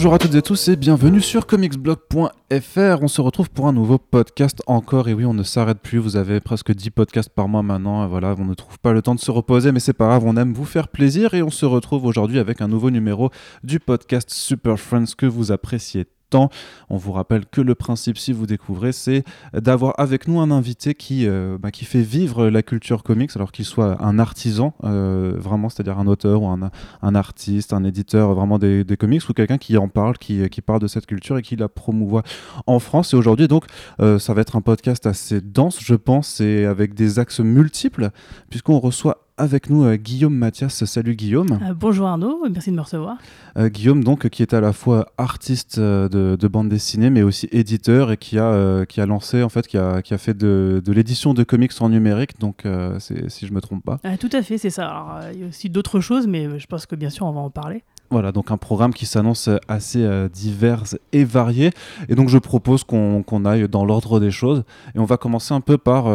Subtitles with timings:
[0.00, 3.02] Bonjour à toutes et tous et bienvenue sur comicsblog.fr.
[3.02, 5.10] On se retrouve pour un nouveau podcast encore.
[5.10, 5.98] Et oui, on ne s'arrête plus.
[5.98, 8.08] Vous avez presque 10 podcasts par mois maintenant.
[8.08, 10.24] Voilà, on ne trouve pas le temps de se reposer, mais c'est pas grave.
[10.24, 13.28] On aime vous faire plaisir et on se retrouve aujourd'hui avec un nouveau numéro
[13.62, 18.46] du podcast Super Friends que vous appréciez on vous rappelle que le principe, si vous
[18.46, 23.02] découvrez, c'est d'avoir avec nous un invité qui, euh, bah, qui fait vivre la culture
[23.02, 27.84] comics, alors qu'il soit un artisan, euh, vraiment, c'est-à-dire un auteur ou un, artiste, un
[27.84, 31.38] éditeur vraiment des, comics, ou quelqu'un qui en parle, qui, qui, parle de cette culture
[31.38, 32.22] et qui la promouvoit
[32.66, 33.12] en France.
[33.14, 33.64] Et aujourd'hui, donc,
[34.00, 38.10] euh, ça va être un podcast assez dense, je pense, et avec des axes multiples,
[38.48, 40.84] puisqu'on reçoit avec nous Guillaume Mathias.
[40.84, 41.58] Salut Guillaume.
[41.74, 43.16] bonjour Arnaud, merci de me recevoir.
[43.56, 47.48] Euh, Guillaume, donc, qui est à la fois artiste euh, de, bande dessinée, mais aussi
[47.50, 50.36] éditeur et qui a, euh, qui a lancé, en fait, qui a, qui a fait
[50.36, 52.64] de, de l'édition de comics en numérique, donc,
[52.98, 53.98] si je me trompe pas.
[54.18, 55.20] tout à fait, c'est ça.
[55.32, 57.50] il y a aussi d'autres choses, mais je pense que bien sûr, on va en
[57.50, 57.82] parler.
[58.10, 61.70] Voilà, donc un programme qui s'annonce assez divers et varié.
[62.08, 64.64] Et donc je propose qu'on aille dans l'ordre des choses.
[64.94, 66.06] Et on va commencer un peu par,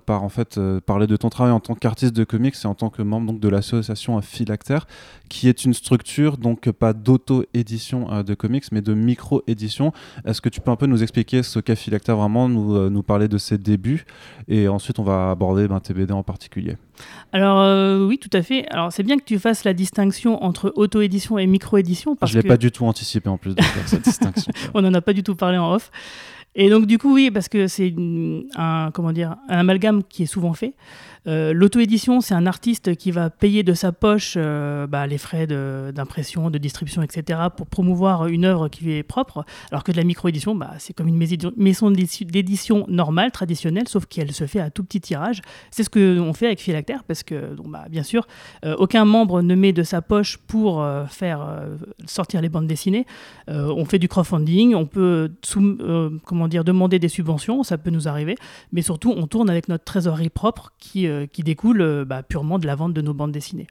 [0.00, 2.90] par en fait, parler de ton travail en tant qu'artiste de comics et en tant
[2.90, 4.86] que membre donc, de l'association Philactère,
[5.28, 9.92] qui est une structure donc pas d'auto-édition euh, de comics, mais de micro-édition.
[10.24, 13.02] Est-ce que tu peux un peu nous expliquer ce qu'a Philactère vraiment, nous, euh, nous
[13.02, 14.04] parler de ses débuts?
[14.48, 16.76] Et ensuite, on va aborder ben, TBD en particulier.
[17.32, 18.66] Alors, euh, oui, tout à fait.
[18.70, 22.16] Alors, c'est bien que tu fasses la distinction entre auto-édition et micro-édition.
[22.24, 24.52] Je ne l'ai pas du tout anticipé en plus de faire cette distinction.
[24.74, 25.90] on n'en a pas du tout parlé en off.
[26.54, 27.94] Et donc, du coup, oui, parce que c'est
[28.56, 30.74] un, comment dire, un amalgame qui est souvent fait.
[31.28, 35.46] Euh, l'auto-édition, c'est un artiste qui va payer de sa poche euh, bah, les frais
[35.46, 37.40] d'impression, de, distribution, etc.
[37.56, 40.94] pour promouvoir une œuvre qui lui est propre, alors que de la micro-édition, bah, c'est
[40.94, 41.16] comme une
[41.56, 45.42] maison d'édition normale, traditionnelle, sauf qu'elle se fait à tout petit tirage.
[45.70, 48.26] C'est ce qu'on fait avec Philactère, parce que, bah, bien sûr,
[48.64, 51.62] euh, aucun membre ne met de sa poche pour faire
[52.06, 53.06] sortir les bandes dessinées.
[53.48, 55.30] on fait du crowdfunding, on peut
[56.24, 58.36] comment dire, demander des subventions, ça peut nous arriver,
[58.72, 62.66] mais surtout, on tourne avec notre trésorerie propre qui qui découle euh, bah, purement de
[62.66, 63.66] la vente de nos bandes dessinées.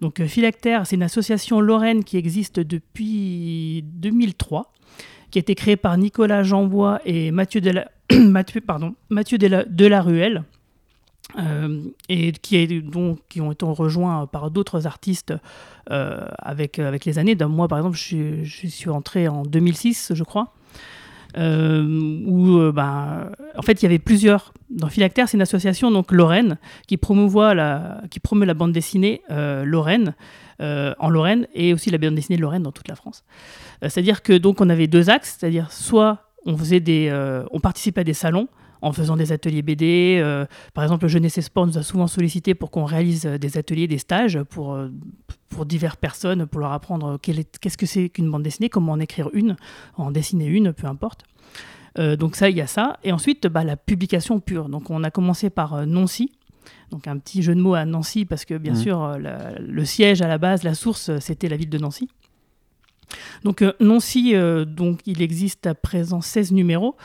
[0.00, 4.72] Donc euh, Philactère, c'est une association lorraine qui existe depuis 2003,
[5.30, 7.90] qui a été créée par Nicolas Jeanbois et Mathieu, de la...
[8.12, 10.44] Mathieu, pardon, Mathieu de la, de la Ruelle.
[12.08, 15.32] et qui, est, donc, qui ont été rejoints par d'autres artistes
[15.88, 17.34] avec, avec les années.
[17.34, 20.52] Moi, par exemple, je suis entré en 2006, je crois.
[21.36, 24.52] Euh, où euh, bah, en fait il y avait plusieurs.
[24.70, 29.22] Dans Philactère, c'est une association donc Lorraine qui promouvoit la, qui promeut la bande dessinée
[29.30, 30.14] euh, Lorraine
[30.60, 33.24] en Lorraine et aussi la bande dessinée de Lorraine dans toute la France.
[33.82, 37.12] c'est-à-dire que donc on avait deux axes, c'est-à-dire soit on faisait des,
[37.50, 38.48] on participait à des salons
[38.84, 40.22] en faisant des ateliers BD.
[40.74, 43.98] par exemple, Jeunesse et Sport nous a souvent sollicité pour qu'on réalise des ateliers, des
[43.98, 44.78] stages pour,
[45.48, 49.30] pour diverses personnes, pour leur apprendre qu'est-ce que c'est qu'une bande dessinée, comment en écrire
[49.32, 49.56] une,
[49.96, 51.24] en dessiner une, peu importe.
[51.98, 52.98] Euh, donc ça, il y a ça.
[53.04, 54.68] Et ensuite, bah, la publication pure.
[54.68, 56.32] Donc on a commencé par euh, Nancy.
[56.90, 58.76] Donc un petit jeu de mots à Nancy, parce que bien mmh.
[58.76, 59.18] sûr, euh,
[59.60, 62.08] le siège à la base, la source, c'était la ville de Nancy.
[63.44, 66.96] Donc euh, Nancy, euh, donc il existe à présent 16 numéros.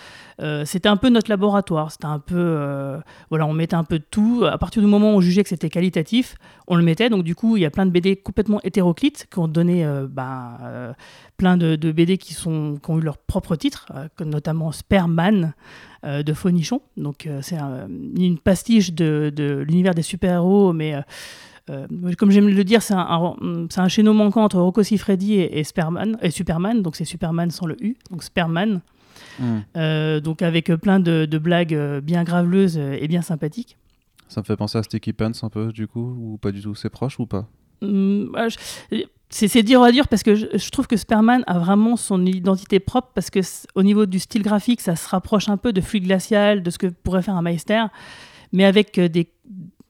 [0.42, 1.92] Euh, c'était un peu notre laboratoire.
[1.92, 3.00] C'était un peu,
[3.30, 4.46] voilà, on mettait un peu de tout.
[4.50, 6.36] À partir du moment où on jugeait que c'était qualitatif,
[6.68, 7.10] on le mettait.
[7.10, 10.96] Donc du coup, il y a plein de BD complètement hétéroclites qui ont donné, ben,
[11.38, 13.88] plein de, BD qui sont, qui ont eu leur propre titre,
[14.20, 15.54] notamment Sperman
[16.04, 16.82] de Fonichon.
[16.96, 20.96] Donc c'est une pastiche de l'univers des super-héros, mais
[21.70, 21.88] euh,
[22.18, 23.36] comme j'aime le dire, c'est un,
[23.78, 25.64] un, chaînon manquant entre Rocco Siffredi et, et,
[26.22, 28.82] et Superman, donc c'est Superman sans le U, donc Superman.
[29.38, 29.60] Hmm.
[29.78, 33.78] Euh, donc avec plein de, blagues euh, bien graveleuses et bien sympathiques.
[34.28, 36.76] Ça me fait penser à Sticky Pants un peu, du coup, ou pas du tout
[36.76, 37.48] C'est proche ou pas?
[37.82, 38.48] Hmm, bah,
[39.30, 43.12] C'est dire à dire parce que je, trouve que Superman a vraiment son identité propre
[43.14, 43.40] parce que
[43.76, 46.78] au niveau du style graphique, ça se rapproche un peu de Fluide Glacial, de ce
[46.78, 47.86] que pourrait faire un Meister,
[48.52, 49.32] mais avec des,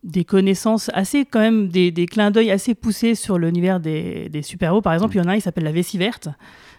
[0.04, 4.42] des connaissances assez, quand même, des, des clins d'œil assez poussés sur l'univers des, des
[4.42, 4.82] super-héros.
[4.82, 6.30] Par exemple, il y en a un, il s'appelle la vessie verte.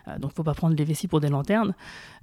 [0.08, 1.75] Euh, donc, faut pas prendre les vessies pour des lanternes.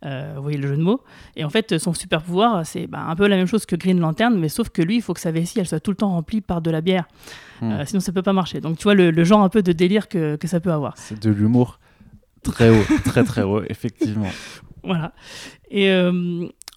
[0.05, 1.01] Euh, vous voyez le jeu de mots.
[1.35, 3.99] Et en fait, son super pouvoir, c'est bah, un peu la même chose que Green
[3.99, 6.09] Lantern, mais sauf que lui, il faut que sa vessie, elle soit tout le temps
[6.09, 7.07] remplie par de la bière.
[7.61, 7.71] Hmm.
[7.71, 8.61] Euh, sinon, ça peut pas marcher.
[8.61, 10.97] Donc, tu vois le, genre un peu de délire que, que ça peut avoir.
[10.97, 11.79] C'est de l'humour
[12.43, 14.29] très haut, très très haut, effectivement.
[14.83, 15.11] Voilà.
[15.69, 15.89] Et,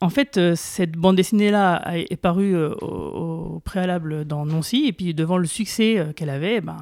[0.00, 5.12] en fait, euh, cette bande dessinée-là est parue euh, au, préalable dans Nancy, et puis
[5.14, 6.78] devant le succès euh, qu'elle avait, ben,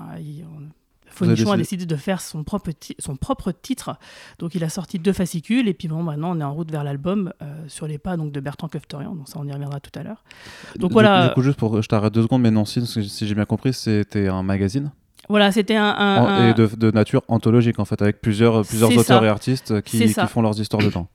[1.07, 2.71] Fonichon a décidé de faire son propre,
[3.01, 3.97] son propre titre.
[4.39, 6.85] Donc il a sorti deux fascicules, et puis bon, maintenant on est en route vers
[6.85, 7.33] l'album
[7.67, 10.23] sur les pas donc, de Bertrand Keftorian, donc ça on y reviendra tout à l'heure.
[10.77, 11.29] Donc voilà.
[11.29, 14.29] Du coup, juste pour, je t'arrête deux secondes, mais Nancy, si j'ai bien compris, c'était
[14.29, 14.93] un magazine
[15.29, 18.65] Voilà, c'était un, un- En- un- Et de, de nature anthologique, en fait, avec plusieurs,
[18.65, 19.25] plusieurs auteurs ça.
[19.25, 21.09] et artistes qui, qui font leurs histoires dedans.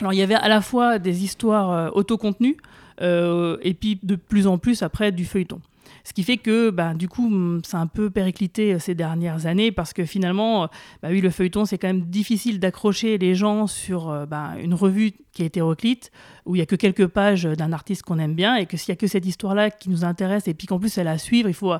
[0.00, 2.56] Alors il y avait à la fois des histoires euh, autocontenues
[3.02, 5.60] euh, et puis de plus en plus après du feuilleton.
[6.04, 7.30] Ce qui fait que bah, du coup
[7.72, 10.68] a un peu périclité euh, ces dernières années parce que finalement,
[11.02, 15.12] bah oui, le feuilleton c'est quand même difficile d'accrocher les gens sur bah, une revue
[15.32, 16.10] qui est hétéroclite
[16.46, 18.88] où il y a que quelques pages d'un artiste qu'on aime bien et que s'il
[18.88, 21.18] y a que cette histoire-là qui nous intéresse et puis qu'en plus elle est à
[21.18, 21.74] suivre, il faut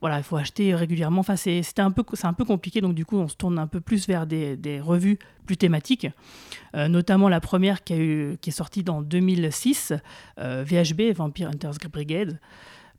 [0.00, 1.20] voilà, il faut acheter régulièrement.
[1.20, 3.66] Enfin, c'est un peu, c'est un peu compliqué, donc du coup, on se tourne un
[3.66, 6.08] peu plus vers des, des revues plus thématiques,
[6.76, 9.92] Euh, notamment la première qui, a eu, qui est sortie dans 2006,
[10.38, 12.38] euh, VHB, Vampire Hunters Brigade,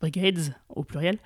[0.02, 1.18] Brigades au pluriel,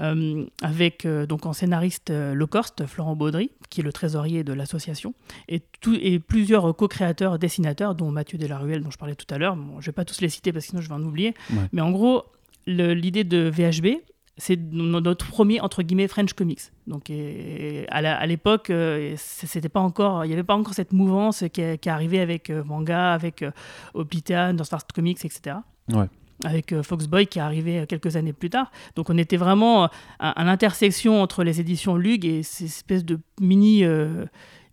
[0.00, 5.14] euh, avec euh, donc en scénariste Locorst, Florent Baudry, qui est le trésorier de l'association,
[5.48, 5.62] et,
[6.00, 9.56] et plusieurs co-créateurs, dessinateurs, dont Mathieu Delaruelle, dont je parlais tout à l'heure.
[9.56, 11.34] Bon, je ne vais pas tous les citer parce que sinon je vais en oublier.
[11.50, 11.68] Ouais.
[11.72, 12.22] Mais en gros,
[12.66, 14.00] l'idée de VHB,
[14.40, 16.60] c'est no- notre premier entre guillemets French comics.
[16.88, 21.44] Donc et- à l'époque, euh, c'était pas encore, il n'y avait pas encore cette mouvance
[21.52, 23.50] qui, est- qui est arrivée avec euh, manga, avec euh,
[23.94, 25.56] Oblitea, North Star Comics, etc.
[25.92, 26.06] Ouais.
[26.44, 28.70] Avec euh, Foxboy qui est arrivé euh, quelques années plus tard.
[28.96, 29.86] Donc on était vraiment euh,
[30.18, 34.24] à, à l'intersection entre les éditions Lug et ces espèces de mini, euh,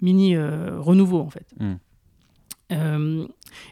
[0.02, 1.46] mini euh, renouveau en fait.
[1.60, 1.74] Mm.
[2.74, 3.26] Euh,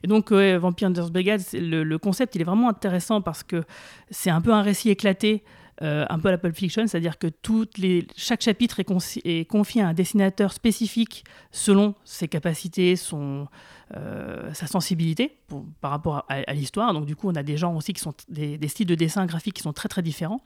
[0.04, 3.64] et donc, ouais, Vampire Hunter's Brigade, le concept, il est vraiment intéressant parce que
[4.10, 5.44] c'est un peu un récit éclaté,
[5.82, 9.82] euh, un peu à la Pulp Fiction, c'est-à-dire que toutes les, chaque chapitre est, confié
[9.82, 13.48] à un dessinateur spécifique selon ses capacités, son,
[13.96, 16.94] euh, sa sensibilité pour- par rapport à, à l'histoire.
[16.94, 19.26] Donc, du coup, on a des gens aussi qui sont des, des styles de dessin
[19.26, 20.42] graphique qui sont très très différents.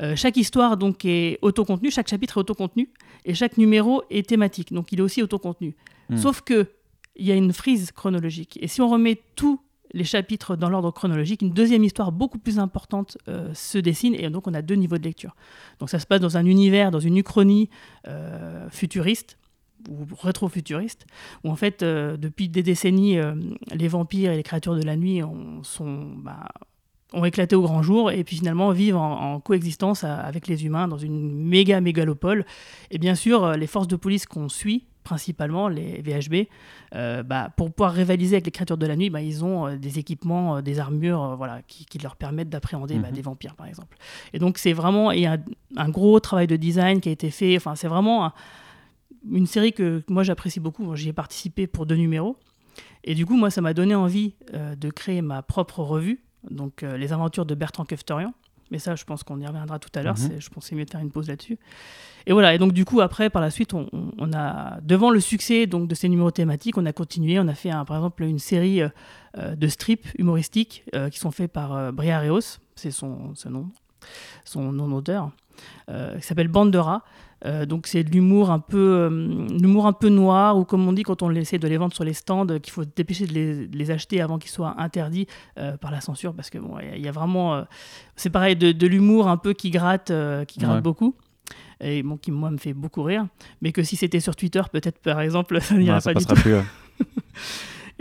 [0.00, 2.88] Euh, chaque histoire donc est autocontenu, chaque chapitre est autocontenu
[3.24, 4.72] et chaque numéro est thématique.
[4.72, 5.74] Donc, il est aussi autocontenu.
[6.08, 6.16] Hmm.
[6.16, 6.68] Sauf que
[7.16, 8.58] il y a une frise chronologique.
[8.62, 9.60] Et si on remet tous
[9.92, 14.28] les chapitres dans l'ordre chronologique, une deuxième histoire beaucoup plus importante euh, se dessine et
[14.30, 15.36] donc on a deux niveaux de lecture.
[15.78, 17.68] Donc ça se passe dans un univers, dans une uchronie
[18.08, 19.38] euh, futuriste
[19.88, 21.06] ou rétro-futuriste,
[21.42, 23.18] où en fait, euh, depuis des décennies,
[23.72, 25.20] les vampires et les créatures de la nuit
[26.18, 26.48] bah,
[27.12, 30.86] ont éclaté au grand jour et puis finalement vivent en, en coexistence avec les humains
[30.86, 32.46] dans une méga mégalopole.
[32.90, 36.46] Et bien sûr, les forces de police qu'on suit, principalement les VHB,
[36.94, 39.76] euh, bah, pour pouvoir rivaliser avec les créatures de la nuit, bah, ils ont euh,
[39.76, 43.14] des équipements, euh, des armures voilà, qui, qui leur permettent d'appréhender bah, Mhm.
[43.14, 43.96] des vampires, par exemple.
[44.32, 45.38] Et donc, c'est vraiment et un,
[45.76, 47.56] un gros travail de design qui a été fait.
[47.56, 48.32] Enfin, c'est vraiment un-
[49.30, 50.94] une série que moi j'apprécie beaucoup.
[50.96, 52.36] J'y ai participé pour deux numéros.
[53.04, 56.20] Et du coup, moi, ça m'a donné envie de créer ma propre revue,
[56.50, 58.32] donc Les aventures de Bertrand Kefterian.
[58.72, 60.18] Mais ça, je pense qu'on y reviendra tout à l'heure.
[60.18, 60.40] Mhm.
[60.40, 61.58] Je pensais mieux de faire une pause là-dessus.
[62.26, 62.54] Et voilà.
[62.54, 63.86] Et donc, du coup, après, par la suite, on,
[64.32, 67.38] a, devant le succès donc, de ces numéros thématiques, on a continué.
[67.38, 71.30] On a fait, un- par exemple, une série euh, de strips humoristiques euh, qui sont
[71.30, 72.58] faits par euh, Bria Reos.
[72.74, 73.70] C'est son, son nom,
[74.44, 75.30] son nom d'auteur,
[75.90, 77.02] euh, qui s'appelle Bande de rats.
[77.44, 79.08] Euh, donc c'est de l'humour un peu euh,
[79.60, 82.04] l'humour un peu noir ou comme on dit quand on essaie de les vendre sur
[82.04, 85.26] les stands qu'il faut se dépêcher de les, de les acheter avant qu'ils soient interdits
[85.80, 87.64] par la censure parce que bon il y a- vraiment
[88.14, 90.12] c'est pareil de, de l'humour un peu qui gratte
[90.46, 90.80] qui gratte Ouais.
[90.82, 91.16] beaucoup
[91.80, 93.26] et bon qui moi me fait beaucoup rire
[93.60, 96.36] mais que si c'était sur Twitter peut-être par exemple ça n'irait ça pas du passera
[96.36, 97.06] tout plus.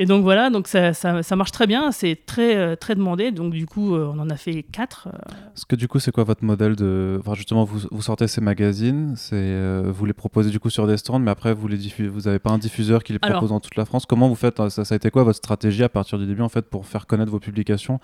[0.01, 3.31] et donc voilà donc ça, ça, ça marche très bien c'est très euh, très demandé
[3.31, 5.17] donc du coup euh, on en a fait quatre euh,
[5.53, 7.17] Parce que du coup, c'est quoi votre modèle de.
[7.19, 10.87] Enfin, justement, vous, vous sortez ces magazines, c'est, euh, vous les proposez du coup sur
[10.87, 11.77] des stands, mais après, vous les.
[12.07, 14.05] Vous n'avez pas un diffuseur qui les Alors- propose dans toute la France.
[14.05, 16.49] Comment vous faites ça, ça a été quoi votre stratégie à partir du début en
[16.49, 17.99] fait pour faire connaître vos publications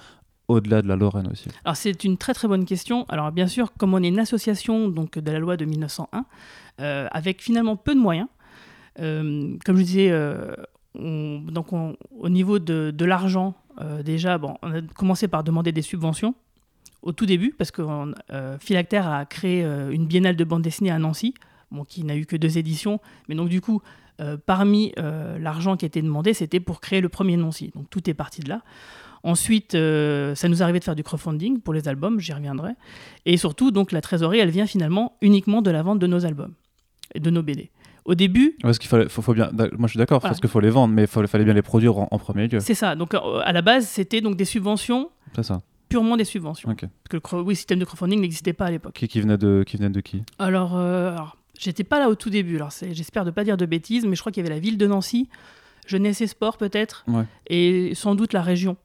[0.47, 1.49] au-delà de la Lorraine aussi?
[1.65, 3.05] Alors c'est une très très bonne question.
[3.09, 6.25] Alors bien sûr, comme on est une association donc de la loi de 1901,
[6.81, 8.27] euh, avec finalement peu de moyens,
[8.99, 10.53] euh, comme je disais, euh,
[10.99, 15.81] on- donc on- au niveau de, l'argent, euh, déjà, on a commencé par demander des
[15.81, 16.35] subventions
[17.03, 17.81] au tout début, parce que
[18.31, 21.33] euh, Philactère a créé euh, une biennale de bande dessinée à Nancy,
[21.87, 23.81] qui n'a eu que deux éditions, mais donc du coup,
[24.45, 24.93] parmi
[25.39, 27.71] l'argent qui été demandé, c'était pour créer le premier Nancy.
[27.75, 28.61] Donc tout est parti de là.
[29.23, 32.71] Ensuite, ça nous arrivait de faire du crowdfunding pour les albums, j'y reviendrai.
[33.25, 36.53] Et surtout, donc la trésorerie, elle vient finalement uniquement de la vente de nos albums
[37.13, 37.69] et de nos BD.
[38.07, 39.51] Au début, Parce qu'il fallait, faut, faut bien.
[39.53, 40.31] Moi, je suis d'accord, Voilà.
[40.31, 42.47] parce qu'il faut les vendre, mais il fallait, fallait bien les produire en, en premier
[42.47, 42.59] lieu.
[42.61, 42.95] c'est ça.
[42.95, 45.61] Donc euh, à la base, c'était donc des subventions, C'est ça.
[45.89, 46.69] purement des subventions.
[46.73, 48.93] Parce que le, oui, système de crowdfunding n'existait pas à l'époque.
[48.93, 50.23] Qui, qui venait de qui venait de qui?
[50.39, 52.55] Alors, euh, alors, j'étais pas là au tout début.
[52.55, 54.77] Alors, j'espère ne pas dire de bêtises, mais je crois qu'il y avait la ville
[54.77, 55.27] de Nancy,
[55.85, 57.25] Jeunesse et Sport peut-être, Ouais.
[57.49, 58.77] et sans doute la région.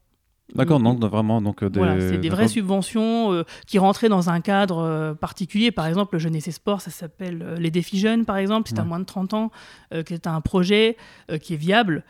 [0.55, 1.41] D'accord, non, vraiment.
[1.41, 1.79] Donc, euh, des...
[1.79, 5.71] Voilà, c'est des vraies subventions euh, qui rentraient dans un cadre euh, particulier.
[5.71, 8.69] Par exemple, Jeunesse et Sport, ça s'appelle les défis jeunes, par exemple.
[8.69, 9.51] C'est à moins de 30 ans
[9.91, 10.97] que tu as un projet
[11.41, 12.05] qui est viable,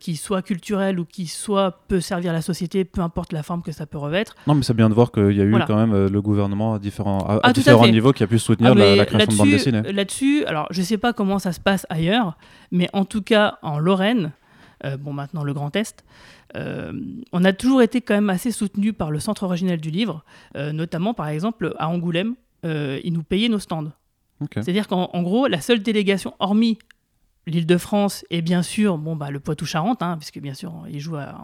[0.00, 3.72] qui soit culturel ou qui soit peut servir la société, peu importe la forme que
[3.72, 4.34] ça peut revêtre.
[4.46, 6.78] Non, mais c'est bien de voir qu'il y a eu quand même le gouvernement à
[6.78, 9.82] différents, à, ah, différents niveaux qui a pu soutenir ah, la, création de bande dessinée.
[9.92, 12.36] Là-dessus, alors je sais pas comment ça se passe ailleurs,
[12.72, 14.32] mais en tout cas en Lorraine,
[15.00, 16.04] bon maintenant le Grand Est,
[16.56, 16.92] euh,
[17.32, 20.24] on a toujours été quand même assez soutenu par le centre original du livre,
[20.56, 23.92] euh, notamment par exemple à Angoulême, euh, ils nous payaient nos stands.
[24.52, 26.78] C'est-à-dire qu'en gros, la seule délégation, hormis
[27.46, 31.34] l'Île-de-France et bien sûr bon, bah, le Poitou-Charentes, hein, puisque bien sûr ils jouent à,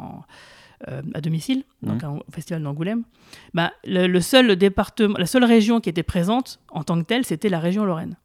[1.21, 3.03] domicile, donc au festival d'Angoulême,
[3.53, 7.49] bah, le, seul département, la seule région qui était présente en tant que telle, c'était
[7.49, 8.17] la région Lorraine.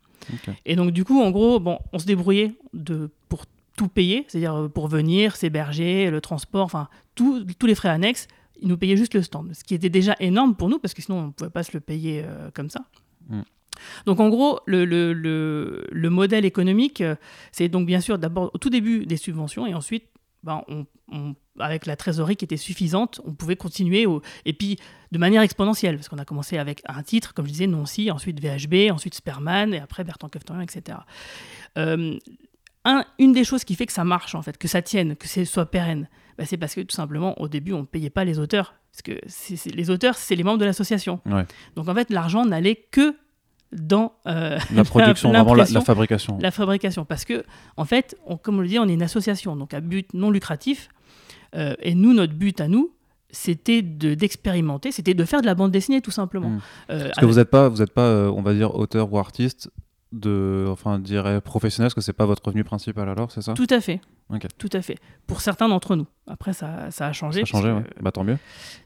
[0.65, 3.45] Et donc du coup, en gros, bon, on se débrouillait de, pour
[3.79, 8.27] tout payer, c'est-à-dire euh, pour venir, s'héberger, le transport, enfin tous les frais annexes,
[8.61, 11.01] ils nous payaient juste le stand, ce qui était déjà énorme pour nous parce que
[11.01, 12.81] sinon on ne pouvait pas se le payer euh, comme ça.
[13.29, 13.43] Mm.
[14.05, 17.15] Donc en gros, le, le, le, modèle économique, euh,
[17.53, 20.03] c'est donc bien sûr d'abord au tout début des subventions et ensuite,
[20.43, 24.77] ben, on, avec la trésorerie qui était suffisante, on pouvait continuer au, et puis
[25.13, 28.41] de manière exponentielle parce qu'on a commencé avec un titre, comme je disais, Nancy, ensuite
[28.41, 30.97] VHB, ensuite Sperman et après Bertrand Keftorian, etc
[33.17, 35.45] une des choses qui fait que ça marche, en fait, que ça tienne, que ce
[35.45, 36.07] soit pérenne,
[36.37, 38.75] bah, c'est parce que tout simplement, au début, on ne payait pas les auteurs.
[38.91, 39.19] Parce que
[39.75, 41.19] les auteurs, c'est les membres de l'association.
[41.75, 43.15] Donc en fait, l'argent n'allait que
[43.71, 46.37] dans euh, la production, vraiment la, fabrication.
[46.41, 47.05] La fabrication.
[47.05, 47.43] Parce que,
[47.77, 50.89] en fait, comme on le dit, on est une association, donc à but non lucratif.
[51.55, 52.93] Euh, et nous, notre but à nous,
[53.31, 56.49] c'était d'expérimenter, c'était de faire de la bande dessinée tout simplement.
[56.49, 56.61] Mmh.
[56.89, 59.69] Euh, parce que vous n'êtes pas, vous êtes pas on va dire, auteur ou artiste
[60.11, 63.53] de, enfin, dirais professionnel, parce que c'est pas votre revenu principal alors, c'est ça?
[63.53, 64.01] Tout à fait.
[64.57, 64.97] Tout à fait.
[65.27, 66.07] Pour certains d'entre nous.
[66.27, 67.45] Après, ça, ça, a changé.
[67.45, 68.37] Ça a changé, Bah, tant mieux.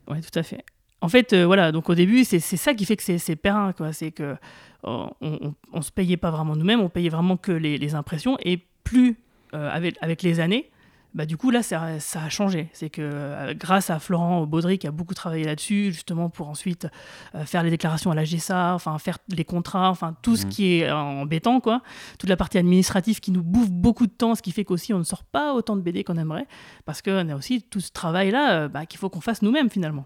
[0.07, 0.63] Oui, tout à fait.
[1.01, 3.91] En fait, euh, voilà, donc au début, c'est ça qui fait que c'est périn, quoi.
[3.91, 7.77] C'est que euh, on, on, se payait pas vraiment nous-mêmes, on payait vraiment que les,
[7.77, 8.37] les impressions.
[8.43, 9.17] Et plus,
[9.53, 10.71] euh, avec, avec les années,
[11.13, 12.70] bah, du coup, là, ça, a changé.
[12.74, 16.88] C'est que euh, grâce à Florent Baudry, qui a beaucoup travaillé là-dessus, justement, pour ensuite
[17.36, 20.50] euh, faire les déclarations à la GSA, enfin, faire les contrats, enfin, tout ce mmh.
[20.50, 21.84] qui est embêtant, quoi.
[22.17, 25.00] Toute la partie administrative qui nous bouffe beaucoup de temps, ce qui fait qu'aussi, on
[25.00, 26.48] ne sort pas autant de BD qu'on aimerait,
[26.86, 30.05] parce qu'on a aussi tout ce travail-là euh, bah, qu'il faut qu'on fasse nous-mêmes, finalement.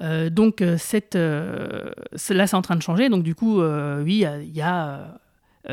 [0.00, 3.08] donc, cette, là, c'est en train de changer.
[3.08, 5.20] Donc, du coup, oui, il y a,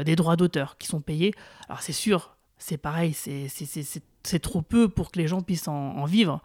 [0.05, 1.33] des droits d'auteur qui sont payés.
[1.67, 6.41] Alors, c'est sûr, c'est pareil, c'est trop peu pour que les gens puissent en, vivre.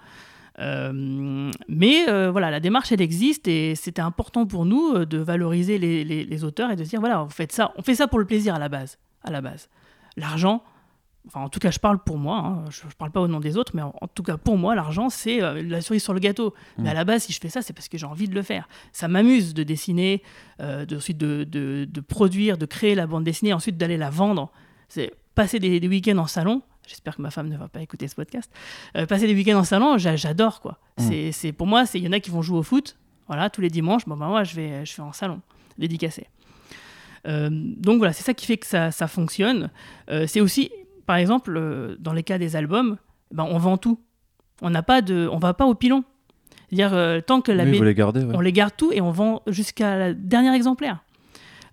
[0.60, 5.18] Euh, mais euh, voilà, la démarche, elle existe et c'était important pour nous euh, de
[5.18, 8.24] valoriser les, auteurs et de dire voilà, on fait ça, on fait ça pour le
[8.24, 8.98] plaisir à la base.
[9.24, 9.68] À la base,
[10.16, 10.62] l'argent,
[11.26, 13.40] enfin en tout cas, je parle pour moi, hein, je, ne parle pas au nom
[13.40, 16.54] des autres, mais en, tout cas pour moi, l'argent c'est la cerise sur le gâteau.
[16.78, 16.94] Mais à mmh.
[16.94, 18.68] la base, si je fais ça, c'est parce que j'ai envie de le faire.
[18.92, 20.22] Ça m'amuse de dessiner,
[20.60, 24.52] de, ensuite de, de, produire, de créer la bande dessinée, ensuite d'aller la vendre.
[24.88, 28.14] C'est passer des, week-ends en salon, j'espère que ma femme ne va pas écouter ce
[28.14, 28.50] podcast,
[28.96, 30.78] euh, passer des week-ends en salon, j'adore quoi.
[30.98, 31.32] Mmh.
[31.32, 33.70] C'est pour moi, il y en a qui vont jouer au foot, voilà, tous les
[33.70, 35.40] dimanches, bon ben moi je vais, je fais en salon,
[35.78, 36.28] dédicacé.
[37.26, 39.70] Euh, donc voilà, c'est ça qui fait que ça, ça fonctionne.
[40.10, 40.70] Euh, c'est aussi,
[41.06, 42.98] par exemple, dans les cas des albums,
[43.32, 43.98] ben, on vend tout.
[44.60, 46.04] On n'a pas de, on va pas au pilon.
[46.70, 46.90] dire
[47.26, 50.14] tant que la oui, les gardez, on les garde tout et on vend jusqu'à la
[50.14, 51.02] dernière exemplaire.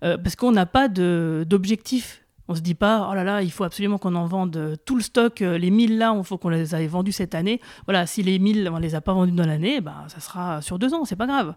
[0.00, 2.21] parce qu'on n'a pas d'objectif
[2.52, 5.02] on se dit pas, oh là là, il faut absolument qu'on en vende tout le
[5.02, 7.60] stock, euh, les 1000 là, il faut qu'on les ait vendus cette année.
[7.86, 10.78] Voilà, si les 1000, on les a pas vendus dans l'année, ben, ça sera sur
[10.78, 11.54] deux ans, c'est pas grave.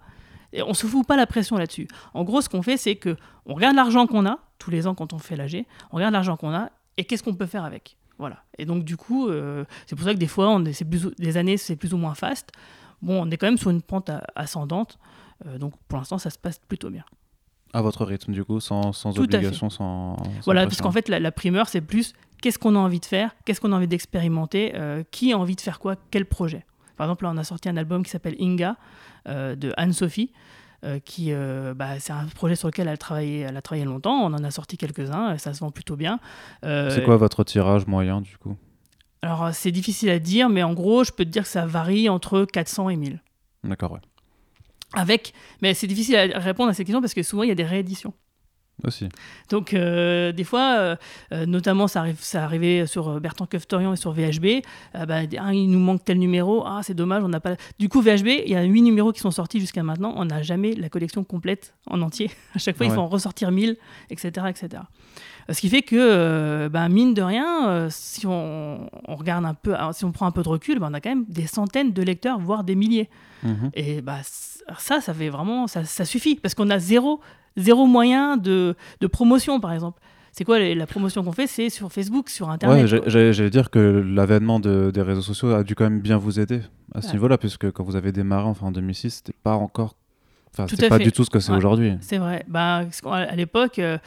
[0.54, 1.90] Et on se fout pas la pression là-dessus.
[2.14, 4.96] En gros, ce qu'on fait, c'est que on regarde l'argent qu'on a, tous les ans
[4.96, 7.98] quand on fait l'AG, on regarde l'argent qu'on a et qu'est-ce qu'on peut faire avec.
[8.18, 8.38] Voilà.
[8.58, 11.58] Et donc, du coup, euh, c'est pour ça que des fois, on plus, des années,
[11.58, 12.54] c'est plus ou moins fast.
[13.02, 14.98] Bon, on est quand même sur une pente ascendante.
[15.46, 17.04] Euh, donc, pour l'instant, ça se passe plutôt bien.
[17.76, 20.16] À votre rythme, du coup, sans, sans obligation, sans,
[20.46, 23.60] Voilà, parce qu'en fait, la, primeur, c'est plus qu'est-ce qu'on a envie de faire, qu'est-ce
[23.60, 26.66] qu'on a envie d'expérimenter, euh, qui a envie de faire quoi, quel projet.
[26.96, 28.78] Par exemple, là, on a sorti un album qui s'appelle Inga
[29.28, 30.32] euh, de Anne-Sophie.
[30.86, 31.34] Euh, qui,
[31.76, 34.22] bah, c'est un projet sur lequel elle, travaillé, elle a travaillé longtemps.
[34.22, 36.20] On en a sorti quelques-uns, ça se vend plutôt bien.
[36.64, 38.56] c'est quoi votre tirage moyen du coup?
[39.22, 42.08] Alors c'est difficile à dire, mais en gros, je peux te dire que ça varie
[42.08, 43.20] entre 400 et 1000.
[43.66, 44.00] D'accord, ouais.
[44.96, 47.56] Avec, mais c'est difficile à répondre à ces questions parce que souvent il y a
[47.56, 48.14] des rééditions.
[48.84, 49.08] Aussi.
[49.50, 50.96] Donc, euh, des fois, euh,
[51.32, 54.46] euh, notamment, ça, arrive, ça arrivait sur Bertrand Keftorian et sur VHB.
[54.96, 56.64] euh, bah, ah, il nous manque tel numéro.
[56.66, 57.56] Ah, c'est dommage, on n'a pas.
[57.80, 60.14] Du coup, VHB, il y a huit numéros qui sont sortis jusqu'à maintenant.
[60.18, 62.30] On n'a jamais la collection complète en entier.
[62.54, 63.78] À chaque fois, il faut en ressortir 1000,
[64.10, 64.48] etc.
[64.50, 64.84] etc.
[65.50, 70.04] Ce qui fait que, bah, mine de rien, si on, on regarde un peu, si
[70.04, 72.40] on prend un peu de recul, bah, on a quand même des centaines de lecteurs,
[72.40, 73.10] voire des milliers.
[73.44, 73.72] Mhm.
[73.74, 74.20] Et bah,
[74.78, 77.20] ça, ça fait vraiment, ça, ça suffit parce qu'on a zéro,
[77.58, 80.00] zéro moyen de, de promotion, par exemple.
[80.32, 81.48] C'est quoi la promotion qu'on fait?
[81.48, 82.92] C'est sur Facebook, sur Internet.
[82.92, 86.42] Ouais, j'allais dire que l'avènement de- des réseaux sociaux a dû quand même bien vous
[86.42, 86.62] aider
[86.94, 87.14] à ce Ouais.
[87.14, 89.96] niveau-là, puisque quand vous avez démarré, enfin en 2006, c'était pas encore.
[90.52, 91.04] Enfin, à pas fait.
[91.06, 91.58] du tout ce que c'est Ouais.
[91.58, 91.94] aujourd'hui.
[92.02, 92.44] C'est vrai.
[92.50, 93.98] Bah, à l'époque, euh,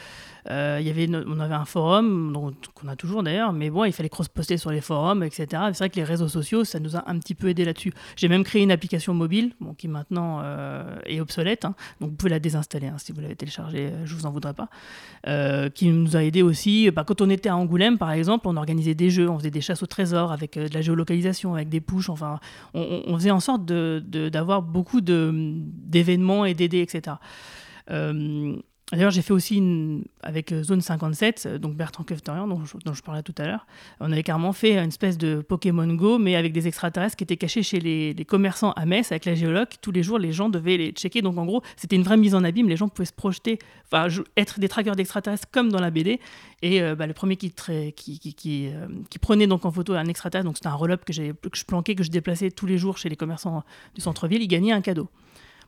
[0.50, 4.08] euh, y avait on avait un forum, qu'on a toujours d'ailleurs, mais bon, il fallait
[4.08, 5.46] cross-poster sur les forums, etc.
[5.72, 7.92] C'est vrai que les réseaux sociaux, ça nous a un petit peu aidé là-dessus.
[8.16, 11.74] J'ai même créé une application mobile, bon, qui maintenant euh, est obsolète, hein.
[12.00, 14.54] donc vous pouvez la désinstaller hein, si vous l'avez téléchargée, euh, je vous en voudrais
[14.54, 14.68] pas,
[15.70, 16.90] qui nous a aidé aussi.
[16.90, 19.60] Bah, quand on était à Angoulême, par exemple, on organisait des jeux, on faisait des
[19.60, 22.40] chasses au trésor avec de la géolocalisation, avec des pushs, enfin,
[22.74, 27.16] on, faisait en sorte d'avoir beaucoup d'événements et d'aider, etc.
[28.92, 29.62] D'ailleurs, j'ai fait aussi
[30.22, 33.66] avec euh, Zone 57, euh, donc Bertrand Kefterian, dont, dont je parlais tout à l'heure.
[34.00, 37.36] On avait carrément fait une espèce de Pokémon Go, mais avec des extraterrestres qui étaient
[37.36, 39.68] cachés chez les, commerçants à Metz avec la géologue.
[39.82, 41.20] Tous les jours, les gens devaient les checker.
[41.20, 42.68] Donc, en gros, c'était une vraie mise en abîme.
[42.68, 43.58] Les gens pouvaient se projeter,
[43.92, 46.18] enfin, être des traqueurs d'extraterrestres comme dans la BD.
[46.62, 47.52] Et euh, bah, le premier qui,
[47.94, 51.64] qui, qui, prenait donc en photo un extraterrestre, donc c'était un roll-up que, que je
[51.66, 53.64] planquais, que je déplaçais tous les jours chez les commerçants
[53.94, 55.08] du centre-ville, il gagnait un cadeau.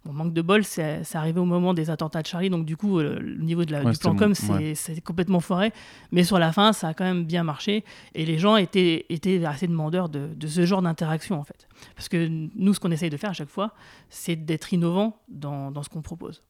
[0.04, 3.00] Bon, manque de bol, c'est arrivé au moment des attentats de Charlie, donc du coup,
[3.00, 4.50] le niveau de la, Ouais, du plan com, c'est
[4.88, 5.00] ouais.
[5.04, 5.72] complètement foiré.
[6.10, 7.84] Mais sur la fin, ça a quand même bien marché.
[8.14, 11.68] Et les gens étaient, étaient assez demandeurs de, de ce genre d'interaction, en fait.
[11.94, 13.72] Parce que nous, ce qu'on essaye de faire à chaque fois,
[14.08, 16.42] c'est d'être innovant dans, dans ce qu'on propose.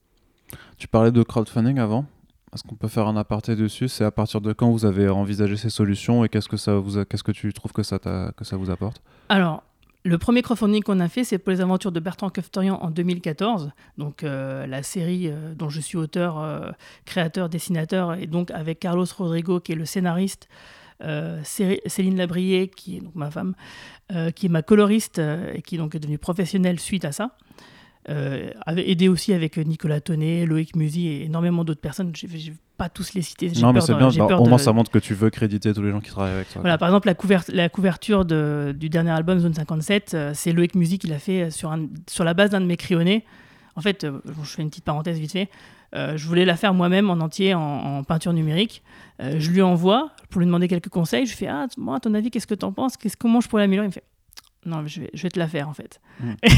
[0.79, 2.05] Tu parlais de crowdfunding avant.
[2.55, 3.89] Est-ce qu'on peut faire un aparté dessus?
[3.89, 6.99] C'est à partir de quand vous avez envisagé ces solutions et qu'est-ce que ça vous
[6.99, 9.01] a- qu'est-ce que tu trouves que ça que ça vous apporte?
[9.29, 9.63] Alors,
[10.03, 13.71] le premier crowdfunding qu'on a fait, c'est pour les aventures de Bertrand Kefterian en 2014.
[13.99, 16.71] Donc, euh, la série euh, dont je suis auteur, euh,
[17.05, 20.49] créateur, dessinateur, et donc avec Carlos Rodrigo, qui est le scénariste,
[21.45, 23.55] Cé- Céline Labrier, qui est donc ma femme,
[24.37, 27.39] qui est ma coloriste et qui est donc devenue professionnelle suite à ça.
[28.11, 32.11] Euh, avait aidé aussi avec Nicolas Tonnet, Loïc Musy et énormément d'autres personnes.
[32.17, 33.53] Je ne vais pas tous les citer.
[33.61, 34.09] Non, mais c'est bien.
[34.09, 36.35] bah, au de- moins, ça montre que tu veux créditer tous les gens qui travaillent
[36.35, 36.61] avec toi.
[36.63, 40.53] voilà, par exemple, la, couvert- la couverture de- du dernier album Zone 57, euh, c'est
[40.53, 43.25] Loïc Music qui l'a fait euh, sur, un- sur la base d'un de mes crayonnés.
[43.77, 45.49] En fait, euh, je fais une petite parenthèse vite fait.
[45.95, 48.83] Euh, je voulais la faire moi-même en entier en, en peinture numérique.
[49.23, 51.27] Euh, je lui envoie pour lui demander quelques conseils.
[51.27, 52.95] Je fais Ah, moi, à ton avis, qu'est-ce que t'en penses?
[53.19, 53.87] Comment je pourrais l'améliorer?
[53.87, 54.05] Il me fait
[54.67, 56.01] Non, mais je vais, je vais te la faire en fait.
[56.21, 56.33] Mm.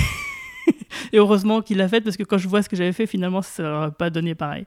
[1.12, 3.42] Et heureusement qu'il l'a faite parce que quand je vois ce que j'avais fait, finalement,
[3.42, 4.66] ça n'aurait pas donné pareil.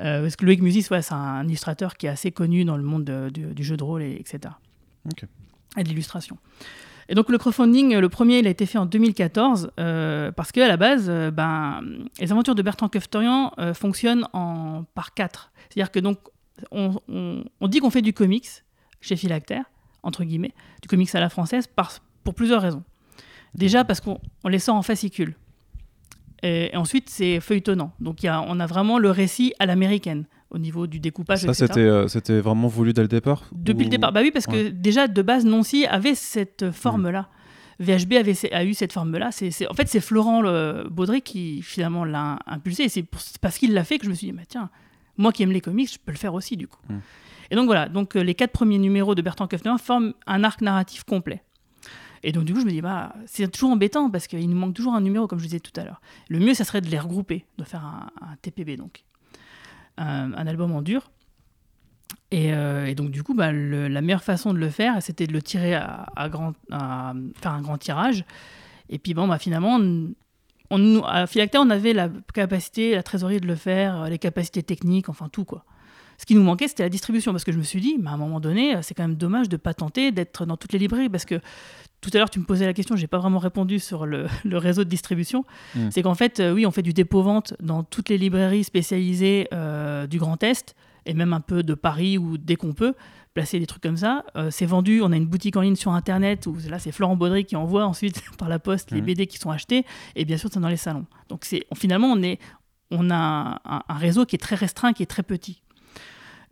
[0.00, 2.82] Euh, parce que Loïc Musis, ouais, c'est un illustrateur qui est assez connu dans le
[2.82, 4.54] monde de- du, du jeu de rôle, et, etc.
[5.06, 5.24] Ok.
[5.76, 6.36] Et de l'illustration.
[7.08, 10.66] Et donc le crowdfunding, le premier, il a été fait en 2014 euh, parce qu'à
[10.68, 11.82] la base, euh, ben,
[12.18, 15.52] les aventures de Bertrand Kefterian euh, fonctionnent en, par quatre.
[15.68, 16.18] C'est-à-dire que donc
[16.70, 18.48] on, on- on dit qu'on fait du comics
[19.02, 19.64] chez Philactère,
[20.02, 21.92] entre guillemets, du comics à la française, par,
[22.24, 22.82] pour plusieurs raisons.
[23.54, 25.34] Déjà parce qu'on on les sort en fascicules.
[26.42, 27.92] Et, et ensuite, c'est feuilletonnant.
[28.00, 31.40] Donc il y a, on a vraiment le récit à l'américaine au niveau du découpage,
[31.40, 34.12] Ça, c'était euh, c'était vraiment voulu dès le départ Depuis ou- le départ.
[34.12, 37.28] Bah oui, parce que déjà, de base, Nancy avait cette forme-là.
[37.80, 39.32] VHB avait, a eu cette forme-là.
[39.32, 42.84] C'est, c'est- en fait, c'est Florent le Baudry qui, finalement, l'a impulsé.
[42.84, 44.70] Et c'est, pour- c'est parce qu'il l'a fait que je me suis dit, bah, tiens,
[45.16, 46.78] moi qui aime les comics, je peux le faire aussi, du coup.
[46.88, 46.94] Mm.
[47.50, 47.88] Et donc, voilà.
[47.88, 51.42] Donc, euh, les quatre premiers numéros de Bertrand Kefner forment un arc narratif complet.
[52.26, 54.72] Et donc, du coup, je me dis, bah, c'est toujours embêtant parce qu'il nous manque
[54.72, 56.00] toujours un numéro, comme je disais tout à l'heure.
[56.28, 59.04] Le mieux, ça serait de les regrouper, de faire un, TPB, donc.
[59.98, 61.10] Un, un album en dur.
[62.30, 65.42] Et, euh, donc, du coup, bah, la meilleure façon de le faire, c'était de le
[65.42, 68.24] tirer à, grand, faire un grand tirage.
[68.88, 69.78] Et puis, bon, bah, finalement,
[70.70, 75.10] on, à Philactère, on avait la capacité, la trésorerie de le faire, les capacités techniques,
[75.10, 75.66] enfin tout, quoi.
[76.18, 78.14] Ce qui nous manquait, c'était la distribution, parce que je me suis dit, bah, à
[78.14, 81.08] un moment donné, c'est quand même dommage de pas tenter d'être dans toutes les librairies,
[81.08, 81.40] parce que
[82.04, 84.58] tout à l'heure, tu me posais la question, j'ai pas vraiment répondu sur le, le
[84.58, 85.44] réseau de distribution.
[85.74, 85.88] Mm.
[85.90, 90.06] C'est qu'en fait, euh, oui, on fait du dépôt-vente dans toutes les librairies spécialisées euh,
[90.06, 90.74] du Grand Est,
[91.06, 92.94] et même un peu de Paris, ou dès qu'on peut,
[93.32, 94.24] placer des trucs comme ça.
[94.36, 97.16] Euh, c'est vendu, on a une boutique en ligne sur Internet, où là, c'est Florent
[97.16, 99.06] Baudry qui envoie ensuite par la poste les Mhm.
[99.06, 101.06] BD qui sont achetés, et bien sûr, c'est dans les salons.
[101.28, 102.38] Donc finalement, on, est,
[102.90, 105.62] on a un, un réseau qui est très restreint, qui est très petit.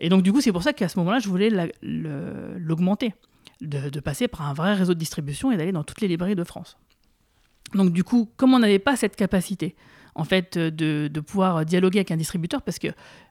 [0.03, 1.49] Et donc, du coup, c'est pour ça qu'à ce moment-là, je voulais
[1.81, 3.15] l'augmenter,
[3.61, 6.43] de, passer par un vrai réseau de distribution et d'aller dans toutes les librairies de
[6.43, 6.77] France.
[7.73, 9.77] Donc, du coup, comme on n'avait pas cette capacité,
[10.17, 12.89] en fait, de, pouvoir dialoguer avec un distributeur, parce que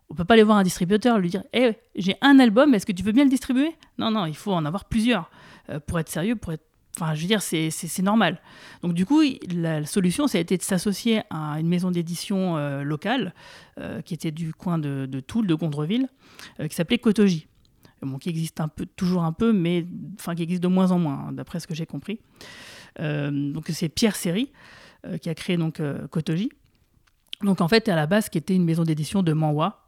[0.10, 2.92] on peut pas aller voir un distributeur lui dire Eh, j'ai un album, est-ce que
[2.94, 3.76] tu veux bien le distribuer?
[3.98, 5.30] Non, non, il faut en avoir plusieurs
[5.70, 6.64] euh, pour être sérieux, pour être.
[6.98, 8.42] Enfin, je veux dire, c'est normal.
[8.82, 9.22] Donc, du coup,
[9.54, 13.34] la solution, ça a été de s'associer à une maison d'édition euh, locale
[13.80, 16.08] euh, qui était du coin de, Toul, de Gondreville,
[16.60, 17.48] qui s'appelait Kotoji.
[18.02, 18.60] Bon, qui existe
[18.96, 19.86] toujours un peu, mais
[20.20, 22.20] enfin, qui existe de moins en moins, hein, d'après ce que j'ai compris.
[23.00, 24.52] donc, c'est Pierre Séry
[25.22, 26.52] qui a créé donc Kotoji.
[27.42, 29.82] Donc, en fait, à la base, qui était une maison d'édition de Manhua,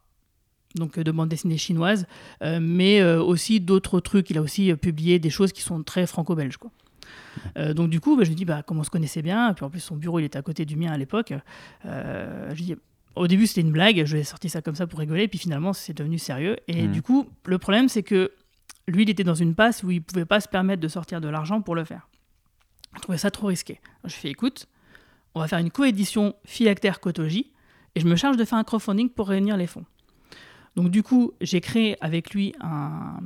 [0.76, 2.06] donc euh, de bande dessinée chinoise,
[2.42, 4.30] euh, mais euh, aussi d'autres trucs.
[4.30, 6.58] Il a aussi publié des choses qui sont très franco-belges.
[6.58, 6.72] Quoi.
[7.56, 9.70] Donc du coup, bah, je lui dis, bah, comme on se connaissait bien, puis en
[9.70, 11.34] plus son bureau il était à côté du mien à l'époque,
[11.84, 12.76] je dis,
[13.16, 15.40] au début c'était une blague, je lui ai sorti ça comme ça pour rigoler, puis
[15.40, 16.58] finalement c'est devenu sérieux.
[16.68, 16.92] Et mmh.
[16.92, 18.32] du coup, le problème c'est que
[18.88, 21.28] lui il était dans une passe où il pouvait pas se permettre de sortir de
[21.28, 22.08] l'argent pour le faire.
[22.96, 23.80] Je trouvais ça trop risqué.
[24.04, 24.68] Je fais, écoute,
[25.36, 27.52] on va faire une coédition Philactère Kotoji,
[27.96, 29.86] et je me charge de faire un crowdfunding pour réunir les fonds.
[30.76, 33.20] Donc du coup, j'ai créé avec lui un,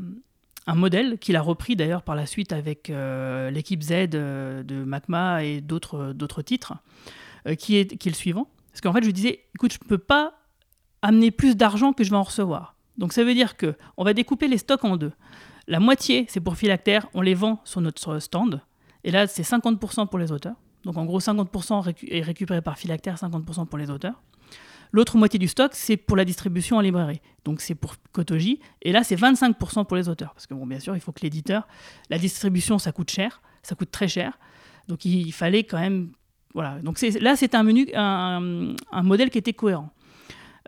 [0.76, 5.44] modèle qu'il a repris d'ailleurs par la suite avec euh, l'équipe Z euh, de MACMA
[5.44, 6.74] et d'autres titres,
[7.48, 8.48] euh, qui, est, qui est le suivant.
[8.72, 10.34] Parce qu'en fait, je disais, écoute, je ne peux pas
[11.02, 12.76] amener plus d'argent que je vais en recevoir.
[12.98, 15.14] Donc ça veut dire que on va découper les stocks en deux.
[15.68, 18.62] La moitié, c'est pour Philactère, on les vend sur notre stand.
[19.04, 20.56] Et là, c'est 50% pour les auteurs.
[20.84, 24.22] Donc en gros, 50% est récupéré par Philactère, 50% pour les auteurs.
[24.92, 27.22] L'autre moitié du stock, c'est pour la distribution en librairie.
[27.46, 28.60] Donc c'est pour Kotoji.
[28.82, 30.34] Et là, c'est 25% pour les auteurs.
[30.34, 31.68] Parce que, bien sûr, il faut que l'éditeur.
[32.10, 33.42] La distribution, ça coûte cher.
[33.64, 34.38] Ça coûte très cher.
[34.88, 36.12] Donc il, fallait quand même.
[36.54, 36.80] Voilà.
[36.80, 39.92] Donc là, c'était un, menu, un, modèle qui était cohérent.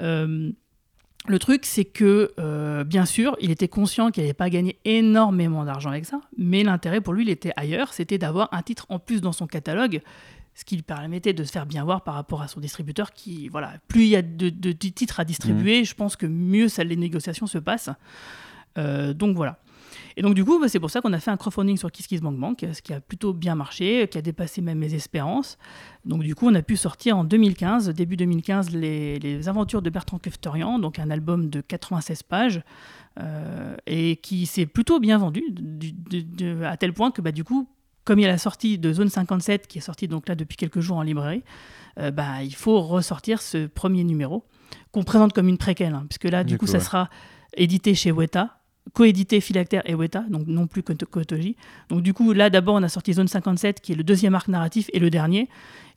[0.01, 0.51] Euh,
[1.27, 5.65] le truc, c'est que, euh, bien sûr, il était conscient qu'il n'allait pas gagner énormément
[5.65, 8.99] d'argent avec ça, mais l'intérêt pour lui, il était ailleurs, c'était d'avoir un titre en
[8.99, 10.01] plus dans son catalogue
[10.59, 13.47] ce qui lui permettait de se faire bien voir par rapport à son distributeur qui,
[13.47, 15.85] voilà, plus il y a de, titres à distribuer, mmh.
[15.85, 17.89] je pense que mieux ça, les négociations se passent.
[18.77, 19.59] Euh, donc voilà.
[20.17, 22.65] Et donc du coup, bah, c'est pour ça qu'on a fait un crowdfunding sur KissKissBankBank,
[22.73, 25.57] ce qui a plutôt bien marché, qui a dépassé même mes espérances.
[26.03, 30.19] Donc du coup, on a pu sortir en 2015, début 2015, les, aventures de Bertrand
[30.19, 32.61] Kefterian, donc un album de 96 pages,
[33.17, 35.41] euh, et qui s'est plutôt bien vendu,
[36.65, 37.69] à tel point que bah, du coup,
[38.09, 40.57] comme il y a la sortie de Zone 57 qui est sortie donc là depuis
[40.57, 41.43] quelques jours en librairie,
[41.99, 44.43] euh, bah, il faut ressortir ce premier numéro
[44.91, 47.11] qu'on présente comme une préquelle, hein, puisque là du, coup, ça sera
[47.55, 48.57] édité chez Weta,
[48.93, 51.55] coédité Philactère et Weta, donc non plus Kotoji.
[51.89, 54.47] Donc du coup, là d'abord, on a sorti Zone 57, qui est le deuxième arc
[54.47, 55.47] narratif et le dernier.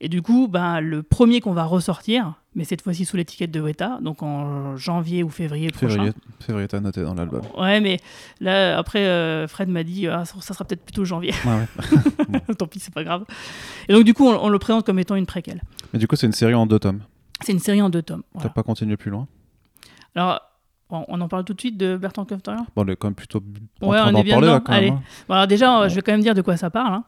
[0.02, 3.60] Et du coup, ben, le premier qu'on va ressortir, mais cette fois-ci sous l'étiquette de
[3.60, 6.12] Weta, donc en janvier ou février prochain.
[6.40, 7.42] Février, t'as noté dans l'album.
[7.56, 7.98] Ouais, mais
[8.40, 11.32] là, après, euh, Fred m'a dit, ah, ça sera peut-être plutôt janvier.
[12.58, 13.24] Tant pis, c'est pas grave.
[13.88, 15.62] Et donc du coup, on, le présente comme étant une préquelle.
[15.92, 17.00] Mais du coup, c'est une série en deux tomes.
[17.40, 18.22] C'est une série en deux tomes.
[18.40, 19.26] T'as pas continué plus loin?
[20.14, 20.40] Alors,
[20.92, 23.42] on en parle tout de suite de Bertrand Kefterian Bon, on est quand même plutôt.
[23.80, 24.88] Ouais, on est bien parler, Allez.
[24.90, 25.02] Hein.
[25.28, 26.94] alors déjà, je vais quand même dire de quoi ça parle.
[26.94, 27.04] Hein.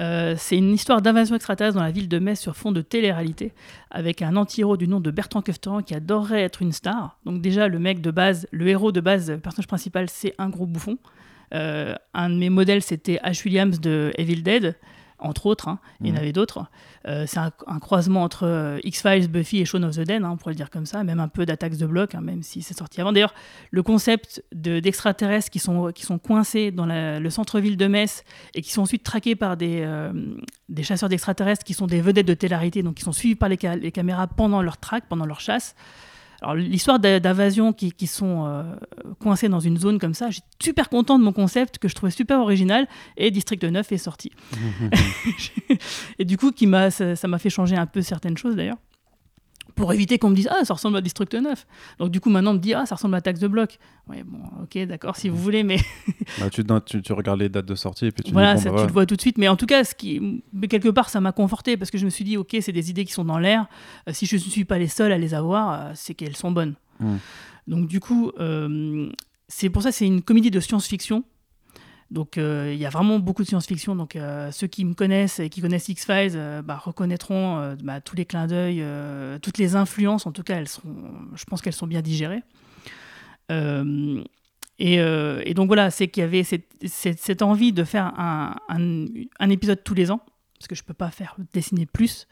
[0.00, 3.52] Euh, c'est une histoire d'invasion extraterrestre dans la ville de Metz sur fond de télé-réalité,
[3.90, 7.18] avec un anti-héros du nom de Bertrand Kefterian qui adorerait être une star.
[7.24, 10.48] Donc déjà, le mec de base, le héros de base, le personnage principal, c'est un
[10.48, 10.98] gros bouffon.
[11.54, 14.76] Euh, un de mes modèles, c'était Ash Williams de Evil Dead
[15.24, 15.78] entre autres, hein.
[16.00, 16.18] il y en mmh.
[16.18, 16.66] avait d'autres.
[17.06, 20.36] Euh, c'est un, croisement entre euh, X-Files, Buffy et Shaun of the Dead, hein, on
[20.36, 22.76] pourrait le dire comme ça, même un peu d'attaques de bloc, hein, même si c'est
[22.76, 23.12] sorti avant.
[23.12, 23.34] D'ailleurs,
[23.70, 28.72] le concept d'extraterrestres qui, sont, qui sont coincés dans le centre-ville de Metz et qui
[28.72, 30.12] sont ensuite traqués par des, euh,
[30.68, 33.58] des chasseurs d'extraterrestres qui sont des vedettes de télé donc qui sont suivis par les,
[33.80, 35.74] les caméras pendant leur traque, pendant leur chasse.
[36.40, 38.62] Alors l'histoire d'invasion qui, qui, sont euh,
[39.20, 42.12] coincés dans une zone comme ça, j'ai super content de mon concept que je trouvais
[42.12, 44.30] super original et District 9 est sorti.
[46.18, 48.78] et du coup, qui ça m'a fait changer un peu certaines choses d'ailleurs
[49.74, 51.66] pour éviter qu'on me dise ah ça ressemble à District 9
[51.98, 54.22] donc du coup maintenant on me dit ah ça ressemble à Tax de bloc ouais
[54.22, 55.78] bon ok d'accord si vous voulez mais
[56.38, 58.86] bah, tu, tu, regardes les dates de sortie et puis tu voilà ça, bah, tu
[58.86, 59.38] le vois tout de suite.
[59.38, 62.04] Mais en tout cas ce qui mais quelque part ça m'a conforté parce que je
[62.04, 63.66] me suis dit ok c'est des idées qui sont dans l'air.
[64.08, 66.50] Euh, si je ne suis pas les seuls à les avoir euh, c'est qu'elles sont
[66.50, 66.74] bonnes.
[67.00, 67.16] Hmm.
[67.66, 69.10] donc du coup euh,
[69.48, 71.24] c'est pour ça c'est une comédie de science-fiction
[72.14, 73.96] donc euh, il y a vraiment beaucoup de science-fiction.
[73.96, 78.14] Donc euh, ceux qui me connaissent et qui connaissent X-Files euh, bah, reconnaîtront bah, tous
[78.14, 78.82] les clins d'œil,
[79.42, 80.24] toutes les influences.
[80.24, 80.68] En tout cas, elles
[81.34, 82.42] je pense qu'elles sont bien digérées.
[84.78, 89.94] Et, donc voilà, c'est qu'il y avait cette, envie de faire un, un, épisode tous
[89.94, 90.20] les ans,
[90.58, 92.28] parce que je ne peux pas faire dessiner plus.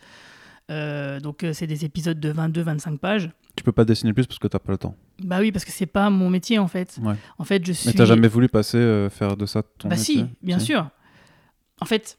[0.69, 3.31] donc c'est des épisodes de 22-25 pages.
[3.63, 4.97] Tu peux pas dessiner plus parce que tu n'as pas le temps.
[5.23, 6.99] Bah oui, parce que c'est pas mon métier en fait.
[7.39, 7.87] En fait, je suis.
[7.87, 10.59] Mais t'as jamais voulu passer euh, faire de ça ton bah métier Bah si, bien
[10.59, 10.89] sûr.
[11.81, 12.19] En fait,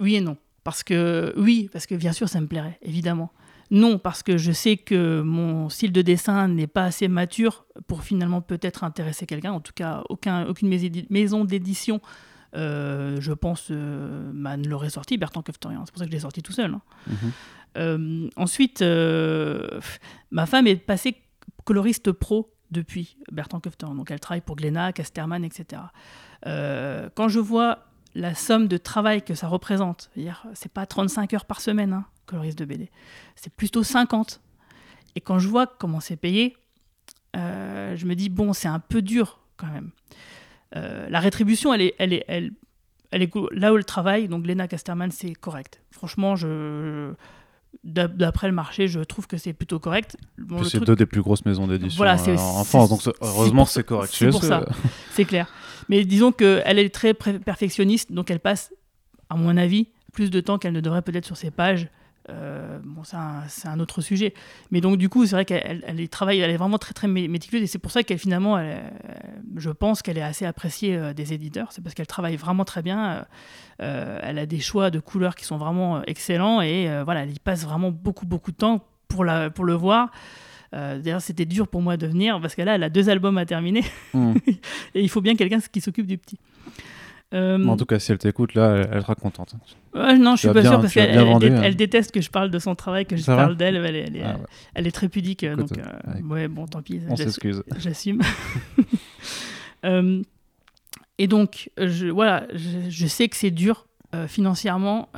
[0.00, 0.36] oui et non.
[0.64, 3.30] Parce que oui, parce que bien sûr, ça me plairait, évidemment.
[3.70, 8.02] Non, parce que je sais que mon style de dessin n'est pas assez mature pour
[8.02, 9.52] finalement peut-être intéresser quelqu'un.
[9.52, 10.76] En tout cas, aucun, aucune
[11.08, 12.00] maison d'édition,
[12.56, 15.84] euh, je pense, euh, bah, ne l'aurait sorti, Bertrand Keftorian.
[15.86, 16.74] C'est pour ça que je l'ai sorti tout seul.
[16.74, 16.82] Hein.
[17.06, 17.32] Mhm.
[18.36, 21.16] Ensuite, ma femme est passée
[21.64, 23.94] coloriste pro depuis Bertrand Keftorian.
[23.94, 25.82] Donc elle travaille pour Glénat, Casterman, etc.
[26.44, 30.10] quand je vois la somme de travail que ça représente.
[30.54, 32.90] C'est pas 35 heures par semaine, hein, coloriste de BD.
[33.36, 34.40] C'est plutôt 50.
[35.16, 36.56] Et quand je vois comment c'est payé,
[37.36, 39.90] euh, je me dis, bon, c'est un peu dur quand même.
[40.76, 42.52] Euh, la rétribution, elle est, elle est, elle,
[43.22, 45.82] est là où elle travaille, donc Lena Casterman, c'est correct.
[45.90, 47.12] Franchement, je,
[47.84, 50.16] d'après le marché, je trouve que c'est plutôt correct.
[50.64, 54.12] c'est deux des plus grosses maisons d'édition voilà, euh, en France, donc heureusement c'est correct.
[54.14, 54.64] C'est pour ça,
[55.12, 55.48] c'est clair.
[55.88, 58.72] Mais disons qu'elle est très perfectionniste, donc elle passe,
[59.28, 61.88] à mon avis, plus de temps qu'elle ne devrait peut-être sur ses pages.
[62.30, 64.34] Euh, bon, c'est un, autre sujet.
[64.70, 67.64] Mais donc, du coup, c'est vrai qu'elle elle, travaille, elle est vraiment très, très méticuleuse
[67.64, 68.58] et c'est pour ça qu'elle, finalement,
[69.56, 71.68] je pense qu'elle est assez appréciée euh, des éditeurs.
[71.72, 73.24] C'est parce qu'elle travaille vraiment très bien.
[73.82, 77.38] Euh, elle a des choix de couleurs qui sont vraiment excellents et voilà, elle y
[77.38, 80.10] passe vraiment beaucoup, beaucoup de temps pour, la, pour le voir.
[80.72, 83.46] D'ailleurs, c'était dur pour moi de venir parce que là, elle a deux albums à
[83.46, 84.34] terminer mmh.
[84.94, 86.38] et il faut bien quelqu'un qui s'occupe du petit.
[87.32, 89.54] Euh, en tout cas, si elle t'écoute, là, elle, sera contente.
[89.94, 91.70] non, je suis pas sûr parce qu'elle elle, hein.
[91.72, 93.76] déteste que je parle de son travail, que je parle d'elle.
[93.76, 95.44] Elle, est, ah très pudique.
[95.44, 96.48] donc, euh, ouais.
[96.48, 97.00] bon, tant pis.
[97.08, 97.62] On s'excuse.
[97.78, 98.20] J'assume.
[99.86, 100.20] Euh,
[101.16, 103.86] et donc, je, voilà, je, sais que c'est dur
[104.26, 105.08] financièrement.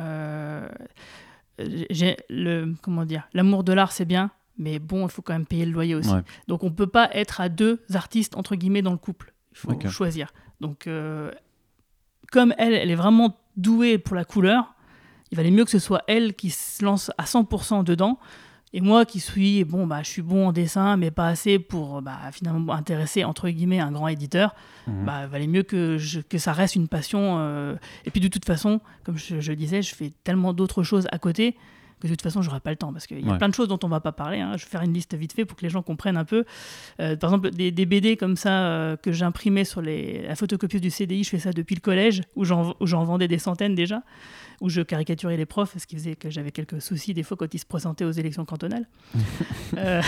[1.59, 5.47] j'ai le comment dire, l'amour de l'art, c'est bien, mais bon, il faut quand même
[5.47, 6.15] payer le loyer aussi.
[6.47, 9.35] Donc, on peut pas être à deux artistes entre guillemets dans le couple.
[9.51, 10.33] Il faut choisir.
[10.61, 10.87] Donc,
[12.33, 14.75] comme elle, elle est vraiment douée pour la couleur,
[15.31, 18.19] il valait mieux que ce soit elle qui se lance à 100% dedans.
[18.75, 22.01] Et moi qui suis, bon, bah, je suis bon en dessin, mais pas assez pour
[22.01, 24.55] bah, finalement intéresser, entre guillemets, un grand éditeur,
[24.87, 25.05] mmh.
[25.05, 27.37] bah, il valait mieux que, que ça reste une passion.
[27.39, 27.75] Euh.
[28.07, 31.57] Et puis de toute façon, comme je, disais, je fais tellement d'autres choses à côté
[32.07, 33.79] de toute façon, j'aurai pas le temps parce qu'il y a plein de choses dont
[33.83, 34.41] on va pas parler.
[34.41, 34.57] Hein.
[34.57, 36.45] Je vais faire une liste vite fait pour que les gens comprennent un peu.
[37.01, 40.91] Euh, par exemple, des, BD comme ça euh, que j'imprimais sur les, la photocopieuse du
[40.91, 44.03] CDI, je fais ça depuis le collège où j'en vendais des centaines déjà,
[44.61, 47.53] où je caricaturais les profs, ce qui faisait que j'avais quelques soucis des fois quand
[47.53, 48.87] ils se présentaient aux élections cantonales.
[49.79, 50.03] Euh,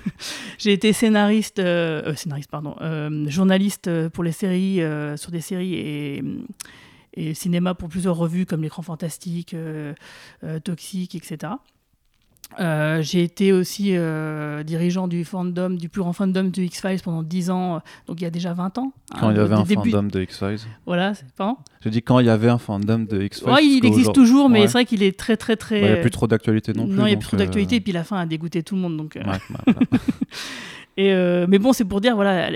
[0.58, 1.62] j'ai été scénariste,
[2.16, 2.74] scénariste pardon,
[3.28, 4.80] journaliste pour les séries,
[5.16, 6.24] sur des séries et
[7.16, 9.94] et cinéma pour plusieurs revues comme L'écran fantastique, euh,
[10.42, 11.54] euh, Toxique, etc.
[12.60, 13.96] Euh, j'ai été aussi
[14.64, 18.26] dirigeant du fandom, du plus grand fandom de X-Files pendant 10 ans, donc il y
[18.26, 18.92] a déjà 20 ans.
[19.18, 21.56] Quand il y avait un fandom de X-Files Voilà, c'est pas.
[21.80, 23.50] Je dis quand il y avait un fandom de X-Files.
[23.50, 25.80] Ouais, il existe toujours, mais c'est vrai qu'il est très, très, très.
[25.80, 26.94] Il n'y a plus trop d'actualité non plus.
[26.94, 28.82] Non, il n'y a plus trop d'actualité, et puis la fin a dégoûté tout le
[28.82, 28.96] monde.
[28.96, 29.18] Donc,
[30.96, 31.14] et,
[31.48, 32.50] mais bon, c'est pour dire, voilà,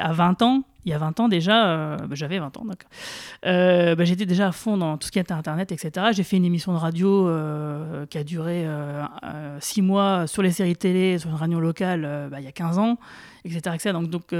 [0.00, 2.88] à 20 ans, il y a 20 ans déjà, euh, bah, j'avais 20 ans, d'accord.
[3.44, 6.06] Euh, bah, j'étais déjà à fond dans tout ce qui était Internet, etc.
[6.12, 8.66] J'ai fait une émission de radio euh, qui a duré
[9.60, 12.78] 6 mois sur les séries télé, sur une radio locale, bah, il y a 15
[12.78, 12.98] ans,
[13.44, 13.74] etc.
[13.74, 13.92] etc.
[13.92, 14.34] Donc, donc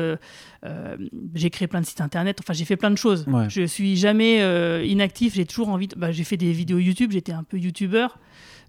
[1.35, 3.27] j'ai créé plein de sites Internet, enfin j'ai fait plein de choses.
[3.49, 4.39] Je suis jamais
[4.87, 6.13] inactif, j'ai toujours envie, de...
[6.13, 8.07] j'ai fait des vidéos YouTube, j'étais un peu YouTuber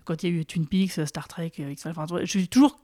[0.03, 2.79] quand il y a eu Twin Peaks, Star Trek, X-Files, enfin, je suis toujours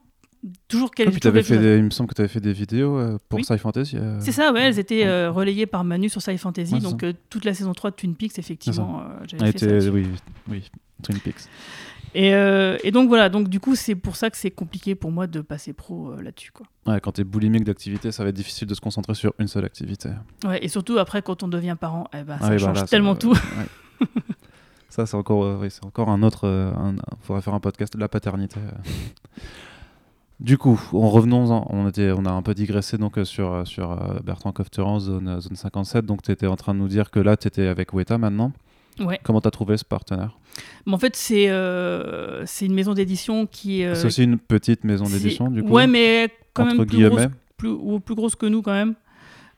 [0.68, 3.18] toujours quel, ah, avais fait il me semble que tu avais fait des vidéos euh,
[3.30, 3.98] pour Sci Fantasy.
[3.98, 4.18] Euh.
[4.20, 6.80] C'est ça, ouais, elles étaient euh, relayées par Manu sur Sci Fantasy.
[6.80, 9.92] donc toute la saison 3 de Twin Peaks, effectivement, j'avais fait ça.
[9.92, 10.08] Oui,
[10.50, 10.70] oui,
[11.02, 11.48] Twin Peaks.
[12.16, 15.26] Et, et, donc voilà, donc du coup, c'est pour ça que c'est compliqué pour moi
[15.26, 16.52] de passer pro là-dessus.
[16.52, 16.68] Quoi.
[16.86, 19.48] Ouais, quand tu es boulimique d'activité, ça va être difficile de se concentrer sur une
[19.48, 20.10] seule activité.
[20.46, 23.16] Ouais, et surtout après, quand on devient parent, eh ben, ça ah change bah tellement
[23.16, 23.36] tout.
[24.90, 26.48] ça, c'est encore, c'est encore un autre.
[26.48, 28.60] Il faudrait faire un podcast de la paternité.
[30.44, 33.66] Du coup, en revenons, on, était, on a un peu digressé donc, euh, sur, euh,
[33.66, 36.06] sur euh, Bertrand Cofteran, zone, zone 57.
[36.06, 38.52] Donc, tu étais en train de nous dire que là, tu étais avec Weta maintenant.
[39.00, 39.22] Ouais.
[39.24, 40.38] Comment tu as trouvé ce partenaire?
[40.86, 43.86] En fait, c'est une maison d'édition qui.
[43.94, 45.70] c'est aussi une petite maison d'édition, du coup?
[45.70, 48.96] Ouais, mais quand même plus grosse, plus, ou plus grosse que nous, quand même.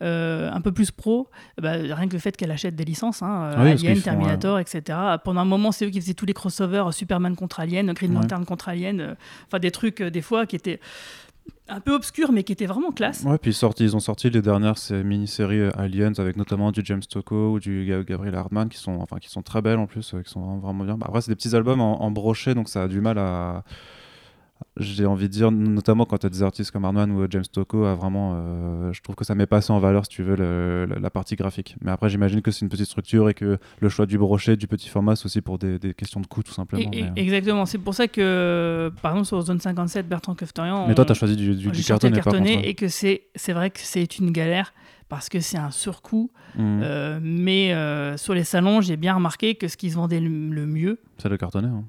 [0.01, 1.29] Euh, un peu plus pro,
[1.61, 4.99] bah, rien que le fait qu'elle achète des licences, hein, euh, Alien, Terminator, etc.
[5.23, 8.45] Pendant un moment, c'est eux qui faisaient tous les crossovers, Superman contre Alien, Green Lantern
[8.45, 9.15] contre Alien, euh,
[9.47, 10.81] enfin des trucs des fois qui étaient
[11.69, 13.23] un peu obscurs mais qui étaient vraiment classe.
[13.23, 17.53] Ouais, puis sorti, ils ont sorti les dernières mini-séries Aliens avec notamment du James Tocco
[17.53, 20.57] ou du Gabriel Hardman qui sont, enfin, qui sont très belles en plus, qui sont
[20.57, 20.97] vraiment bien.
[20.97, 23.63] Bah, après, c'est des petits albums en, en brochet donc ça a du mal à
[24.77, 27.85] j'ai envie de dire, notamment quand tu as des artistes comme Arnoine ou James Tocco,
[27.85, 30.35] à vraiment, euh, je trouve que ça met pas assez en valeur, si tu veux,
[30.35, 31.75] le- la, la partie graphique.
[31.81, 34.67] Mais après, j'imagine que c'est une petite structure et que le choix du brochet, du
[34.67, 36.89] petit format, c'est aussi pour des, des questions de coût, tout simplement.
[36.91, 37.13] Et- et- mais, euh.
[37.15, 40.87] Exactement, c'est pour ça que, par exemple, sur Zone 57, Bertrand Keftorian.
[40.87, 42.37] Mais toi, tu as choisi du, du, du cartonné, contre.
[42.67, 44.73] et que c'est vrai que c'est une galère
[45.09, 46.31] parce que c'est un surcoût.
[46.57, 50.29] Euh, mais euh, sur les salons, j'ai bien remarqué que ce qui se vendait le,
[50.49, 51.67] le mieux, C'est le cartonné.
[51.67, 51.83] hein.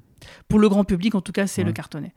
[0.48, 1.66] pour le grand public en tout cas, c'est Ouais.
[1.68, 2.12] le cartonné.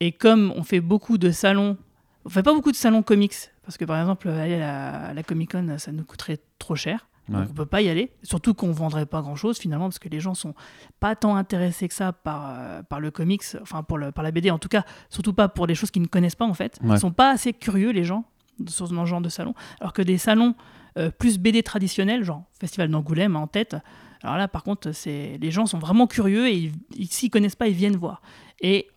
[0.00, 1.76] Et comme on fait beaucoup de salons,
[2.24, 3.34] on fait pas beaucoup de salons comics,
[3.64, 6.76] parce que par exemple, aller à la, à la Comic Con, ça nous coûterait trop
[6.76, 7.08] cher.
[7.28, 7.46] Donc Ouais.
[7.50, 8.10] on peut pas y aller.
[8.22, 10.54] Surtout qu'on vendrait pas grand chose finalement, parce que les gens sont
[10.98, 14.30] pas tant intéressés que ça par, euh, par le comics, enfin pour le, par la
[14.30, 16.78] BD en tout cas, surtout pas pour des choses qu'ils ne connaissent pas en fait.
[16.82, 16.94] Ouais.
[16.96, 18.24] Ils sont pas assez curieux les gens
[18.66, 19.52] sur ce genre de salon.
[19.80, 20.54] Alors que des salons
[20.96, 23.76] euh, plus BD traditionnels, genre Festival d'Angoulême en tête,
[24.22, 27.56] alors là par contre, c'est les gens sont vraiment curieux et ils- ils- s'ils connaissent
[27.56, 28.22] pas, ils viennent voir.
[28.62, 28.88] Et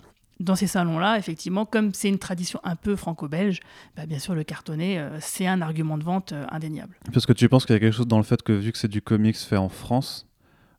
[0.41, 3.59] dans ces salons-là, effectivement, comme c'est une tradition un peu franco-belge,
[3.95, 6.95] bah, bien sûr, le cartonné, euh, c'est un argument de vente euh, indéniable.
[7.13, 8.77] Parce que tu penses qu'il y a quelque chose dans le fait que, vu que
[8.77, 10.27] c'est du comics fait en France,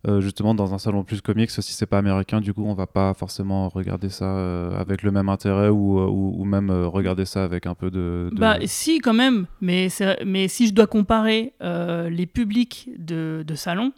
[0.09, 2.87] euh, justement, dans un salon plus comics, si c'est pas américain, du coup, on va
[2.88, 7.66] pas forcément regarder ça avec le même intérêt ou, ou, ou même regarder ça avec
[7.66, 8.29] un peu de.
[8.33, 9.88] de- Bah si quand même, mais,
[10.27, 13.92] mais si je dois comparer les publics de, de salon,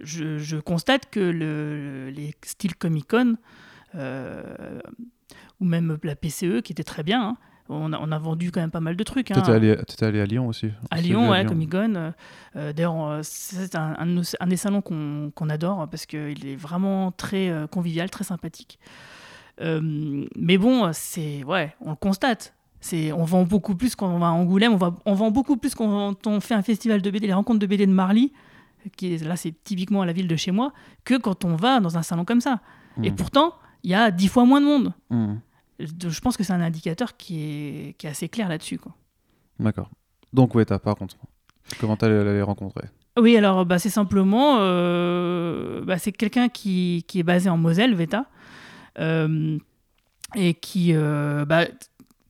[0.00, 3.36] je, je constate que le, les styles Comic Con euh,
[3.94, 7.36] ou même la PCE qui était très bien, hein,
[7.68, 9.30] on, a, on a vendu quand même pas mal de trucs.
[9.30, 9.42] hein.
[9.46, 11.94] Allé, t'étais allé à Lyon aussi À Lyon, ouais, Comic Con.
[11.96, 12.10] euh,
[12.56, 17.50] euh, D'ailleurs, euh, c'est un, des salons qu'on qu'on adore parce qu'il est vraiment très
[17.50, 18.78] euh, convivial, très sympathique.
[19.60, 22.54] Euh, mais bon, c'est ouais, on le constate.
[22.92, 25.74] On vend beaucoup plus quand on va à Angoulême, on, va, on vend beaucoup plus
[25.74, 28.32] quand on fait un festival de BD, les rencontres de BD de Marly,
[28.96, 30.72] qui est, là c'est typiquement à la ville de chez moi,
[31.04, 32.60] que quand on va dans un salon comme ça.
[33.02, 33.16] Et Mhm.
[33.16, 33.54] pourtant,
[33.88, 34.92] il y a dix fois moins de monde.
[35.08, 35.40] Mhm.
[35.80, 38.78] Je pense que c'est un indicateur qui est, qui est assez clair là-dessus.
[39.58, 39.88] D'accord.
[40.34, 41.16] Donc, ouais, t'as par contre.
[41.80, 42.88] Comment t'allais allé les rencontrer?
[43.18, 47.94] Oui, alors bah, c'est simplement, euh, bah, c'est quelqu'un qui, qui est basé en Moselle,
[47.94, 48.26] Veta,
[48.98, 49.56] euh,
[50.34, 51.64] et qui, euh, bah,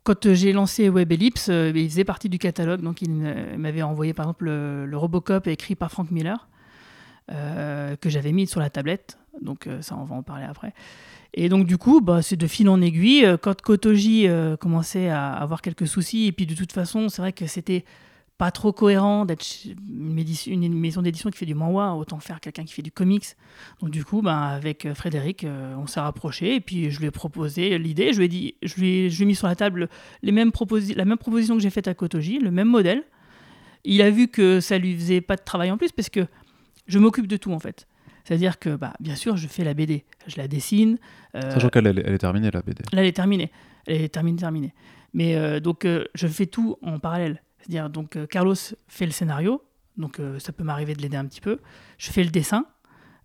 [0.05, 4.27] quand j'ai lancé Web Ellipse, il faisait partie du catalogue, donc il, m'avait envoyé par
[4.27, 6.49] exemple le, le Robocop écrit par Frank Miller,
[7.29, 10.73] que j'avais mis sur la tablette, donc ça on va en parler après.
[11.35, 15.09] Et donc du coup, bah, c'est de fil en aiguille, euh, quand Kotoji euh, commençait
[15.09, 17.85] à avoir quelques soucis, et puis de toute façon, c'est vrai que c'était
[18.38, 19.45] pas trop cohérent d'être
[19.88, 23.25] une, maison d'édition qui fait du manhwa, autant faire quelqu'un qui fait du comics.
[23.81, 25.45] Donc du coup, ben, avec euh, Frédéric,
[25.77, 28.12] on s'est rapproché et puis je lui ai proposé l'idée.
[28.12, 29.88] Je lui ai dit, je lui ai, mis sur la table
[30.23, 30.53] les mêmes
[30.95, 33.03] la même proposition que j'ai faite à Kotoji, le même modèle.
[33.85, 36.27] Il a vu que ça lui faisait pas de travail en plus parce que
[36.87, 37.88] je m'occupe de tout en fait.
[38.29, 40.99] C'est-à-dire que, bah, bien sûr, je fais la BD, je la dessine.
[41.35, 42.83] euh, Sachant qu'elle elle est- terminée, la BD.
[42.93, 43.51] Là, elle est terminée.
[43.87, 44.75] Elle est terminée, terminée.
[45.14, 47.43] Mais euh, donc, euh, je fais tout en parallèle.
[47.61, 48.55] C'est-à-dire, donc, Carlos
[48.87, 49.64] fait le scénario.
[49.97, 51.59] Donc, ça peut m'arriver de l'aider un petit peu.
[51.97, 52.67] Je fais le dessin.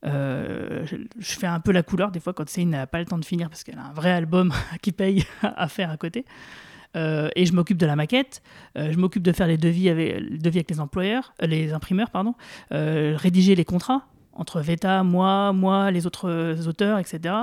[0.04, 0.86] Je,
[1.20, 3.26] je fais un peu la couleur des fois quand Céline n'a pas le temps de
[3.26, 6.24] finir parce qu'elle a un vrai album qui paye à faire à côté.
[6.96, 8.42] Euh, et je m'occupe de la maquette.
[8.78, 11.74] Euh, je m'occupe de faire les devis avec, les devis avec les employeurs, euh, les
[11.74, 12.36] imprimeurs, pardon.
[12.72, 17.34] Rédiger les contrats entre Veta, moi, moi, les autres euh, auteurs, etc.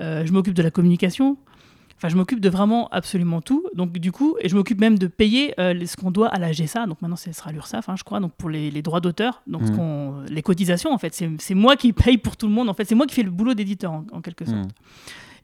[0.00, 1.36] Euh, je m'occupe de la communication.
[1.96, 3.66] Enfin, je m'occupe de vraiment absolument tout.
[3.74, 6.50] Donc, du coup, et je m'occupe même de payer euh, ce qu'on doit à la
[6.52, 6.86] GSA.
[6.86, 9.42] Donc, maintenant, ce sera l'URSSAF, hein, je crois, donc pour les, les droits d'auteur.
[9.46, 11.14] Donc, qu'on- les cotisations, en fait.
[11.38, 12.70] C'est moi qui paye pour tout le monde.
[12.70, 14.56] En fait, c'est moi qui fais le boulot d'éditeur, en, en quelque sorte.
[14.58, 14.68] Mhm.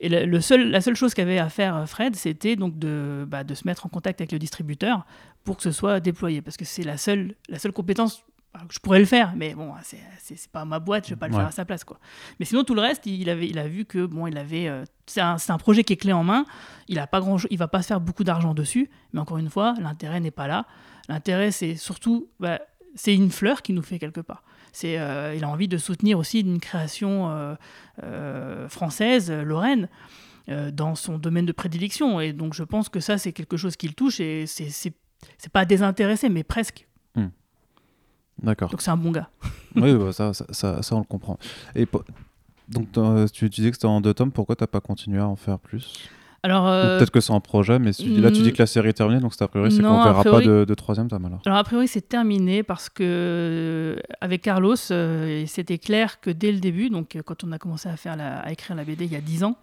[0.01, 3.45] Et le, le seul, la seule chose qu'avait à faire Fred, c'était donc de, bah,
[3.45, 5.05] de se mettre en contact avec le distributeur
[5.45, 6.41] pour que ce soit déployé.
[6.43, 8.23] Parce que c'est la seule, la seule compétence.
[8.57, 11.29] Alors que Je pourrais le faire, mais bon, c'est pas ma boîte, je vais pas
[11.29, 11.41] le Ouais.
[11.41, 11.85] faire à sa place.
[11.85, 11.99] Quoi.
[12.41, 14.67] Mais sinon, tout le reste, il, avait, il a vu que bon, il avait.
[14.69, 16.45] euh, c'est un, un projet qui est clé en main.
[16.89, 18.91] Il a pas grand, il va pas se faire beaucoup d'argent dessus.
[19.13, 20.67] Mais encore une fois, l'intérêt n'est pas là.
[21.09, 22.59] L'intérêt, c'est surtout, bah,
[22.95, 24.43] c'est une fleur qui nous fait quelque part.
[24.73, 27.31] C'est, euh, il a envie de soutenir aussi une création
[28.03, 29.89] euh, française, lorraine,
[30.73, 32.21] dans son domaine de prédilection.
[32.21, 34.21] Et donc, je pense que ça, c'est quelque chose qui le touche.
[34.21, 34.93] Et c'est
[35.53, 36.87] pas désintéressé, mais presque.
[38.43, 38.71] D'accord.
[38.71, 39.29] Donc, c'est un bon gars.
[39.77, 41.39] oui, bah, ça, ça, ça, ça, on le comprend.
[41.75, 41.87] Et
[42.69, 45.27] donc, t'as- tu, tu disais que c'était en deux tomes, pourquoi t'as pas continué à
[45.27, 46.09] en faire plus?
[46.43, 48.91] Alors, euh, Peut-être que c'est en projet, mais là tu dis mm, que la série
[48.91, 51.25] est terminée, donc c'est a priori c'est qu'on verra priori- pas de, de troisième tome
[51.25, 51.41] alors.
[51.45, 56.53] Alors a priori c'est terminé parce que euh, avec Carlos euh, c'était clair que dès
[56.53, 59.07] le début donc euh, quand on a commencé à faire la- à écrire la BD
[59.07, 59.57] il y a 10 ans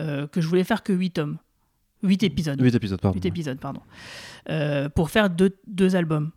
[0.00, 1.38] euh, que je voulais faire que 8 tomes
[2.02, 3.14] 8 épisodes 8 épisodes, pardon.
[3.16, 3.80] 8 épisodes pardon
[4.50, 6.30] Euh, pour faire deux, deux albums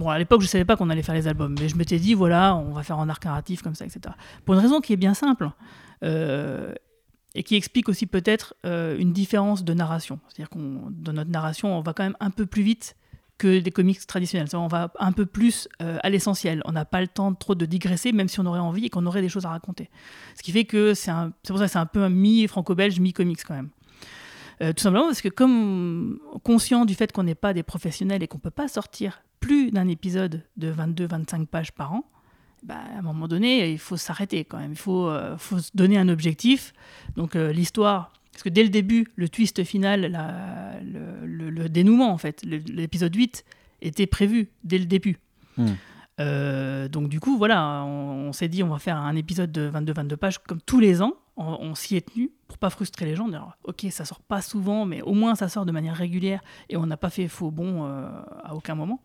[0.00, 2.14] bon à l'époque je savais pas qu'on allait faire les albums mais je m'étais dit
[2.14, 4.14] voilà on va faire en arc narratif comme ça etc
[4.44, 5.50] pour une raison qui est bien simple
[6.02, 6.72] euh,
[7.36, 10.18] et qui explique aussi peut-être euh, une différence de narration.
[10.26, 12.96] C'est-à-dire qu'on dans notre narration, on va quand même un peu plus vite
[13.38, 14.48] que des comics traditionnels.
[14.54, 16.60] On va un peu plus euh, à l'essentiel.
[16.64, 19.06] On n'a pas le temps trop de digresser, même si on aurait envie et qu'on
[19.06, 19.90] aurait des choses à raconter.
[20.36, 21.12] Ce qui fait que c'est
[21.46, 23.70] pour ça que c'est un peu un mi-franco-belge, mi-comics quand même.
[24.60, 28.36] Tout simplement parce que comme conscient du fait qu'on n'est pas des professionnels et qu'on
[28.36, 32.04] ne peut pas sortir plus d'un épisode de 22-25 pages par an,
[32.62, 34.72] bah, à un moment donné, il faut s'arrêter quand même.
[34.72, 36.72] Il faut, euh, faut se donner un objectif.
[37.16, 40.12] Donc euh, l'histoire, parce que dès le début, le twist final,
[40.84, 43.44] le, dénouement en fait, l'épisode 8
[43.82, 45.18] était prévu dès le début.
[45.56, 45.68] Hmm.
[46.20, 50.16] Euh, donc du coup, voilà, on, s'est dit on va faire un épisode de 22-22
[50.16, 51.14] pages comme tous les ans.
[51.42, 53.26] On, s'y est tenu pour pas frustrer les gens.
[53.26, 56.76] Dire, ok, ça sort pas souvent, mais au moins ça sort de manière régulière et
[56.76, 59.00] on n'a pas fait faux bon à aucun moment.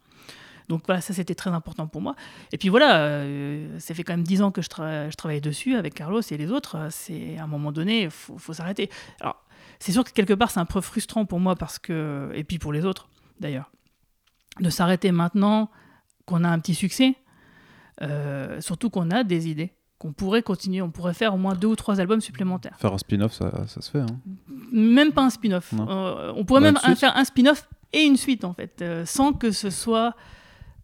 [0.70, 2.16] Donc voilà, ça c'était très important pour moi.
[2.52, 5.76] Et puis voilà, euh, ça fait quand même dix ans que je, je, travaille dessus
[5.76, 6.88] avec Carlos et les autres.
[6.90, 8.90] C'est à un moment donné, il faut, s'arrêter.
[9.22, 9.44] Alors
[9.80, 12.60] c'est sûr que quelque part c'est un peu frustrant pour moi parce que, et puis
[12.60, 13.10] pour les autres
[13.40, 13.72] d'ailleurs,
[14.60, 15.70] de s'arrêter maintenant
[16.26, 17.16] qu'on a un petit succès,
[18.02, 21.70] euh, surtout qu'on a des idées qu'on pourrait continuer, on pourrait faire au moins deux
[21.70, 22.76] ou trois albums supplémentaires.
[22.80, 24.02] Faire un spin-off, ça, ça, se fait.
[24.02, 24.20] Hein.
[24.74, 25.74] Même pas un spin-off.
[25.74, 29.70] Euh, on pourrait même faire un spin-off et une suite en fait, sans que ce
[29.70, 30.14] soit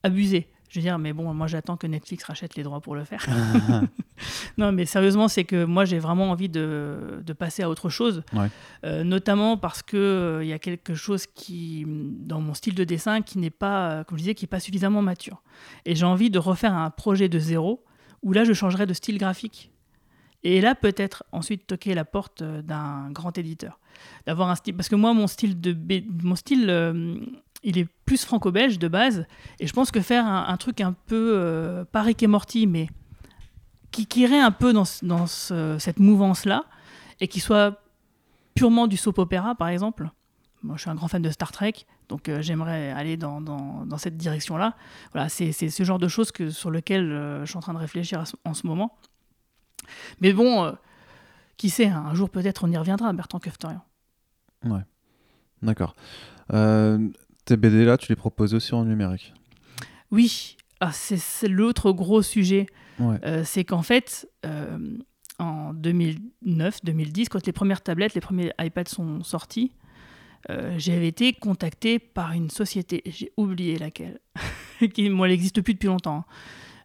[0.04, 0.48] abusé.
[0.72, 3.28] Je veux dire, mais bon, moi j'attends que Netflix rachète les droits pour le faire.
[4.58, 8.24] non, mais sérieusement, c'est que moi j'ai vraiment envie de, de, passer à autre chose.
[8.86, 12.86] Euh, notamment parce qu'il euh, il y a quelque chose qui, dans mon style de
[12.86, 15.42] dessin, qui n'est pas, euh, comme je disais, qui n'est pas suffisamment mature.
[15.84, 17.84] Et j'ai envie de refaire un projet de zéro
[18.24, 19.72] où là je changerais de style graphique.
[20.44, 23.78] Et là, peut-être ensuite toquer la porte d'un grand éditeur.
[24.26, 24.76] D'avoir un style.
[24.76, 25.76] Parce que moi, mon style, de,
[26.24, 26.66] mon style
[27.64, 29.26] il est plus franco-belge de base.
[29.60, 32.26] Et je pense que faire un, truc un peu euh, pas Rick
[32.68, 32.88] mais
[33.92, 36.66] qui, irait un peu dans, cette mouvance-là,
[37.20, 37.82] et qui soit
[38.56, 40.10] purement du soap opéra, par exemple.
[40.64, 41.74] Moi, je suis un grand fan de Star Trek,
[42.08, 44.76] donc euh, j'aimerais aller dans, cette direction-là.
[45.12, 47.80] Voilà, c'est ce genre de choses que, sur lequel euh, je suis en train de
[47.80, 48.98] réfléchir en ce moment.
[50.20, 50.72] Mais bon, euh,
[51.58, 53.84] qui sait, hein, un jour peut-être on y reviendra, Bertrand Keftorian.
[54.64, 54.82] Ouais,
[55.62, 55.96] d'accord.
[56.54, 57.10] Euh,
[57.46, 59.34] tes BD là, tu les proposes aussi en numérique
[60.12, 62.66] Oui, ah, c'est l'autre gros sujet.
[63.00, 64.78] Euh, c'est qu'en fait, euh,
[65.40, 69.72] en 2009-2010, quand les premières tablettes, les premiers iPads sont sortis,
[70.50, 74.20] euh, j'avais été contacté par une société, j'ai oublié laquelle,
[74.94, 76.18] qui, moi, elle n'existe plus depuis longtemps.
[76.18, 76.26] Hein.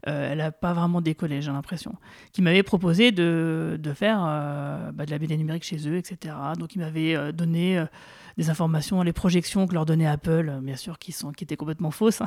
[0.07, 1.95] Elle n'a pas vraiment décollé, j'ai l'impression,
[2.33, 4.21] qui m'avait proposé de, de faire
[4.95, 6.35] bah, de la BD numérique chez eux, etc.
[6.59, 7.85] Donc, il m'avait donné
[8.37, 11.57] des informations, les projections que leur donnait Apple, euh, bien sûr, qui, sont, qui étaient
[11.57, 12.27] complètement fausses, hein.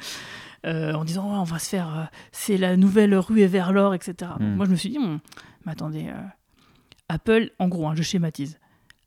[0.66, 4.32] euh, en disant on va se faire, euh, c'est la nouvelle rue vers l'or, etc.
[4.38, 4.56] Hmm.
[4.56, 5.20] Moi, je me suis dit, hmm,
[5.64, 6.10] mais attendez,
[7.08, 8.58] Apple, en gros, hein, je schématise,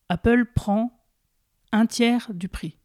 [0.09, 0.91] Apple prend
[1.71, 2.77] un tiers du prix.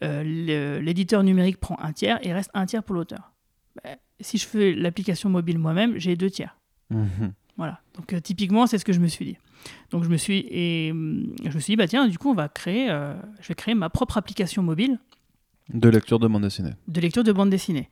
[0.00, 3.31] L'éditeur numérique prend un tiers et reste un tiers pour l'auteur.
[3.82, 6.56] Ben, si je fais l'application mobile moi-même, j'ai deux tiers.
[6.90, 7.32] Mhm.
[7.56, 7.80] Voilà.
[7.94, 9.36] Donc typiquement, c'est ce que je me suis dit.
[9.90, 12.48] Donc je me suis et je me suis dit bah tiens du coup on va
[12.48, 14.98] créer euh, je vais créer ma propre application mobile
[15.72, 16.72] de lecture de bande dessinée.
[16.88, 17.88] De lecture de bande dessinée.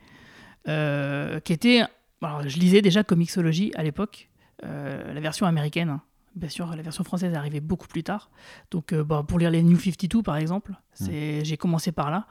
[0.68, 1.82] Euh, qui était
[2.20, 4.28] alors je lisais déjà Comixology à l'époque
[4.64, 5.88] euh, la version américaine.
[5.88, 6.02] Hein.
[6.34, 8.30] Bien sûr, la version française est arrivée beaucoup plus tard.
[8.70, 11.06] Donc, bah, pour lire les New 52, par exemple, mmh.
[11.42, 12.28] j'ai commencé par là.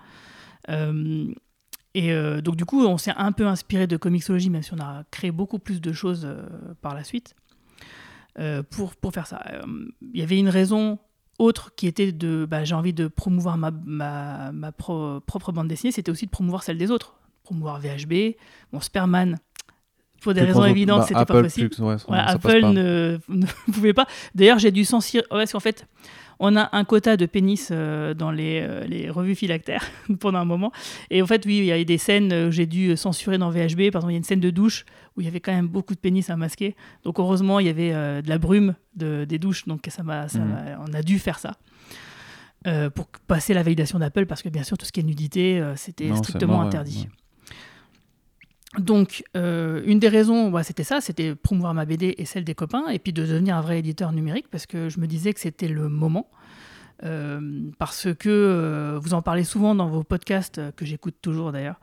[1.95, 5.03] Et donc, du coup, on s'est un peu inspiré de Comixology, même si on a
[5.11, 6.27] créé beaucoup plus de choses
[6.81, 7.35] par la suite.
[8.39, 9.41] Euh, pour, pour faire ça.
[9.49, 10.97] Il euh, y avait une raison
[11.39, 15.91] autre qui était de bah, j'ai envie de promouvoir ma, ma, ma propre bande dessinée,
[15.91, 17.15] c'était aussi de promouvoir celle des autres.
[17.43, 18.35] Promouvoir VHB,
[18.71, 19.39] bon, Sperman,
[20.21, 21.69] pour des raisons évidentes, bah, c'était pas possible.
[22.09, 24.05] Apple ne, ne, pouvait pas.
[24.35, 25.25] D'ailleurs, j'ai dû censurer.
[25.29, 25.85] parce qu'en fait,
[26.39, 29.83] on a un quota de pénis euh, dans les, euh, les, revues phylactères
[30.19, 30.71] pendant un moment.
[31.09, 33.49] Et en fait, oui, il y a eu des scènes que j'ai dû censurer dans
[33.49, 33.91] VHB.
[33.91, 34.85] Par exemple, il y a une scène de douche
[35.15, 36.75] où il y avait quand même beaucoup de pénis à masquer.
[37.03, 39.65] Donc heureusement, il y avait euh, de la brume de, des douches.
[39.67, 40.77] Donc ça m'a, mmh.
[40.87, 41.57] on a dû faire ça.
[42.95, 46.15] pour passer la validation d'Apple, parce que bien sûr, tout ce qui est nudité, c'était
[46.15, 47.07] strictement interdit.
[48.77, 52.53] Donc, euh, une des raisons, bah, c'était ça, c'était promouvoir ma BD et celle des
[52.53, 55.39] copains, et puis de devenir un vrai éditeur numérique, parce que je me disais que
[55.39, 56.29] c'était le moment.
[57.03, 57.39] Euh,
[57.79, 61.79] parce que euh, vous en parlez souvent dans vos podcasts, que j'écoute toujours d'ailleurs,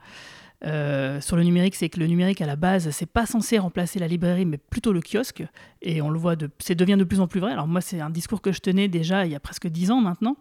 [1.21, 4.07] sur le numérique, c'est que le numérique à la base, c'est pas censé remplacer la
[4.07, 5.43] librairie, mais plutôt le kiosque,
[5.81, 7.51] et on le voit, de, c'est devient de plus en plus vrai.
[7.51, 9.99] Alors moi, c'est un discours que je tenais déjà il y a presque dix ans
[9.99, 10.37] maintenant.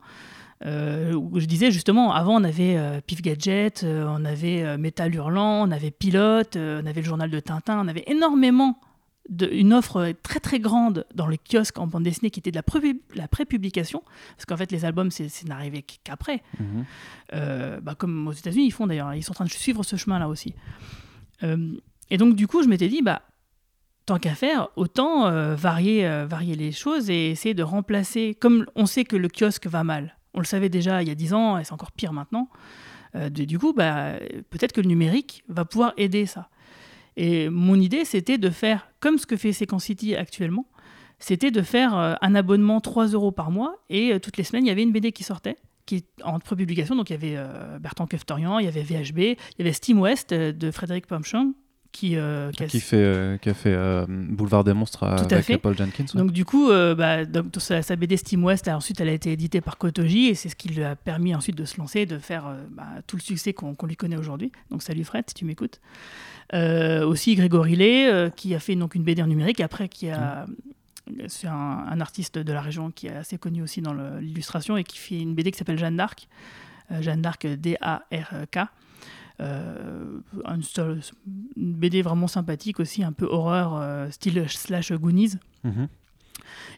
[0.64, 5.68] Euh, où je disais justement, avant on avait euh, Pif Gadget, on avait Métal Hurlant,
[5.68, 8.80] on avait Pilote, on avait le journal de Tintin, on avait énormément
[9.28, 12.56] de, une offre très très grande dans le kiosque en bande dessinée qui était de
[12.56, 14.02] la, pré- la prépublication,
[14.36, 16.84] parce qu'en fait les albums c'est c'est n'arrivé qu'après, Mhm.
[17.34, 19.96] euh, bah, comme aux États-Unis ils font d'ailleurs, ils sont en train de suivre ce
[19.96, 20.54] chemin-là aussi.
[21.42, 21.72] Euh,
[22.08, 23.20] et donc du coup je m'étais dit bah
[24.06, 28.64] tant qu'à faire, autant euh, varier, euh, varier les choses et essayer de remplacer, comme
[28.76, 31.34] on sait que le kiosque va mal, on le savait déjà il y a 10
[31.34, 32.48] ans et c'est encore pire maintenant,
[33.16, 34.12] euh, du coup bah,
[34.50, 36.48] peut-être que le numérique va pouvoir aider ça.
[37.16, 40.66] Et mon idée c'était de faire comme ce que fait Sequence City actuellement,
[41.18, 44.64] c'était de faire euh, un abonnement 3 euros par mois et euh, toutes les semaines
[44.64, 45.56] il y avait une BD qui sortait
[45.86, 46.96] qui est en prépublication.
[46.96, 47.38] Donc il y avait
[47.78, 51.54] Bertrand Keftorian, il y avait VHB, il y avait Steam West de Frédéric Pomchon
[51.92, 55.44] qui, euh, qui a- Qui fait, euh, qui a fait euh, Boulevard des Monstres avec
[55.44, 55.58] fait.
[55.58, 56.04] Paul Jenkins.
[56.14, 56.20] ouais.
[56.20, 59.60] Donc du coup, bah, donc, sa, sa BD Steam West, ensuite elle a été éditée
[59.60, 62.44] par Kotoji et c'est ce qui lui a permis ensuite de se lancer, de faire
[62.72, 64.52] bah, tout le succès qu'on lui connaît aujourd'hui.
[64.70, 65.80] Donc salut Fred si tu m'écoutes.
[66.52, 70.46] Aussi Grégory Lay euh, qui a fait donc une BD en numérique, après qui a
[71.28, 71.52] c'est un,
[71.88, 75.20] un artiste de la région qui est assez connu aussi dans l'illustration et qui fait
[75.20, 76.26] une BD qui s'appelle Jeanne d'Arc,
[77.00, 78.58] Jeanne d'Arc D-A-R-K.
[79.40, 85.34] Euh, une, BD vraiment sympathique aussi, un peu horreur, euh, style slash Goonies
[85.64, 85.88] Mhm.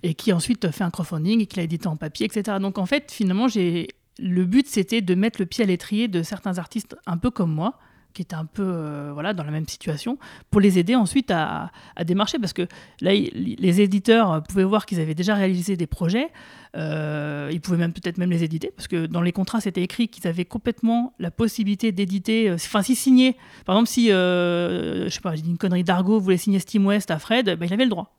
[0.03, 2.59] et qui ensuite fait un crowdfunding et qui l'a édité en papier, etc.
[2.61, 3.89] Donc en fait, finalement, j'ai
[4.19, 7.53] le but c'était de mettre le pied à l'étrier de certains artistes un peu comme
[7.53, 7.79] moi,
[8.19, 10.19] qui étaient un peu euh, voilà dans la même situation,
[10.51, 12.67] pour les aider ensuite à, à démarcher, parce que
[13.01, 16.29] là, il- les éditeurs pouvaient voir qu'ils avaient déjà réalisé des projets,
[16.77, 20.09] euh, ils pouvaient même peut-être même les éditer, parce que dans les contrats c'était écrit
[20.09, 25.09] qu'ils avaient complètement la possibilité d'éditer, euh, enfin s'ils signaient, par exemple si, euh, je
[25.11, 27.73] sais pas, j'ai dit une connerie, Dargo voulait signer Steam West à Fred, ben, il
[27.73, 28.15] avait le droit.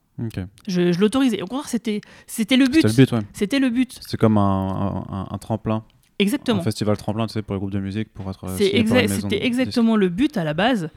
[0.68, 1.42] Je, je l'autorisais.
[1.42, 2.82] Au contraire, c'était c'était le but.
[2.82, 3.20] C'était le but, ouais.
[3.34, 4.00] C'était le but.
[4.06, 5.84] C'est comme un, un- un tremplin.
[6.20, 6.60] Exactement.
[6.60, 8.44] Un festival tremplin, tu sais, pour les groupes de musique, pour être.
[8.44, 10.90] euh, exa- C'était exactement le but à la base.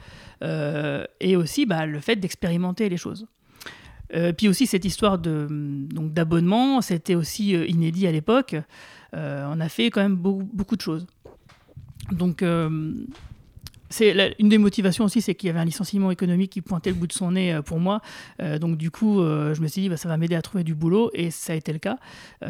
[0.42, 3.26] euh, et aussi bah, le fait d'expérimenter les choses.
[4.14, 8.56] Euh, puis aussi cette histoire de donc d'abonnement, c'était aussi inédit à l'époque.
[9.14, 11.06] Euh, on a fait quand même beaucoup, beaucoup de choses.
[12.10, 12.42] Donc
[13.92, 16.96] c'est une des motivations aussi, c'est qu'il y avait un licenciement économique qui pointait le
[16.96, 18.00] bout de son nez euh, pour moi.
[18.40, 20.64] Euh, donc du coup, euh, je me suis dit, bah, ça va m'aider à trouver
[20.64, 21.98] du boulot, et ça a été le cas.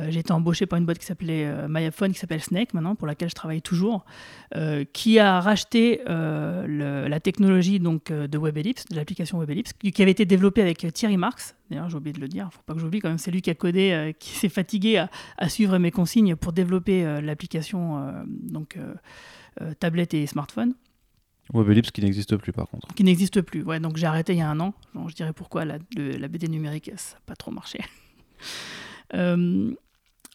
[0.09, 3.29] J'ai été embauché par une boîte qui s'appelait MyAphone, qui s'appelle Snake maintenant, pour laquelle
[3.29, 4.05] je travaille toujours,
[4.93, 10.63] qui a racheté la technologie donc de WebEllipse, de l'application WebEllipse, qui avait été développée
[10.63, 11.57] avec Thierry Marx.
[11.71, 13.51] D'ailleurs, j'ai oublié de le dire, faut pas que j'oublie quand même, c'est lui qui
[13.51, 18.79] a codé, qui s'est fatigué à, à suivre mes consignes pour développer l'application donc
[19.79, 20.75] tablette et smartphone
[21.53, 22.89] Webellipse qui n'existe plus, par contre.
[22.95, 23.63] qui n'existe plus.
[23.63, 24.75] Ouais, donc j'ai arrêté il y a un an.
[25.09, 27.81] Je dirais pourquoi la, le- la BD numérique, ça n'a pas trop marché.
[29.15, 29.73] Euh,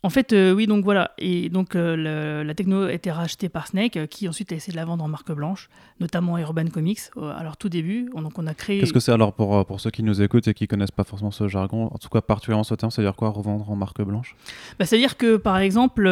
[0.04, 1.12] en fait, euh, oui, donc voilà.
[1.18, 4.72] Et donc euh, le- la techno a été rachetée par Snake, qui ensuite a essayé
[4.72, 8.10] de la vendre en marque blanche, notamment Urban Comics, à leur tout début.
[8.14, 8.80] On- Donc on a créé.
[8.80, 11.32] Qu'est-ce que c'est alors pour, pour ceux qui nous écoutent et qui connaissent pas forcément
[11.32, 14.36] ce jargon En tout cas, particulièrement ce terme, c'est-à-dire quoi Revendre en marque blanche?
[14.78, 16.04] Bah, C'est-à-dire que, par exemple,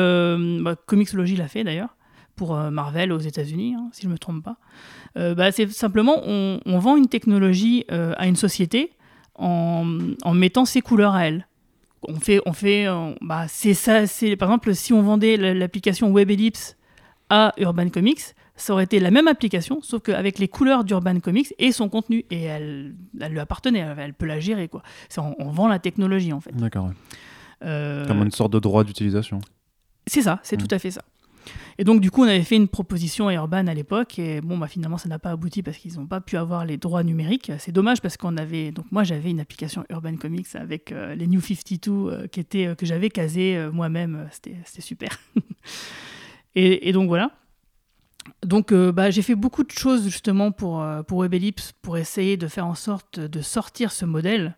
[0.64, 1.96] bah, Comixology l'a fait d'ailleurs,
[2.36, 4.58] pour euh, Marvel aux États-Unis, hein, si je ne me trompe pas.
[5.18, 8.92] Euh, bah, c'est simplement, on, on vend une technologie euh, à une société
[9.36, 11.48] en, en mettant ses couleurs à elle.
[12.08, 16.12] On fait, on fait, on- bah, c'est ça, c'est par exemple, si on vendait l'application
[16.14, 16.78] WebEllipse
[17.30, 18.22] à Urban Comics,
[18.58, 22.24] ça aurait été la même application, sauf qu'avec les couleurs d'Urban Comics et son contenu,
[22.30, 24.82] et elle, elle lui appartenait, elle, elle peut la gérer quoi.
[25.10, 26.56] C'est- On, on vend la technologie en fait.
[26.56, 26.86] D'accord.
[26.86, 26.94] ouais.
[27.64, 29.40] Euh, Comme une sorte de droit d'utilisation.
[30.08, 30.68] c'est ça, c'est Mm.
[30.68, 31.02] tout à fait ça.
[31.78, 34.58] Et donc, du coup, on avait fait une proposition à Urban à l'époque, et bon,
[34.58, 37.52] bah, finalement, ça n'a pas abouti parce qu'ils n'ont pas pu avoir les droits numériques.
[37.60, 38.72] C'est dommage parce qu'on avait.
[38.72, 42.76] Donc, moi, j'avais une application Urban Comics avec euh, les New 52 euh, qui euh,
[42.76, 44.28] que j'avais casé moi-même.
[44.32, 45.20] C'était super.
[46.56, 47.32] et, et donc, voilà.
[48.44, 52.66] Donc, bah, j'ai fait beaucoup de choses justement pour, pour WebEllipse pour essayer de faire
[52.66, 54.56] en sorte de sortir ce modèle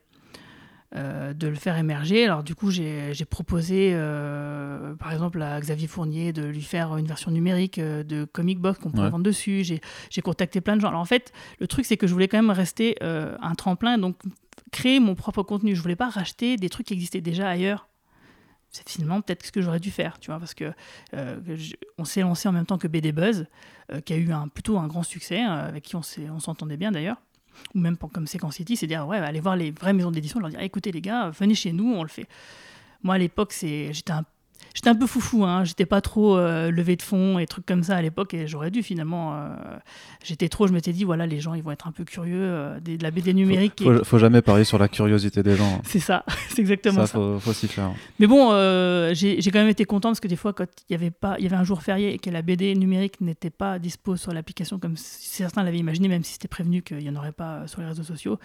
[0.96, 2.24] euh, de le faire émerger.
[2.26, 7.06] Alors du coup, j'ai proposé, euh, par exemple, à Xavier Fournier de lui faire une
[7.08, 9.10] version numérique euh, de Comic Box qu'on pourrait Ouais.
[9.12, 9.64] vendre dessus.
[10.10, 10.88] J'ai contacté plein de gens.
[10.90, 14.18] Alors en fait, le truc, c'est que je voulais quand même rester un tremplin, donc
[14.72, 15.76] créer mon propre contenu.
[15.76, 17.88] Je voulais pas racheter des trucs qui existaient déjà ailleurs.
[18.70, 20.72] C'est finalement peut-être ce que j'aurais dû faire, tu vois, parce que
[21.14, 23.46] euh, je- on s'est lancé en même temps que BD Buzz,
[23.94, 26.02] euh, qui a eu un, plutôt un grand succès, euh, avec qui on
[26.40, 27.18] s'entendait bien d'ailleurs
[27.76, 30.40] ou même pour- comme Sequence City, c'est dire ouais, aller voir les vraies maisons d'édition,
[30.40, 32.28] leur dire écoutez les gars, venez chez nous, on le fait.
[33.04, 34.26] Moi à l'époque, j'étais un-
[34.78, 35.64] J'étais un peu foufou, hein.
[35.64, 38.70] j'étais pas trop euh, levé de fond et trucs comme ça à l'époque, et j'aurais
[38.70, 39.34] dû finalement.
[39.34, 39.56] euh,
[40.24, 42.80] j'étais trop, je m'étais dit, voilà, les gens ils vont être un peu curieux euh,
[42.80, 43.82] des- de la BD numérique.
[43.82, 45.82] et- Faut, faut jamais parier sur la curiosité des gens.
[45.84, 47.14] C'est ça, c'est exactement Ça, ça.
[47.18, 47.90] faut, faut s'y faire.
[48.20, 48.52] Mais bon,
[49.16, 51.44] j'ai quand même été content parce que des fois, quand il y avait pas, il
[51.44, 54.78] y avait un jour férié et que la BD numérique n'était pas dispo sur l'application
[54.78, 57.88] comme certains l'avaient imaginé, même si c'était prévenu qu'il n'y en aurait pas sur les
[57.88, 58.38] réseaux sociaux,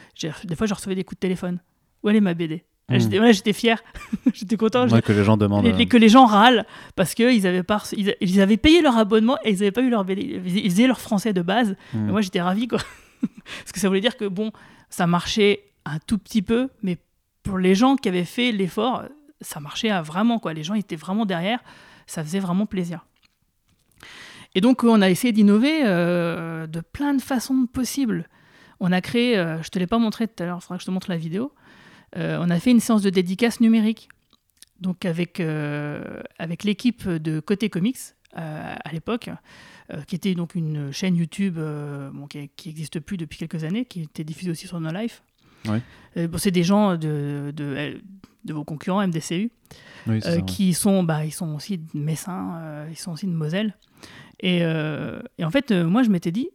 [0.45, 1.59] des fois je recevais des coups de téléphone.
[2.03, 2.65] Où elle est ma BD
[2.99, 3.83] J'étais ouais, fier,
[4.35, 4.89] j'étais content.
[4.89, 5.65] Ouais, que les gens demandent.
[5.65, 6.67] les- euh, les- que les gens râlent
[6.97, 9.91] parce qu'ils avaient, pas ils, ils avaient payé leur abonnement et ils n'avaient pas eu
[9.91, 10.41] leur BD.
[10.47, 11.77] Ils faisaient leur français de base.
[11.95, 12.11] hmm.
[12.11, 12.79] Moi, j'étais ravi, quoi.
[13.23, 14.51] Parce que ça voulait dire que, bon,
[14.91, 16.99] ça marchait un tout petit peu, mais
[17.43, 19.05] pour les gens qui avaient fait l'effort,
[19.41, 20.53] ça marchait à vraiment, quoi.
[20.53, 21.61] Les gens étaient vraiment derrière.
[22.07, 23.05] Ça faisait vraiment plaisir.
[24.55, 28.29] Et donc, on a essayé d'innover euh, de plein de façons possibles.
[28.81, 30.83] On a créé, euh, je te l'ai pas montré tout à l'heure, il faudra que
[30.83, 31.53] je te montre la vidéo.
[32.17, 34.09] Euh, on a fait une séance de dédicace numérique.
[34.81, 37.97] Donc, avec, euh, avec l'équipe de Côté Comics
[38.37, 39.31] euh, à l'époque,
[40.07, 44.25] qui était donc une chaîne YouTube bon, qui n'existe plus depuis quelques années, qui était
[44.25, 45.23] diffusée aussi sur No Life.
[45.67, 48.01] Bon, c'est des gens de, de,
[48.45, 49.51] de vos concurrents MDCU
[50.07, 50.43] Oui, euh, ouais.
[50.47, 53.77] qui sont, bah, ils sont aussi de Messin, euh, ils sont aussi de Moselle.
[54.41, 56.49] Et, euh, et en fait, moi, je m'étais dit,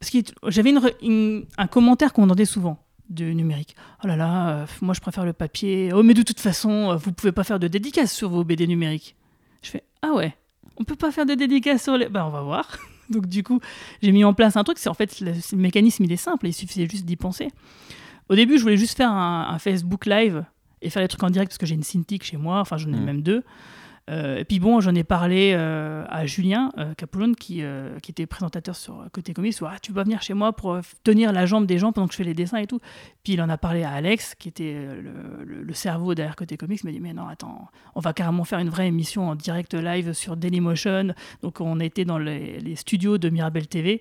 [0.00, 3.74] parce que j'avais une- un commentaire qu'on entendait souvent du numérique.
[4.04, 5.90] Oh là là, euh, moi, je préfère le papier.
[5.94, 8.66] Oh, mais de toute façon, euh, vous pouvez pas faire de dédicaces sur vos BD
[8.66, 9.16] numériques.
[9.62, 10.36] Je fais, ah ouais,
[10.76, 12.08] on peut pas faire de dédicaces sur les...
[12.08, 12.78] Bah, on va voir.
[13.10, 13.60] Donc, du coup,
[14.02, 14.78] j'ai mis en place un truc.
[14.78, 16.46] C'est en fait, le, le mécanisme, il est simple.
[16.46, 17.48] Il suffisait juste d'y penser.
[18.28, 20.44] Au début, je voulais juste faire un, un Facebook Live
[20.82, 22.60] et faire des trucs en direct parce que j'ai une Cintiq chez moi.
[22.60, 23.04] Enfin, j'en ai Mm.
[23.04, 23.42] même deux.
[24.08, 27.62] Euh, et puis bon, j'en ai parlé euh, à Julien euh, Capoulone qui,
[28.02, 29.54] qui était présentateur sur Côté Comics.
[29.60, 32.12] où, Ah, tu vas venir chez moi pour tenir la jambe des gens pendant que
[32.14, 32.80] je fais les dessins et tout.
[33.22, 36.56] Puis il en a parlé à Alex, qui était le, le- le cerveau derrière Côté
[36.56, 36.80] Comics.
[36.82, 39.74] Il m'a dit Mais non, attends, on va carrément faire une vraie émission en direct
[39.74, 41.12] live sur Dailymotion.
[41.42, 44.00] Donc on était dans les, les studios de Mirabel TV.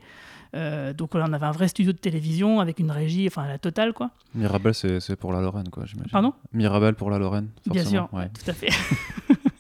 [0.55, 3.57] Euh, donc là, on avait un vrai studio de télévision avec une régie, enfin la
[3.57, 4.11] totale quoi.
[4.33, 6.09] Mirabel, c'est pour la Lorraine, quoi, j'imagine.
[6.11, 6.33] Pardon?
[6.53, 8.07] Mirabel pour la Lorraine, Bien forcément.
[8.09, 8.29] sûr, ouais.
[8.29, 8.69] tout à fait.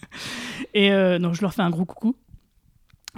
[0.73, 2.15] et euh, donc je leur fais un gros coucou.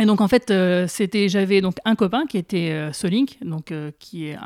[0.02, 3.74] Et donc en fait, euh, c'était, j'avais donc un copain qui était euh, Solink, donc
[4.00, 4.38] qui est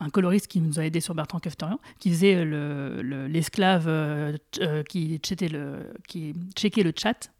[0.00, 4.32] un, coloriste qui nous a aidé sur Bertrand Kefterian, qui faisait le- le- l'esclave euh,
[4.88, 7.30] qui le qui checkait le chat.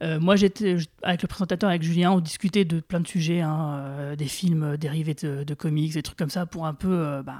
[0.00, 3.78] Euh, moi, j'étais avec le présentateur, avec Julien, on discutait de plein de sujets, hein,
[3.80, 7.22] euh, des films dérivés de, de comics, des trucs comme ça, pour un peu euh,
[7.24, 7.34] bah,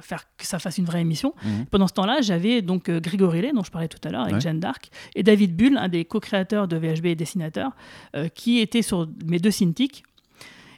[0.00, 1.32] faire que ça fasse une vraie émission.
[1.44, 1.66] Mhm.
[1.66, 4.34] Pendant ce temps-là, j'avais donc euh, Grégory Lay, dont je parlais tout à l'heure, avec
[4.34, 4.40] Ouais.
[4.40, 7.70] Jeanne d'Arc, et David Bull, un des co-créateurs de VHB et dessinateur,
[8.16, 10.02] euh, qui était sur mes deux Cintiq.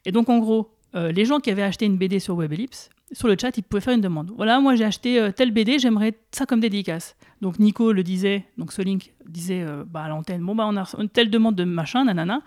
[0.05, 3.29] Et donc, en gros, euh, les gens qui avaient acheté une BD sur WebEllipse, sur
[3.29, 4.33] le chat, ils pouvaient faire une demande.
[4.37, 7.17] Voilà, moi j'ai acheté euh, telle BD, j'aimerais ça comme dédicace.
[7.41, 10.85] Donc Nico le disait, donc Solink disait euh, bah, à l'antenne, bon bah on a
[10.99, 12.43] une telle demande de machin, nanana.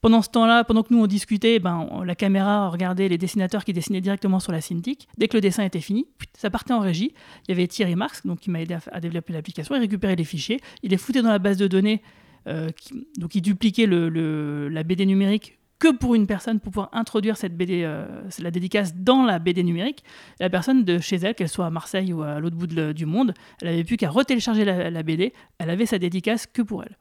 [0.00, 3.74] Pendant ce temps-là, pendant que nous on discutait, ben, la caméra regardait les dessinateurs qui
[3.74, 5.06] dessinaient directement sur la Cintiq.
[5.18, 7.12] Dès que le dessin était fini, ça partait en régie.
[7.46, 9.74] Il y avait Thierry Marx, donc qui m'a aidé à, développer l'application.
[9.74, 12.02] Il récupérait les fichiers, il les foutait dans la base de données.
[12.46, 17.82] donc il dupliquait la BD numérique que pour une personne pour pouvoir introduire cette BD,
[17.82, 18.06] euh,
[18.38, 20.04] la dédicace dans la BD numérique.
[20.38, 23.06] La personne de chez elle, qu'elle soit à Marseille ou à l'autre bout de du
[23.06, 25.32] monde, elle avait plus qu'à retélécharger la, la BD.
[25.58, 26.96] Elle avait sa dédicace que pour elle.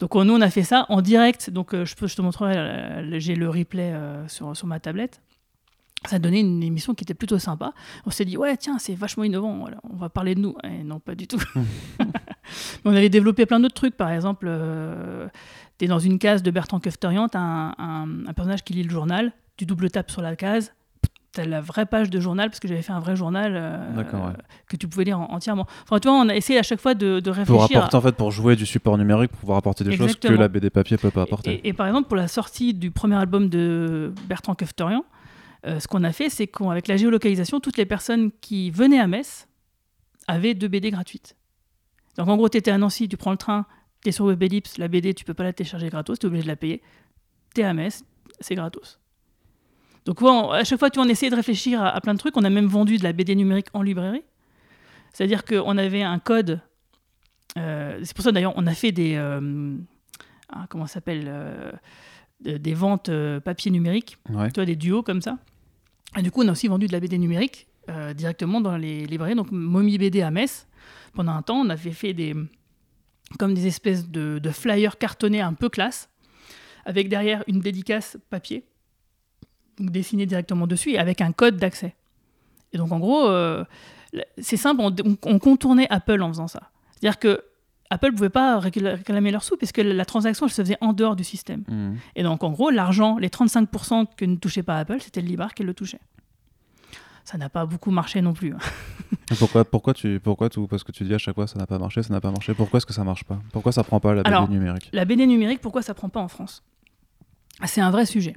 [0.00, 1.50] Donc on- nous on a fait ça en direct.
[1.50, 4.80] Donc euh, je, peux, je te montrerai, euh, j'ai le replay euh, sur, sur ma
[4.80, 5.20] tablette.
[6.06, 7.72] Ça a donné une émission qui était plutôt sympa.
[8.06, 9.58] On s'est dit ouais tiens c'est vachement innovant.
[9.58, 10.54] Voilà, on va parler de nous.
[10.64, 11.42] Eh, non pas du tout.
[12.84, 13.96] On avait développé plein d'autres trucs.
[13.96, 15.28] Par exemple, euh,
[15.78, 18.72] tu es dans une case de Bertrand Kefterian, tu as un, un- un personnage qui
[18.74, 20.72] lit le journal, tu double tapes sur la case,
[21.34, 23.96] tu as la vraie page de journal, parce que j'avais fait un vrai journal euh,
[23.96, 24.32] ouais.
[24.66, 25.66] que tu pouvais lire en- entièrement.
[25.84, 27.76] Enfin, tu vois, on a essayé à chaque fois de, de Pour réfléchir.
[27.76, 30.28] à- apporter, en fait, pour jouer du support numérique, pour pouvoir apporter des choses que
[30.28, 31.60] la BD papier peut pas apporter.
[31.64, 35.04] Et, et par exemple, pour la sortie du premier album de Bertrand Kefterian,
[35.66, 39.06] euh, ce qu'on a fait, c'est qu'avec la géolocalisation, toutes les personnes qui venaient à
[39.06, 39.48] Metz
[40.28, 41.36] avaient deux BD gratuites.
[42.16, 43.66] Donc en gros, tu étais à Nancy, tu prends le train,
[44.12, 46.56] sur WebEllipse, la BD, tu peux pas la télécharger gratos, tu es obligé de la
[46.56, 46.82] payer.
[47.54, 48.04] Tu es à Metz,
[48.40, 48.98] c'est gratos.
[50.04, 52.36] Donc on- à chaque fois, tu on essayait de réfléchir à, à plein de trucs.
[52.36, 54.22] On a même vendu de la BD numérique en librairie.
[55.12, 56.60] C'est-à-dire qu'on avait un code.
[57.56, 59.14] euh, c'est pour ça d'ailleurs, on a fait des.
[59.16, 59.76] euh,
[60.50, 61.72] ah, comment ça s'appelle euh,
[62.40, 63.10] de- Des ventes
[63.44, 64.48] papier numérique, Ouais.
[64.50, 65.38] tu vois, des duos comme ça.
[66.16, 67.66] Et du coup, on a aussi vendu de la BD numérique
[68.14, 69.34] directement dans les librairies.
[69.34, 70.66] Donc, Mommy BD à Metz.
[71.14, 72.34] Pendant un temps, on avait fait des.
[73.38, 76.08] Comme des espèces de, de flyers cartonnés un peu classe,
[76.86, 78.64] avec derrière une dédicace papier,
[79.78, 81.94] dessinée directement dessus, et avec un code d'accès.
[82.72, 83.64] Et donc, en gros, euh,
[84.38, 86.70] c'est simple, on, on- on contournait Apple en faisant ça.
[86.92, 87.42] C'est-à-dire que
[87.90, 91.16] Apple pouvait pas récla- réclamer leurs sous puisque la transaction elle se faisait en dehors
[91.16, 91.62] du système.
[91.68, 91.94] Hmm.
[92.16, 95.54] Et donc en gros, l'argent, les 35% que ne touchait pas Apple, c'était le libraire
[95.54, 96.00] qui le touchait.
[97.30, 98.54] Ça n'a pas beaucoup marché non plus.
[98.54, 98.58] hein.
[99.38, 101.78] Pourquoi, pourquoi tu, pourquoi tout, parce que tu dis à chaque fois ça n'a pas
[101.78, 102.54] marché, ça n'a pas marché.
[102.54, 103.38] Pourquoi est-ce que ça marche pas?
[103.52, 104.88] Pourquoi ça prend pas la BD Alors, numérique?
[104.94, 106.62] La BD numérique, pourquoi ça prend pas en France?
[107.66, 108.34] C'est un vrai sujet.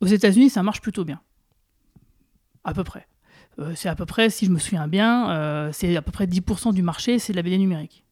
[0.00, 1.20] Aux États-Unis, ça marche plutôt bien.
[2.64, 3.06] À peu près.
[3.60, 6.26] Euh, c'est à peu près, si je me souviens bien, euh, c'est à peu près
[6.26, 8.04] 10% du marché, c'est de la BD numérique.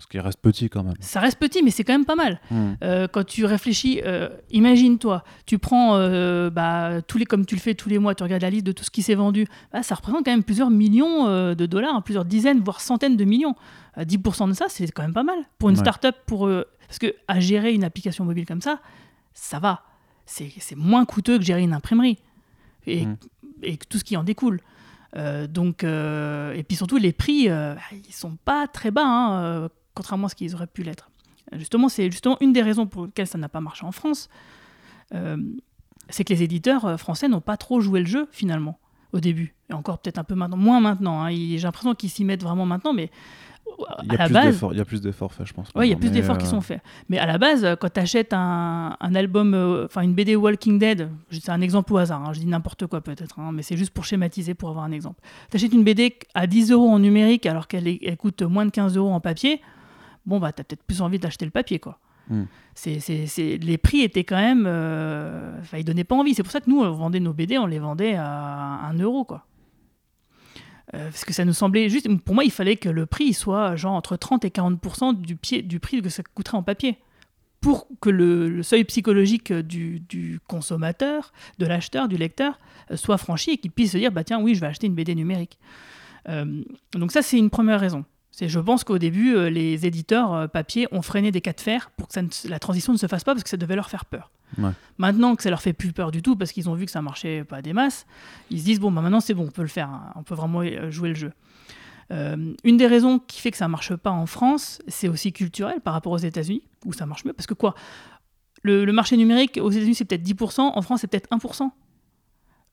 [0.00, 0.94] Parce qu'il reste petit quand même.
[1.00, 2.40] Ça reste petit, mais c'est quand même pas mal.
[2.50, 2.72] Hmm.
[2.82, 7.60] Euh, quand tu réfléchis, euh, imagine-toi, tu prends, euh, bah, tous les, comme tu le
[7.60, 9.82] fais tous les mois, tu regardes la liste de tout ce qui s'est vendu, bah,
[9.82, 13.54] ça représente quand même plusieurs millions de dollars, hein, plusieurs dizaines, voire centaines de millions.
[13.98, 15.36] Euh, 10% de ça, c'est quand même pas mal.
[15.58, 15.82] Pour une Ouais.
[15.82, 16.48] start-up, pour,
[16.86, 18.80] parce que à gérer une application mobile comme ça,
[19.34, 19.82] ça va.
[20.24, 22.16] C'est c'est moins coûteux que gérer une imprimerie.
[22.86, 23.16] Et, Mm.
[23.64, 24.60] et tout ce qui en découle.
[25.50, 30.34] Donc, et puis surtout, les prix, ils sont pas très bas, hein, contrairement à ce
[30.34, 31.10] qu'ils auraient pu l'être.
[31.52, 34.28] Justement, c'est justement une des raisons pour lesquelles ça n'a pas marché en France.
[35.14, 35.36] Euh,
[36.08, 38.78] c'est que les éditeurs euh, français n'ont pas trop joué le jeu finalement
[39.12, 41.24] au début, et encore peut-être un peu maintenant, moins maintenant.
[41.24, 41.30] hein.
[41.32, 43.10] J'ai l'impression qu'ils s'y mettent vraiment maintenant, mais
[44.04, 45.52] Il à y, la a plus base, d'efforts- il y a plus d'efforts faits, je
[45.52, 45.68] pense.
[45.74, 46.80] oui, il y a plus d'efforts qui euh, sont faits.
[47.08, 50.78] Mais à la base, quand tu achètes un, un album, euh, enfin une BD Walking
[50.78, 53.76] Dead, c'est un exemple au hasard, hein, je dis n'importe quoi peut-être, hein, mais c'est
[53.76, 55.20] juste pour schématiser, pour avoir un exemple.
[55.50, 58.96] Tu achètes une BD à 10 euros en numérique alors qu'elle coûte moins de 15
[58.96, 59.60] euros en papier,
[60.26, 61.98] bon, bah, tu as peut-être plus envie d'acheter le papier, quoi.
[62.28, 62.44] Hmm.
[62.74, 64.64] C'est, c'est- c'est- les prix étaient quand même.
[64.66, 66.34] euh, Enfin, ils donnaient pas envie.
[66.34, 69.24] C'est pour ça que nous, on vendait nos BD, on les vendait à 1 euro,
[69.24, 69.46] quoi.
[70.94, 72.08] Euh, parce que ça nous semblait juste.
[72.24, 75.62] Pour moi, il fallait que le prix soit genre entre 30 et 40 du, pied,
[75.62, 76.98] du prix que ça coûterait en papier.
[77.60, 82.58] Pour que le, le seuil psychologique du, du consommateur, de l'acheteur, du lecteur,
[82.90, 84.94] euh, soit franchi et qu'il puisse se dire bah tiens, oui, je vais acheter une
[84.94, 85.58] BD numérique.
[86.28, 86.62] Euh,
[86.92, 88.04] donc, ça, c'est une première raison.
[88.32, 91.60] C'est, je pense qu'au début, euh, les éditeurs euh, papier ont freiné des cas de
[91.60, 93.56] fer pour que ça ne se- la transition ne se fasse pas parce que ça
[93.56, 94.30] devait leur faire peur.
[94.58, 94.70] Ouais.
[94.98, 97.02] Maintenant que ça leur fait plus peur du tout parce qu'ils ont vu que ça
[97.02, 98.06] marchait pas des masses,
[98.50, 100.12] ils se disent bon bah maintenant c'est bon, on peut le faire, hein.
[100.16, 101.32] on peut vraiment euh, jouer le jeu.
[102.12, 105.80] Euh, une des raisons qui fait que ça marche pas en France, c'est aussi culturel
[105.80, 107.74] par rapport aux États-Unis où ça marche mieux parce que quoi,
[108.62, 111.70] le, le marché numérique aux États-Unis c'est peut-être 10%, en France c'est peut-être 1%.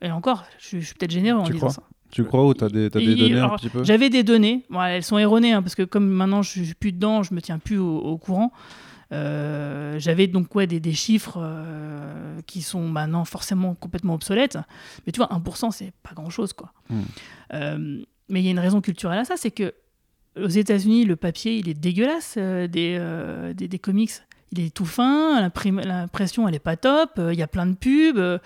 [0.01, 1.83] Et encore, je, suis- je suis peut-être généreux en Tu disant ça.
[2.11, 4.63] Tu crois ou t'as des, t'as des données alors, un petit peu J'avais des données,
[4.69, 7.41] bon, elles sont erronées hein, parce que comme maintenant je suis plus dedans, je me
[7.41, 8.51] tiens plus au, au courant.
[9.13, 14.57] Euh, J'avais donc ouais, des, des chiffres euh, qui sont maintenant forcément complètement obsolètes.
[15.05, 16.53] Mais tu vois, 1%, c'est pas grand-chose.
[16.53, 16.73] quoi.
[16.89, 17.01] Hmm.
[17.53, 19.73] Euh, mais il y a une raison culturelle à ça, c'est que
[20.37, 22.67] aux États-Unis, le papier, il est dégueulasse des,
[23.55, 24.11] des, des comics.
[24.51, 28.39] Il est tout fin, l'impression, elle est pas top, il y a plein de pubs.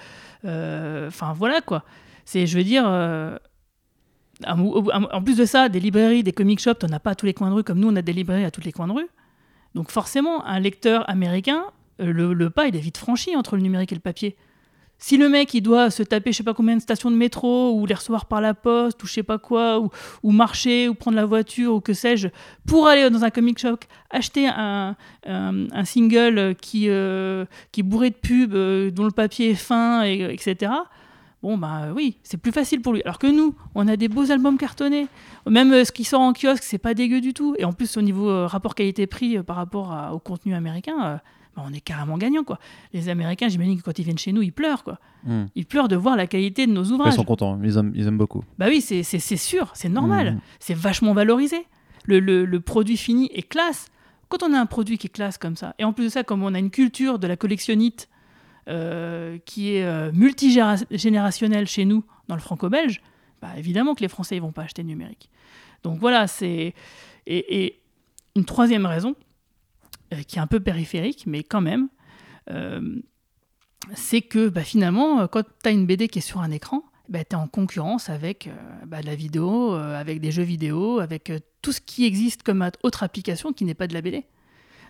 [0.43, 1.83] Enfin, voilà quoi.
[2.23, 2.85] C'est, je veux dire,
[4.47, 7.33] en plus de ça, des librairies, des comic shops, t'en as pas à tous les
[7.33, 9.09] coins de rue, comme nous, on a des librairies à tous les coins de rue.
[9.75, 11.63] Donc forcément, un lecteur américain,
[12.01, 14.35] euh, le, pas, il est vite franchi entre le numérique et le papier.
[14.97, 17.73] Si le mec, il doit se taper je sais pas combien de stations de métro,
[17.73, 19.79] ou les recevoir par la poste, ou je sais pas quoi,
[20.21, 22.27] ou, marcher, ou prendre la voiture, ou que sais-je,
[22.67, 23.77] pour aller dans un comic shop,
[24.11, 24.95] acheter un,
[25.85, 30.21] single qui, euh, qui est bourré de pubs, euh, dont le papier est fin, et,
[30.31, 30.71] etc.,
[31.43, 33.01] bon, bah oui, c'est plus facile pour lui.
[33.03, 35.07] Alors que nous, on a des beaux albums cartonnés.
[35.49, 37.55] Même euh, ce qui sort en kiosque, c'est pas dégueu du tout.
[37.57, 40.95] Et en plus, au niveau euh, rapport qualité-prix euh, par rapport à- au contenu américain,
[41.03, 41.17] euh,
[41.55, 42.59] bah, on est carrément gagnant, quoi.
[42.93, 44.99] Les Américains, j'imagine que quand ils viennent chez nous, ils pleurent, quoi.
[45.25, 45.45] Hmm.
[45.55, 47.13] Ils pleurent de voir la qualité de nos Ils ouvrages.
[47.15, 48.43] sont contents, ils aiment, ils aiment beaucoup.
[48.57, 49.03] Bah oui, c'est
[49.37, 50.33] sûr, c'est normal.
[50.35, 50.39] Mhm.
[50.59, 51.65] C'est vachement valorisé.
[52.05, 53.87] Le, le- le produit fini est classe.
[54.29, 56.23] Quand on a un produit qui est classe comme ça, et en plus de ça,
[56.23, 58.07] comme on a une culture de la collectionnite
[58.67, 63.01] euh, qui est euh, multigénérationnelle chez nous, dans le franco-belge,
[63.41, 65.29] bah évidemment que les Français ils vont pas acheter numérique.
[65.83, 66.73] Donc voilà, c'est.
[67.25, 67.77] Et,
[68.35, 69.15] une troisième raison,
[70.13, 71.89] euh, qui est un peu périphérique, mais quand même,
[73.93, 77.25] c'est que bah, finalement, quand tu as une BD qui est sur un écran, bah,
[77.25, 78.51] tu es en concurrence avec euh,
[78.85, 81.31] bah, de la vidéo, avec des jeux vidéo, avec
[81.61, 84.25] tout ce qui existe comme autre application qui n'est pas de la BD.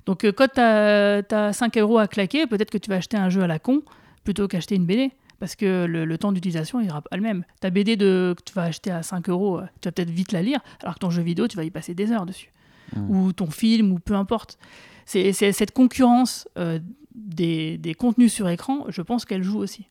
[0.06, 3.30] Donc euh, quand tu as, 5 euros à claquer, peut-être que tu vas acheter un
[3.30, 3.84] jeu à la con
[4.24, 5.12] plutôt qu'acheter une BD.
[5.40, 7.44] Parce que le, le temps d'utilisation, il sera pas le même.
[7.62, 10.34] Ta BD de, que tu vas acheter à 5 euros, euh, tu vas peut-être vite
[10.34, 12.52] la lire, alors que ton jeu vidéo, tu vas y passer des heures dessus.
[12.96, 13.10] Mm.
[13.10, 14.60] Ou ton film, ou peu importe.
[15.08, 16.78] C'est c'est cette concurrence euh,
[17.16, 19.88] des, des contenus sur écran, je pense qu'elle joue aussi.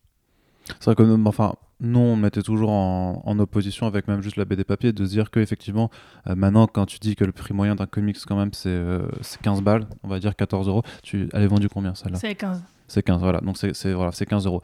[0.79, 4.37] C'est vrai que nous, enfin, nous, on mettait toujours en, en opposition avec même juste
[4.37, 5.89] la BD papier de se dire que effectivement,
[6.27, 9.07] euh, maintenant, quand tu dis que le prix moyen d'un comics, quand même, c'est euh,
[9.21, 11.27] c'est 15 balles, on va dire 14 euros, tu...
[11.33, 12.19] elle est vendue combien celle-là?
[12.19, 12.63] C'est 15.
[12.87, 13.41] C'est 15, voilà.
[13.41, 14.61] Donc c'est voilà, c'est 15 euros.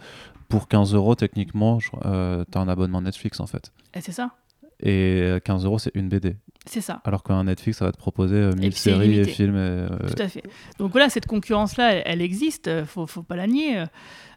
[0.50, 3.72] Pour 15 euros, techniquement, euh, t'as un abonnement Netflix en fait.
[3.94, 4.32] Et c'est ça?
[4.82, 6.38] Et 15 euros, c'est une BD.
[6.66, 7.02] C'est ça.
[7.06, 9.56] Alors qu'un Netflix, ça va te proposer euh, 1000 puis c'est séries et films.
[9.56, 10.44] et, euh, Tout à fait.
[10.78, 13.86] Donc voilà, cette concurrence-là, elle, elle existe, euh, faut, faut pas la nier.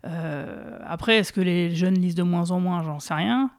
[0.06, 2.82] Euh, après, est-ce que les jeunes lisent de moins en moins?
[2.82, 3.50] J'en sais rien.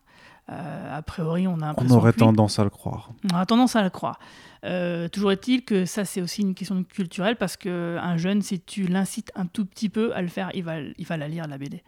[0.50, 3.12] Euh, a priori, on a on aurait tendance à le croire.
[3.32, 4.20] On a tendance à le croire.
[4.66, 8.84] Euh, toujours est-il que ça, c'est aussi une question culturelle parce qu'un jeune, si tu
[8.88, 11.58] l'incites un tout petit peu à le faire, il va, il va la lire, la
[11.58, 11.84] BD.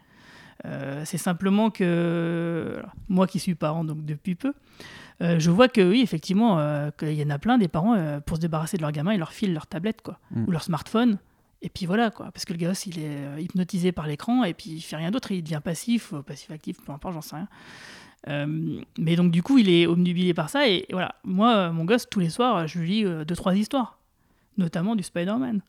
[0.66, 4.54] Euh, c'est simplement que alors, moi qui suis parent donc depuis peu,
[5.22, 8.20] euh, je vois que oui, effectivement, euh, qu'il y en a plein des parents, euh,
[8.20, 10.44] pour se débarrasser de leur gamin, ils leur filent leur tablette quoi, Mm.
[10.46, 11.18] ou leur smartphone.
[11.62, 12.30] Et puis voilà, quoi.
[12.32, 15.32] Parce que le gosse, il est hypnotisé par l'écran et puis il fait rien d'autre.
[15.32, 17.48] Il devient passif, passif-actif, peu importe, j'en sais rien.
[18.28, 20.68] Euh, mais donc, du coup, il est omnubilé par ça.
[20.68, 23.98] Et, voilà, moi, mon gosse, tous les soirs, je lui lis euh, deux, trois histoires,
[24.58, 25.62] notamment du Spider-Man.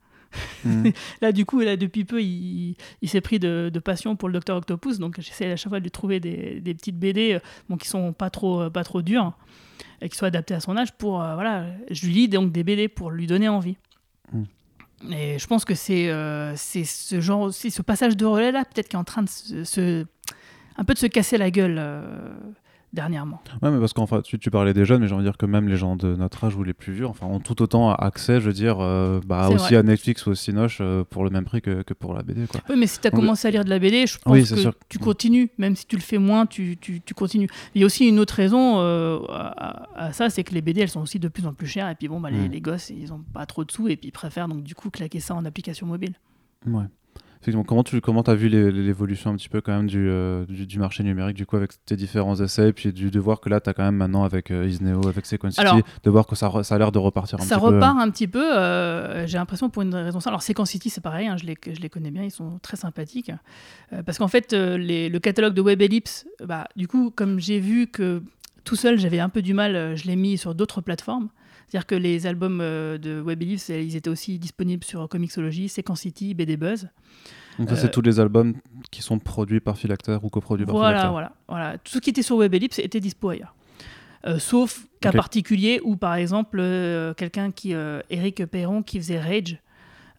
[0.63, 0.89] Mm.
[1.21, 4.33] Là, du coup, là, depuis peu, il, il s'est pris de, de passion pour le
[4.33, 4.99] Docteur Octopus.
[4.99, 7.87] Donc, j'essaie à chaque fois de lui trouver des, des petites BD euh, bon, qui
[7.87, 9.33] sont pas trop, euh, pas trop dures
[10.01, 10.91] et qui soient adaptées à son âge.
[10.93, 13.77] Pour, euh, voilà, je lui lis donc des BD pour lui donner envie.
[14.33, 14.43] Mm.
[15.11, 18.87] Et je pense que c'est euh, ce genre aussi, ce passage de relais là, peut-être
[18.87, 20.05] qui est en train de se, se-
[20.77, 22.01] un peu de se casser la gueule euh,
[22.95, 23.41] dernièrement.
[23.61, 25.45] Ouais, mais parce qu'enfin, tu, tu parlais des jeunes, mais j'ai envie de dire que
[25.45, 28.39] même les gens de notre âge ou les plus vieux, enfin, ont tout autant accès,
[28.41, 29.75] je veux dire, euh, bah, aussi vrai.
[29.75, 32.47] à Netflix ou au Cinoche euh, pour le même prix que, que pour la BD,
[32.47, 32.61] quoi.
[32.69, 34.41] Oui, mais si tu as Donc, commencé à lire de la BD, je pense Oui,
[34.47, 34.73] que sûr.
[34.89, 37.49] tu continues, même si tu le fais moins, tu, tu, tu continues.
[37.75, 40.81] Il y a aussi une autre raison euh, à, à ça, c'est que les BD,
[40.81, 42.51] elles sont aussi de plus en plus chères, et puis bon, bah, les, Mm.
[42.51, 44.89] les gosses, ils ont pas trop de sous, et puis ils préfèrent donc du coup
[44.89, 46.13] claquer ça en application mobile.
[46.65, 46.83] Ouais.
[47.67, 50.79] Comment tu comment as vu l'évolution un petit peu quand même du, euh, du, du
[50.79, 53.59] marché numérique du coup avec tes différents essais et puis du, de voir que là
[53.61, 56.47] tu as quand même maintenant avec euh, Isneo, avec Sequence City, de voir que ça,
[56.49, 57.73] re- ça a l'air de repartir un ça petit peu.
[57.75, 60.29] repart un petit peu, euh, j'ai l'impression pour une raison simple.
[60.33, 62.77] Alors Sequence City, c'est pareil, hein, je, les, je les connais bien, ils sont très
[62.77, 63.31] sympathiques.
[64.05, 67.87] Parce qu'en fait, les- le catalogue de Web Ellipse, bah, du coup, comme j'ai vu
[67.87, 68.21] que
[68.63, 71.29] tout seul, j'avais un peu du mal, je l'ai mis sur d'autres plateformes.
[71.67, 75.67] C'est-à-dire que les albums euh, de Web Ellipse, euh, ils étaient aussi disponibles sur Comixology,
[75.69, 76.89] Sequence City, BD Buzz.
[77.57, 78.55] Donc ça euh, c'est tous les albums
[78.91, 81.77] qui sont produits par Philactère ou coproduits par Voilà, voilà, voilà.
[81.77, 83.55] Tout ce qui était sur Web Ellipse était dispo ailleurs.
[84.27, 85.15] Euh, sauf cas Ok.
[85.15, 89.57] particulier où, par exemple, euh, quelqu'un qui, euh, Eric Perron, qui faisait Rage,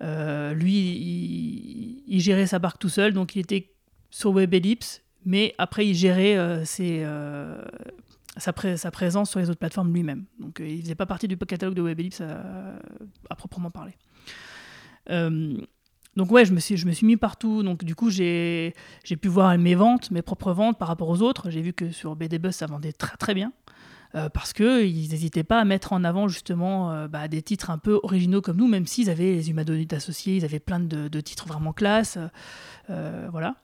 [0.03, 3.71] euh, lui, il, il gérait sa barque tout seul, donc il était
[4.11, 7.61] sur Web Ellipse, mais après, il gérait euh, ses, euh,
[8.37, 10.25] sa, pré- sa présence sur les autres plateformes lui-même.
[10.39, 13.95] Donc, euh, il faisait pas partie du catalogue de Web Ellipse à, proprement parler.
[15.11, 15.57] Euh,
[16.17, 17.63] donc ouais, je me suis, je me suis mis partout.
[17.63, 18.75] Donc du coup, j'ai,
[19.21, 21.51] pu voir mes ventes, mes propres ventes par rapport aux autres.
[21.51, 23.53] J'ai vu que sur BD Buzz, ça vendait très très bien.
[24.15, 27.77] Euh, parce qu'ils n'hésitaient pas à mettre en avant justement euh, bah, des titres un
[27.77, 31.21] peu originaux comme nous, même s'ils avaient les humanoïdes associés, ils avaient plein de, de
[31.21, 32.17] titres vraiment classe.
[32.89, 33.57] voilà.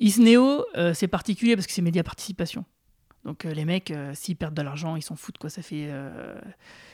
[0.00, 2.64] Isneo, euh, c'est particulier parce que c'est média participation.
[3.24, 5.36] Donc euh, les mecs, euh, s'ils perdent de l'argent, ils s'en foutent.
[5.38, 5.50] Quoi.
[5.50, 5.90] Ça fait,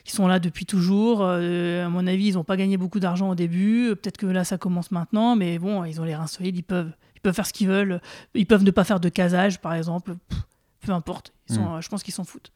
[0.04, 1.22] ils sont là depuis toujours.
[1.24, 3.94] À mon avis, ils n'ont pas gagné beaucoup d'argent au début.
[3.96, 5.36] Peut-être que là, ça commence maintenant.
[5.36, 6.56] Mais bon, ils ont les reins solides.
[6.56, 8.00] Ils peuvent, ils peuvent faire ce qu'ils veulent.
[8.34, 10.16] Ils peuvent ne pas faire de casage, par exemple.
[10.28, 10.40] Pff,
[10.80, 11.32] peu importe.
[11.48, 11.74] Ils sont, Mm.
[11.76, 12.52] euh, je pense qu'ils s'en foutent.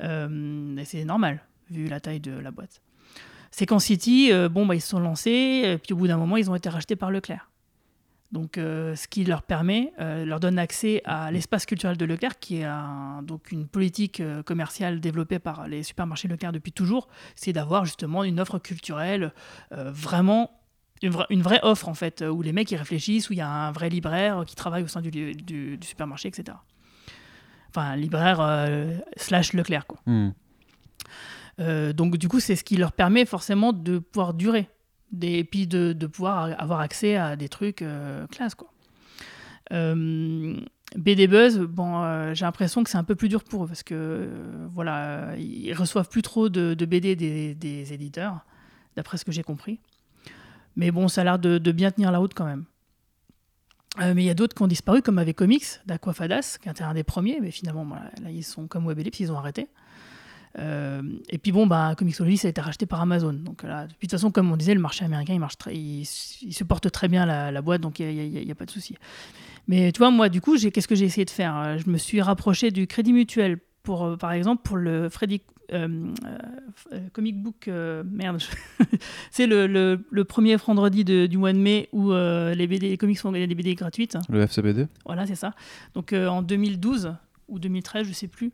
[0.00, 2.80] Et c'est normal, vu la taille de la boîte.
[3.52, 5.62] Sequence City, euh, bon, bah, ils se sont lancés.
[5.74, 7.50] Et puis au bout d'un moment, ils ont été rachetés par Leclerc.
[8.32, 12.38] Donc, euh, ce qui leur permet, euh, leur donne accès à l'espace culturel de Leclerc,
[12.40, 17.08] qui est un- donc une politique euh, commerciale développée par les supermarchés Leclerc depuis toujours.
[17.36, 19.32] C'est d'avoir justement une offre culturelle
[19.72, 20.50] euh, vraiment.
[21.02, 23.42] Une, vra- une vraie offre en fait, où les mecs ils réfléchissent, où il y
[23.42, 26.56] a un vrai libraire qui travaille au sein du, du- du supermarché, etc.
[27.68, 28.38] Enfin, libraire
[29.16, 29.98] slash Leclerc quoi.
[30.06, 30.30] Hmm.
[31.92, 34.68] Donc du coup, c'est ce qui leur permet forcément de pouvoir durer.
[35.20, 38.54] Et puis de, pouvoir avoir accès à des trucs euh, classe.
[38.54, 38.72] Quoi.
[39.72, 40.56] Euh,
[40.96, 43.82] BD Buzz, bon, euh, j'ai l'impression que c'est un peu plus dur pour eux parce
[43.82, 48.44] que euh, voilà, ils reçoivent plus trop de, BD des, éditeurs,
[48.96, 49.80] d'après ce que j'ai compris.
[50.76, 52.64] Mais bon, ça a l'air de, bien tenir la route quand même.
[53.98, 56.94] Mais il y a d'autres qui ont disparu, comme avec Comics, d'Aquafadas, qui était un
[56.94, 59.68] des premiers, mais finalement, là, ils sont comme Web Ellipse, ils ont arrêté.
[60.58, 63.32] Euh, et puis bon, bah, Comixology, ça a été racheté par Amazon.
[63.32, 66.00] Donc là, de toute façon, comme on disait, le marché américain, il, marche très, il,
[66.02, 68.96] il supporte très bien la, la boîte, donc il n'y a, a, pas de souci.
[69.68, 71.96] Mais tu vois, moi, du coup, qu'est-ce que j'ai essayé de faire Euh, Je me
[71.98, 75.42] suis rapproché du Crédit Mutuel, pour, euh, par exemple, pour le Freddy
[75.72, 76.12] euh,
[76.92, 77.66] euh, Comic Book.
[77.68, 78.40] euh, merde,
[79.30, 82.90] c'est le, le, le, premier vendredi de, du mois de mai où euh, les, BD,
[82.90, 84.16] les comics font gagner des BD gratuites.
[84.28, 85.52] Le FCBD Voilà, c'est ça.
[85.94, 87.14] Donc euh, en 2012
[87.48, 88.52] ou 2013, je sais plus,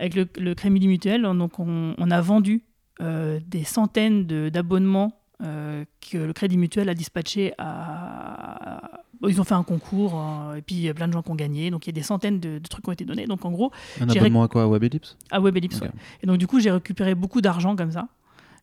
[0.00, 2.62] avec le, le Crédit Mutuel, donc on, on a vendu
[3.00, 8.90] euh, des centaines d'abonnements euh, que le Crédit Mutuel a dispatchés à,
[9.26, 11.30] ils ont fait un concours, euh, et puis il y a plein de gens qui
[11.30, 13.26] ont gagné, donc il y a des centaines de, de trucs qui ont été donnés.
[13.26, 13.70] Donc en gros,
[14.00, 14.62] Un abonnement à quoi?
[14.64, 15.82] À WebEllipse à WebEllipse, Ok.
[15.84, 15.90] ouais.
[16.22, 18.08] Et donc du coup, j'ai récupéré beaucoup d'argent comme ça.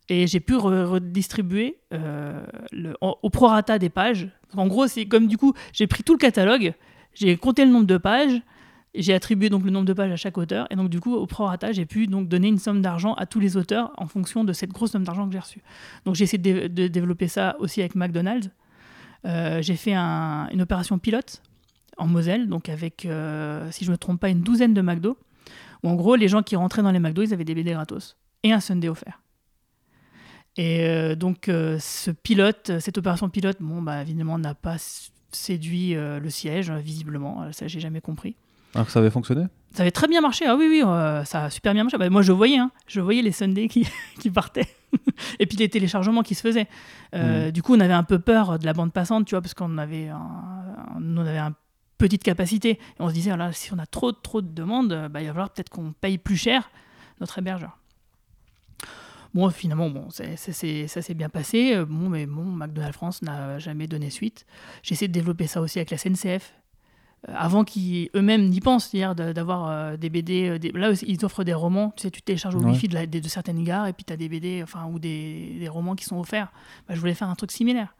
[0.09, 4.29] Et j'ai pu re- redistribuer euh, le- en- au prorata des pages.
[4.55, 6.73] En gros, c'est comme du coup, j'ai pris tout le catalogue,
[7.13, 8.41] j'ai compté le nombre de pages,
[9.01, 10.67] j'ai attribué donc le nombre de pages à chaque auteur.
[10.71, 13.39] Et donc du coup, au prorata, j'ai pu donc donner une somme d'argent à tous
[13.39, 15.61] les auteurs en fonction de cette grosse somme d'argent que j'ai reçue.
[16.05, 18.49] Donc j'ai essayé de, dé- de développer ça aussi avec McDonald's.
[19.25, 21.41] Euh, j'ai fait un- une opération pilote
[21.97, 25.17] en Moselle, donc avec, euh, si je ne me trompe pas, une douzaine de McDo
[25.83, 28.17] où en gros, les gens qui rentraient dans les McDo, ils avaient des BD gratos
[28.43, 29.21] et un Sunday offert.
[30.57, 34.77] Et euh, donc, ce pilote, cette opération pilote, bon, bah, évidemment, n'a pas
[35.31, 37.51] séduit le siège, euh, visiblement.
[37.51, 38.35] Ça, j'ai jamais compris.
[38.77, 40.45] Alors que ça avait fonctionné Ça avait très bien marché.
[40.47, 41.97] Ah oui, oui, euh, ça a super bien marché.
[41.97, 43.85] Bah, moi, je voyais, hein, je voyais les Sundays qui,
[44.19, 44.67] qui partaient.
[45.39, 46.67] et puis les téléchargements qui se faisaient.
[47.15, 49.53] Euh, Du coup, on avait un peu peur de la bande passante, tu vois, parce
[49.53, 50.21] qu'on avait, un,
[51.03, 51.53] on avait un
[51.97, 52.69] petite capacité.
[52.71, 55.21] Et on se disait, ah là, si on a trop, trop de demandes, euh, bah,
[55.21, 56.69] il va falloir peut-être qu'on paye plus cher
[57.19, 57.77] notre hébergeur.
[59.33, 61.83] Bon, finalement, bon, c'est- c'est- ça s'est bien passé.
[61.85, 64.45] Bon, mais bon, McDonald's France n'a jamais donné suite.
[64.83, 66.53] J'ai essayé de développer ça aussi avec la SNCF.
[67.27, 70.49] Euh, avant qu'ils eux-mêmes n'y pensent, c'est-à-dire de- d'avoir euh, des BD.
[70.49, 71.93] euh, des- Là, ils offrent des romans.
[71.95, 72.71] Tu sais, tu télécharges au Ouais.
[72.71, 74.99] Wi-Fi de, la- de- de certaines gares et puis tu as des BD enfin, ou
[74.99, 76.51] des, des romans qui sont offerts.
[76.87, 77.93] Bah, je voulais faire un truc similaire.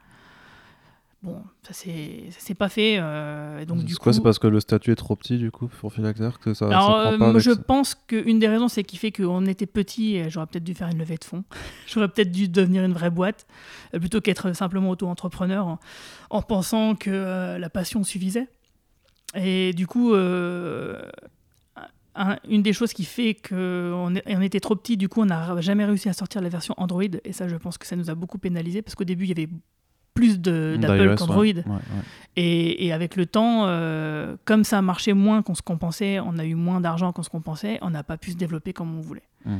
[1.20, 2.96] Bon, ça s'est pas fait.
[3.00, 5.50] euh, donc, du C'est quoi coup, C'est parce que le statut est trop petit du
[5.50, 8.68] coup pour Philactère que ça, ça alors, prend pas je ça pense qu'une des raisons,
[8.68, 11.42] c'est qu'il fait qu'on était petit et j'aurais peut-être dû faire une levée de fonds.
[11.88, 13.48] j'aurais peut-être dû devenir une vraie boîte
[13.94, 15.80] plutôt qu'être simplement auto-entrepreneur en,
[16.30, 18.46] en pensant que la passion suffisait.
[19.34, 21.00] Et du coup, euh,
[22.14, 25.60] un- une des choses qui fait qu'on on était trop petit, du coup, on n'a
[25.60, 27.02] jamais réussi à sortir la version Android.
[27.24, 29.32] Et ça, je pense que ça nous a beaucoup pénalisé parce qu'au début, il y
[29.32, 29.48] avait
[30.14, 31.42] plus de- d'Apple qu'Android.
[31.44, 31.54] ouais.
[31.54, 32.02] Ouais, ouais.
[32.34, 36.44] Et, et avec le temps, euh, comme ça marchait moins qu'on se compensait, on a
[36.44, 39.22] eu moins d'argent qu'on se compensait, on n'a pas pu se développer comme on voulait.
[39.44, 39.58] Mm.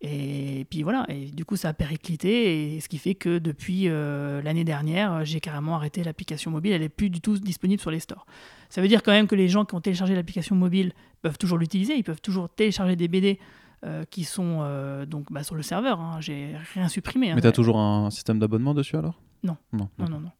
[0.00, 3.88] Et puis voilà, et du coup ça a périclité, et ce qui fait que depuis
[3.88, 7.90] euh, l'année dernière, j'ai carrément arrêté l'application mobile, elle n'est plus du tout disponible sur
[7.90, 8.24] les stores.
[8.68, 11.58] Ça veut dire quand même que les gens qui ont téléchargé l'application mobile peuvent toujours
[11.58, 13.40] l'utiliser, ils peuvent toujours télécharger des BD
[13.84, 16.20] euh, qui sont euh, donc bah, sur le serveur, hein.
[16.20, 17.32] j'ai rien supprimé.
[17.32, 17.34] hein.
[17.34, 19.20] Mais t'as toujours un système d'abonnement dessus alors?
[19.42, 19.56] Non.
[19.72, 19.88] Non.
[19.98, 20.30] Non, non, non.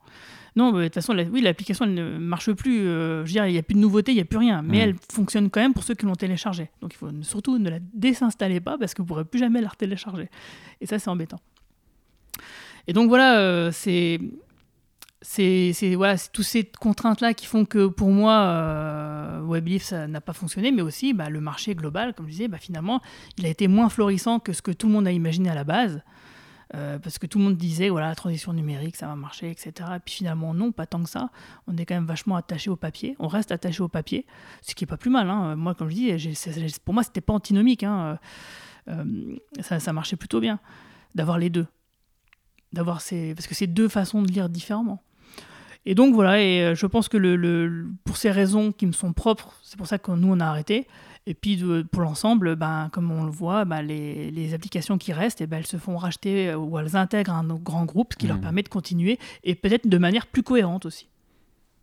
[0.56, 2.80] Non, de toute façon, la- oui, l'application, elle ne marche plus.
[2.86, 4.62] euh, je veux dire, il n'y a plus de nouveautés, il n'y a plus rien.
[4.62, 4.80] Mais Mm.
[4.88, 6.70] elle fonctionne quand même pour ceux qui l'ont téléchargée.
[6.80, 9.60] Donc, il faut surtout ne la désinstaller pas parce que vous ne pourrez plus jamais
[9.60, 10.28] la retélécharger.
[10.80, 11.38] Et ça, c'est embêtant.
[12.86, 14.18] Et donc, voilà, euh, c'est.
[15.96, 20.32] Voilà, c'est toutes ces contraintes-là qui font que pour moi, euh, WebLeaf, ça n'a pas
[20.32, 23.00] fonctionné, mais aussi bah, le marché global, comme je disais, bah, finalement,
[23.36, 25.64] il a été moins florissant que ce que tout le monde a imaginé à la
[25.64, 26.02] base.
[26.74, 29.72] Euh, parce que tout le monde disait, voilà, la transition numérique, ça va marcher, etc.
[29.96, 31.30] Et puis finalement, non, pas tant que ça.
[31.66, 33.16] On est quand même vachement attaché au papier.
[33.18, 34.26] On reste attaché au papier,
[34.60, 35.30] ce qui est pas plus mal.
[35.30, 35.56] hein.
[35.56, 36.12] Moi, comme je dis,
[36.84, 37.84] pour moi, c'était pas antinomique.
[37.84, 38.18] hein.
[38.88, 40.60] Euh, ça, ça marchait plutôt bien
[41.14, 41.66] d'avoir les deux.
[42.74, 43.34] D'avoir ces...
[43.34, 45.02] Parce que c'est deux façons de lire différemment.
[45.86, 48.92] Et donc voilà, et euh, je pense que le, le- pour ces raisons qui me
[48.92, 50.86] sont propres, c'est pour ça que nous on a arrêté.
[51.30, 55.12] Et puis de- pour l'ensemble, ben, comme on le voit, ben, les, les applications qui
[55.12, 58.18] restent, eh ben, elles se font racheter euh, ou elles intègrent un grand groupe, ce
[58.18, 58.42] qui leur Mhm.
[58.42, 61.06] permet de continuer et peut-être de manière plus cohérente aussi.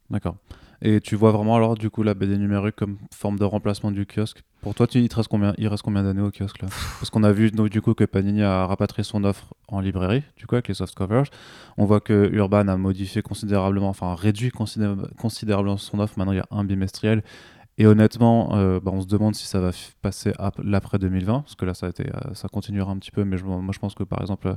[0.09, 0.35] D'accord.
[0.81, 4.05] Et tu vois vraiment alors du coup la BD numérique comme forme de remplacement du
[4.05, 4.43] kiosque?
[4.61, 6.67] Pour toi, tu, il, te reste combien, il reste combien d'années au kiosque là?
[6.99, 10.23] Parce qu'on a vu donc, du coup que Panini a rapatrié son offre en librairie,
[10.37, 11.25] du coup avec les soft covers.
[11.77, 16.15] On voit que Urban a modifié considérablement, enfin réduit considé- considérablement son offre.
[16.17, 17.23] Maintenant, il y a un bimestriel.
[17.77, 19.71] Et honnêtement, euh, bah, on se demande si ça va
[20.01, 20.31] passer
[20.63, 23.25] l'après 2020, parce que là, euh, ça continuera un petit peu.
[23.25, 24.55] Mais moi, je pense que par exemple,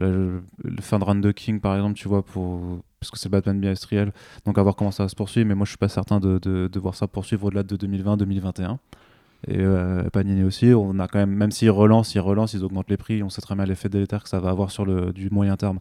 [0.00, 3.28] euh, le, fin de run de King, par exemple, tu vois, pour, parce que c'est
[3.28, 4.12] Batman bimestriel,
[4.46, 5.46] donc à voir comment ça se poursuivre.
[5.46, 8.78] Mais moi, je suis pas certain de, voir ça poursuivre au-delà de 2020-2021.
[9.46, 12.90] Et euh, Panini aussi, on a quand même, même s'ils relancent, ils relancent, ils augmentent
[12.90, 15.30] les prix, on sait très bien l'effet délétère que ça va avoir sur le du
[15.30, 15.78] moyen terme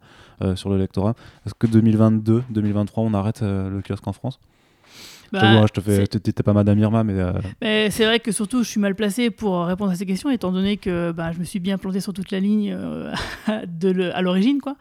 [0.56, 1.16] sur le lectorat.
[1.46, 4.40] Est-ce que 2022, 2023, on arrête le kiosque en France?
[5.32, 8.32] Bah, hein, je te fais, t'es pas Madame Irma, mais euh, Mais c'est vrai que
[8.32, 11.40] surtout, je suis mal placé pour répondre à ces questions, étant donné que bah, je
[11.40, 13.12] me suis bien planté sur toute la ligne euh,
[13.68, 14.76] de le- à l'origine, quoi.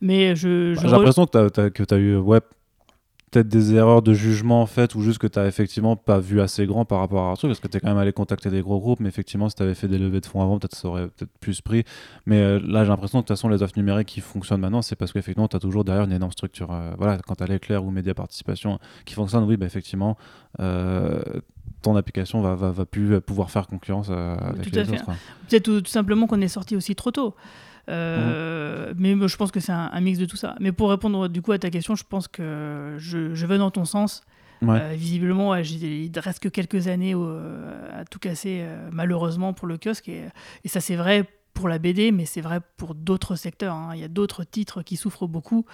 [0.00, 2.40] Mais je, je j'ai re- l'impression que tu as, t'as eu ouais,
[3.30, 6.66] peut-être des erreurs de jugement en fait, ou juste que tu effectivement pas vu assez
[6.66, 8.62] grand par rapport à un truc, parce que tu es quand même allé contacter des
[8.62, 10.88] gros groupes, mais effectivement, si tu avais fait des levées de fonds avant, peut-être ça
[10.88, 11.84] aurait peut-être plus pris.
[12.26, 14.82] Mais euh, là, j'ai l'impression que de toute façon, les offres numériques qui fonctionnent maintenant,
[14.82, 16.72] c'est parce qu'effectivement, tu as toujours derrière une énorme structure.
[16.72, 20.16] euh, voilà, quand tu as l'éclair ou Média Participation qui fonctionne, oui, bah, effectivement,
[20.60, 21.20] euh,
[21.82, 24.92] ton application va, va, va plus pouvoir faire concurrence euh, avec Tout à les fait.
[24.94, 25.06] autres.
[25.48, 27.34] Peut-être tout, tout simplement qu'on est sorti aussi trop tôt.
[27.88, 30.54] Euh, Mais je pense que c'est un, un mix de tout ça.
[30.60, 33.70] Mais pour répondre du coup à ta question, je pense que je, je vais dans
[33.70, 34.22] ton sens.
[34.60, 34.80] Ouais.
[34.80, 39.68] Euh, visiblement, ouais, il reste que quelques années euh, à tout casser, euh, malheureusement, pour
[39.68, 40.08] le kiosque.
[40.08, 40.24] Et,
[40.64, 41.24] et ça, c'est vrai
[41.54, 43.74] pour la BD, mais c'est vrai pour d'autres secteurs.
[43.74, 43.90] hein.
[43.94, 45.64] Il y a d'autres titres qui souffrent beaucoup.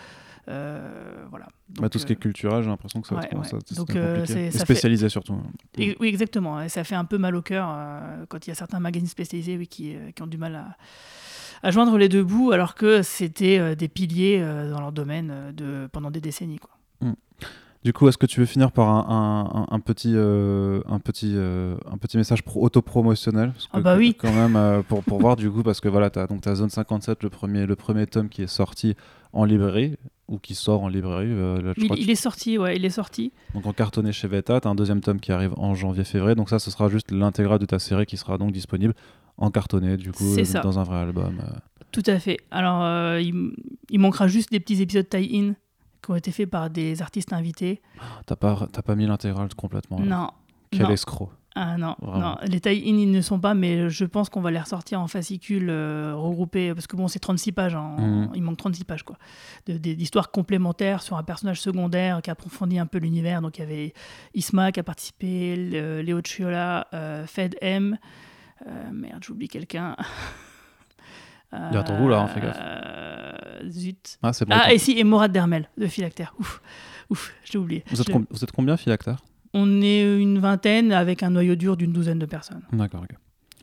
[0.47, 1.47] Voilà.
[1.81, 4.27] Bah, tout ce qui est culturel, j'ai l'impression que ça, ouais, ça Donc, devient compliqué.
[4.33, 5.33] c'est- Et ça fait- spécialisé surtout.
[5.35, 5.43] hein.
[5.79, 6.61] et- oui, exactement.
[6.61, 7.67] Et ça fait un peu mal au cœur
[8.29, 10.77] quand il y a certains magazines spécialisés oui, qui, qui ont du mal à,
[11.65, 15.31] à joindre les deux bouts, alors que c'était euh, des piliers euh, dans leur domaine
[15.33, 16.59] euh, de, pendant des décennies.
[16.59, 16.71] Quoi.
[17.85, 20.99] Du coup, est-ce que tu veux finir par un, un- un- un petit, euh, un,
[21.01, 23.53] petit, euh, un petit message pro- autopromotionnel?
[23.75, 24.15] Ah bah oui.
[24.19, 27.23] Quand même, euh, pour, pour voir du coup, parce que voilà, tu as, Zone 57,
[27.23, 28.95] le premier, le premier tome qui est sorti
[29.35, 29.97] en librairie,
[30.29, 31.29] ou qui sort en librairie.
[31.63, 33.33] là, Il, il est sorti, ouais, il est sorti.
[33.53, 36.35] Donc en cartonné chez Veta, tu as un deuxième tome qui arrive en janvier-février.
[36.35, 38.95] Donc ça, ce sera juste l'intégrale de ta série qui sera donc disponible
[39.37, 41.41] en cartonné, du coup, euh, dans un vrai album.
[41.43, 41.59] euh.
[41.93, 42.39] Tout à fait.
[42.51, 43.53] Alors, euh, il,
[43.91, 45.55] il manquera juste des petits épisodes tie-in
[46.03, 47.81] qui ont été faits par des artistes invités.
[48.27, 49.99] T'as pas, pas mis l'intégrale complètement.
[50.01, 50.05] là.
[50.05, 50.31] Non.
[50.71, 50.91] Quel non.
[50.91, 51.31] escroc.
[51.57, 51.95] Ah non,
[52.49, 55.71] les tie-in ils ne sont pas, mais je pense qu'on va les ressortir en fascicules
[55.71, 58.31] euh, regroupés, parce que bon, c'est 36 pages, hein, Mhm.
[58.35, 59.17] il manque 36 pages, quoi,
[59.69, 63.41] d'histoires complémentaires sur un personnage secondaire qui approfondit un peu l'univers.
[63.41, 63.95] Donc il y avait
[64.35, 67.99] Isma qui a participé, le- Léo Chiola, euh, Fed M,
[68.93, 69.97] merde, j'oublie quelqu'un.
[71.53, 72.59] Il y a ton goût, là, hein, fais gaffe.
[72.61, 74.19] Euh, Zut.
[74.25, 74.57] Ah, c'est bon.
[74.59, 76.35] Ah, et si, et Morad Dermel, de Philactère.
[76.41, 76.61] Ouf,
[77.11, 77.85] ouf, j'ai oublié.
[77.91, 79.19] vous, êtes Je- com- vous êtes combien, Philactère
[79.53, 82.63] On est une vingtaine avec un noyau dur d'une douzaine de personnes.
[82.73, 83.17] D'accord, ok.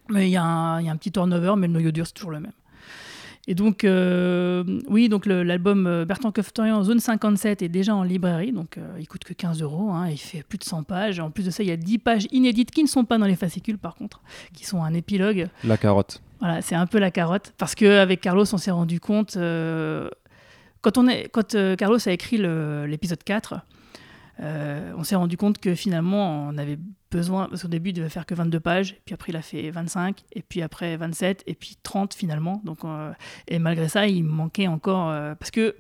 [0.10, 2.40] Mais il y, y a un petit turnover, mais le noyau dur, c'est toujours le
[2.40, 2.54] même.
[3.48, 8.52] Et donc, euh, oui, donc l'album euh, Bertrand Keftorian, Zone 57, est déjà en librairie,
[8.52, 11.20] donc euh, il coûte que 15 euros, hein, il fait plus de 100 pages.
[11.20, 13.26] En plus de ça, il y a 10 pages inédites qui ne sont pas dans
[13.26, 14.22] les fascicules, par contre,
[14.54, 15.48] qui sont un épilogue.
[15.64, 16.22] La carotte.
[16.40, 19.38] Voilà, c'est un peu la carotte, parce qu'avec Carlos, on s'est rendu compte,
[20.82, 22.38] quand, on est, quand euh, Carlos a écrit
[22.88, 23.56] l'épisode 4,
[24.42, 26.80] euh, on s'est rendu compte que finalement, on avait
[27.12, 29.70] besoin, parce qu'au début, il devait faire que 22 pages, puis après, il a fait
[29.70, 32.62] 25, et puis après 27, et puis 30 finalement.
[32.66, 33.12] Donc, euh,
[33.48, 35.76] et malgré ça, il manquait encore, euh, parce que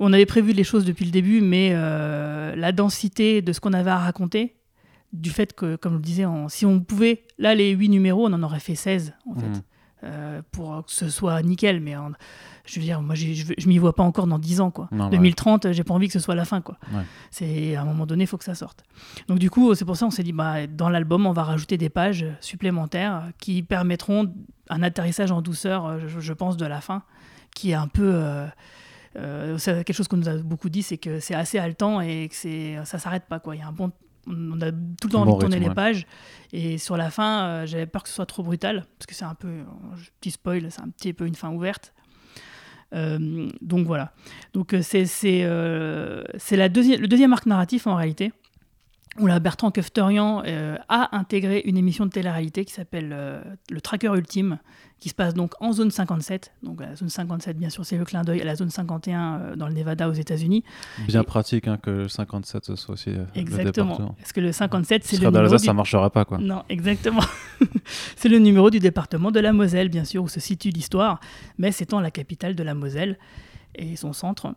[0.00, 3.90] on avait prévu les choses depuis le début, mais la densité de ce qu'on avait
[3.90, 4.54] à raconter,
[5.12, 8.26] du fait que, comme je le disais, on- si on pouvait, là, les 8 numéros,
[8.28, 9.46] on en aurait fait 16, en fait
[10.04, 11.80] euh, pour que ce soit nickel.
[11.80, 11.96] Mais
[12.68, 14.70] je veux dire, moi, je, je m'y vois pas encore dans 10 ans.
[14.70, 14.88] Quoi.
[14.92, 15.10] Non, ouais.
[15.10, 16.60] 2030, j'ai pas envie que ce soit la fin.
[16.60, 16.76] Quoi.
[16.92, 17.02] Ouais.
[17.30, 18.84] C'est à un moment donné, il faut que ça sorte.
[19.28, 21.78] Donc du coup, c'est pour ça qu'on s'est dit, bah, dans l'album, on va rajouter
[21.78, 24.32] des pages supplémentaires qui permettront
[24.70, 27.02] un atterrissage en douceur, euh, je, je pense, de la fin,
[27.54, 28.46] qui est un peu euh,
[29.16, 32.28] euh, c'est quelque chose qu'on nous a beaucoup dit, c'est que c'est assez haletant et
[32.28, 33.40] que c'est ça s'arrête pas.
[33.40, 33.56] Quoi.
[33.56, 33.90] Il y a un bon
[34.28, 35.74] on a tout le temps Bon envie de tourner rythme, les ouais.
[35.74, 36.06] pages.
[36.52, 39.24] Et sur la fin, euh, j'avais peur que ce soit trop brutal, parce que c'est
[39.24, 39.64] un peu, euh,
[40.20, 41.94] petit spoil, c'est un petit peu une fin ouverte.
[42.94, 44.12] Euh, donc voilà.
[44.54, 45.06] Donc euh, c'est
[45.44, 48.32] euh, le deuxième arc narratif en réalité
[49.18, 53.80] où là Bertrand Kefterian euh, a intégré une émission de télé-réalité qui s'appelle euh, le
[53.80, 54.58] Tracker Ultime,
[55.00, 56.52] qui se passe donc en zone 57.
[56.62, 59.56] Donc la zone 57 bien sûr c'est le clin d'œil à la zone 51 euh,
[59.56, 60.64] dans le Nevada aux États-Unis.
[61.06, 63.86] Bien Et- pratique hein, que le 57 ce soit aussi euh, le Exactement.
[63.92, 64.14] département.
[64.18, 66.38] Parce que le 57 Ce c'est le serait numéro du- ça marcherait pas quoi.
[66.38, 67.22] Non, exactement.
[68.16, 71.20] c'est le numéro du département de la Moselle, bien sûr, où se situe l'histoire,
[71.58, 73.18] mais c'est en la capitale de la Moselle
[73.74, 74.54] et son centre.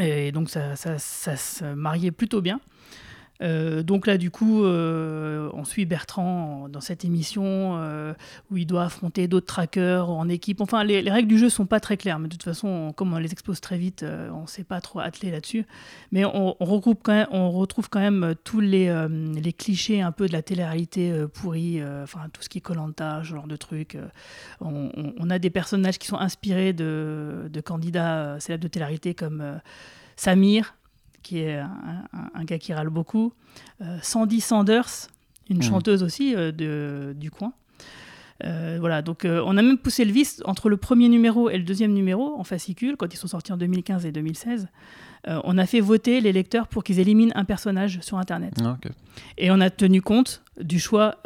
[0.00, 2.60] Et donc ça, ça, ça se mariait plutôt bien.
[3.42, 7.42] Euh, donc là, du coup, euh, on suit Bertrand dans cette émission
[7.78, 8.12] euh,
[8.50, 10.60] où il doit affronter d'autres trackers en équipe.
[10.60, 12.92] Enfin, les, les règles du jeu sont pas très claires, mais de toute façon, on-
[12.92, 15.64] comme on les expose très vite, on ne s'est pas trop attelé là-dessus.
[16.12, 18.92] Mais on, regroupe on retrouve quand même tous les,
[19.56, 23.46] clichés un peu de la télé-réalité pourrie, enfin tout ce qui est Colanta, ce genre
[23.46, 23.94] de trucs.
[23.94, 24.06] euh.
[24.60, 29.60] on, a des personnages qui sont inspirés de, de candidats célèbres de télé-réalité comme
[30.16, 30.74] Samir,
[31.22, 31.70] qui est un,
[32.12, 33.32] un- un gars qui râle beaucoup,
[33.82, 35.08] euh, Sandy Sanders,
[35.48, 35.62] une Mhm.
[35.62, 37.52] chanteuse aussi euh, de, du coin.
[38.42, 41.64] Euh, voilà, donc on a même poussé le vice entre le premier numéro et le
[41.64, 44.68] deuxième numéro en fascicule, quand ils sont sortis en 2015 et 2016.
[45.28, 48.54] Euh, on a fait voter les lecteurs pour qu'ils éliminent un personnage sur Internet.
[48.64, 48.78] Ah.
[49.36, 51.16] Et on a tenu compte du choix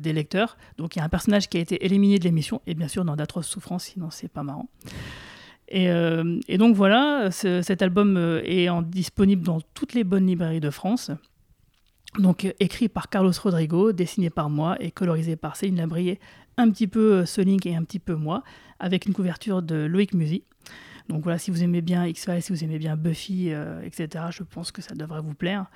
[0.00, 0.56] des lecteurs.
[0.78, 3.04] Donc il y a un personnage qui a été éliminé de l'émission, et bien sûr
[3.04, 4.68] dans d'atroces souffrances, sinon c'est pas marrant.
[5.74, 10.26] Et, euh, et donc voilà, ce- cet album euh, est disponible dans toutes les bonnes
[10.26, 11.10] librairies de France.
[12.18, 16.20] Donc euh, écrit par Carlos Rodrigo, dessiné par moi et colorisé par Céline Labrier,
[16.58, 18.42] un petit peu Sonic et un petit peu moi,
[18.80, 20.44] avec une couverture de Loïc Musy.
[21.08, 23.48] Donc voilà, si vous aimez bien X-Files, si vous aimez bien Buffy,
[23.82, 25.66] etc., je pense que ça devrait vous plaire.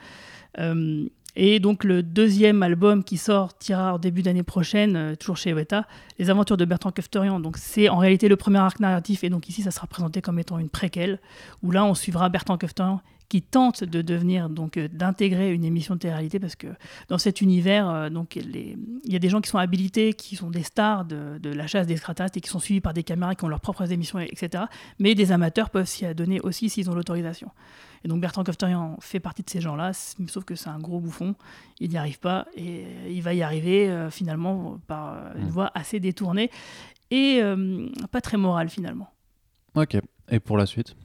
[1.38, 5.86] Et donc le deuxième album qui sortira en début d'année prochaine, euh, toujours chez Weta,
[6.18, 7.40] Les Aventures de Bertrand Kefterian.
[7.40, 10.38] Donc c'est en réalité le premier arc narratif et donc ici ça sera présenté comme
[10.38, 11.20] étant une préquelle
[11.62, 15.94] où là on suivra Bertrand Kefterian qui tente de devenir donc euh, d'intégrer une émission
[15.94, 16.68] de télé-réalité parce que
[17.08, 20.48] dans cet univers euh, donc il y a des gens qui sont habilités qui sont
[20.48, 23.34] des stars de, de la chasse des extraterrestres et qui sont suivis par des caméras
[23.34, 24.64] qui ont leurs propres émissions etc
[24.98, 27.50] mais des amateurs peuvent s'y adonner aussi s'ils ont l'autorisation
[28.04, 31.34] et donc Bertrand Kofterian fait partie de ces gens-là, sauf que c'est un gros bouffon,
[31.80, 35.50] il n'y arrive pas, et il va y arriver euh, finalement par une mmh.
[35.50, 36.50] voie assez détournée
[37.10, 37.40] et
[38.10, 39.08] pas très morale finalement.
[39.74, 39.96] Ok,
[40.28, 40.96] et pour la suite?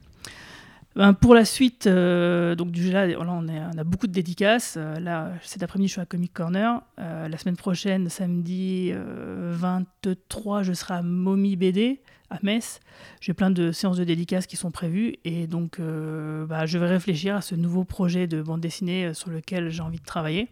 [0.94, 4.74] Ben, pour la suite, euh, donc du là, on, on, a beaucoup de dédicaces.
[4.76, 6.82] Euh, là, cet après-midi, je suis à Comic Corner.
[6.98, 12.80] Euh, la semaine prochaine, samedi 23, je serai à Mommy BD à Metz.
[13.20, 17.36] J'ai plein de séances de dédicaces qui sont prévues et donc bah, je vais réfléchir
[17.36, 20.48] à ce nouveau projet de bande dessinée sur lequel j'ai envie de travailler.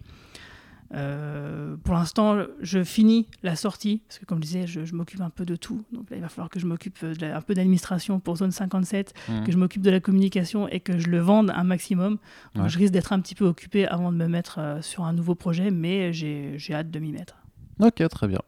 [0.93, 5.31] Euh, pour l'instant, je finis la sortie, parce que comme je disais, je, m'occupe un
[5.31, 5.83] peu de tout.
[5.93, 9.45] Donc là, il va falloir que je m'occupe un peu d'administration pour Zone 57, mmh.
[9.45, 12.19] que je m'occupe de la communication et que je le vende un maximum.
[12.55, 15.13] Donc je risque d'être un petit peu occupé avant de me mettre euh, sur un
[15.13, 17.37] nouveau projet, mais j'ai hâte de m'y mettre.
[17.81, 18.41] Ok, très bien.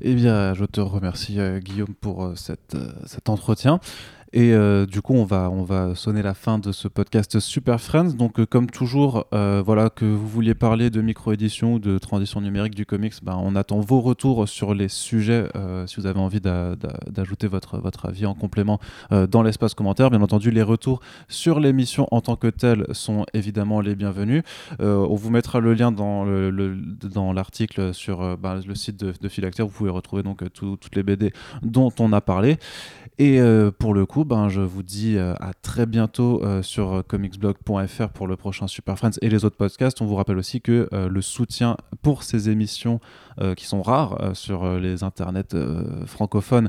[0.00, 3.80] Eh bien, je te remercie, euh, Guillaume, pour cet entretien.
[4.32, 7.80] Et euh, du coup, on va, on va sonner la fin de ce podcast Super
[7.80, 8.14] Friends.
[8.14, 12.40] Donc, euh, comme toujours, euh, voilà, que vous vouliez parler de micro-édition ou de transition
[12.40, 15.48] numérique du comics, ben, on attend vos retours sur les sujets.
[15.86, 18.78] si vous avez envie d'ajouter votre, votre avis en complément
[19.10, 23.80] dans l'espace commentaire, bien entendu, les retours sur l'émission en tant que telle sont évidemment
[23.80, 24.42] les bienvenus.
[24.78, 29.66] on vous mettra le lien dans l'article le, sur ben, le site de, de Philactère.
[29.66, 31.32] Vous pouvez retrouver donc toutes les BD
[31.62, 32.58] dont on a parlé.
[33.18, 33.40] Et
[33.78, 38.26] pour le coup, ben, je vous dis euh, à très bientôt euh, sur comicsblog.fr pour
[38.26, 40.00] le prochain Super Friends et les autres podcasts.
[40.00, 43.00] On vous rappelle aussi que le soutien pour ces émissions
[43.56, 45.54] qui sont rares sur les internets
[46.06, 46.68] francophones,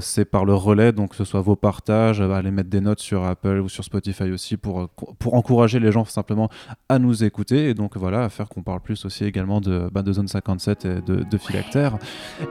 [0.00, 3.24] c'est par le relais, donc que ce soit vos partages, aller mettre des notes sur
[3.24, 4.88] Apple ou sur Spotify aussi pour,
[5.18, 6.48] pour encourager les gens simplement
[6.88, 10.02] à nous écouter et donc voilà, à faire qu'on parle plus aussi également de, ben,
[10.02, 11.98] de Zone 57 et de, de Philactère.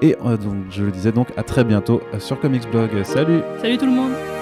[0.02, 3.04] Et donc je le disais donc à très bientôt sur Comicsblog.
[3.04, 4.37] Salut Salut tout le monde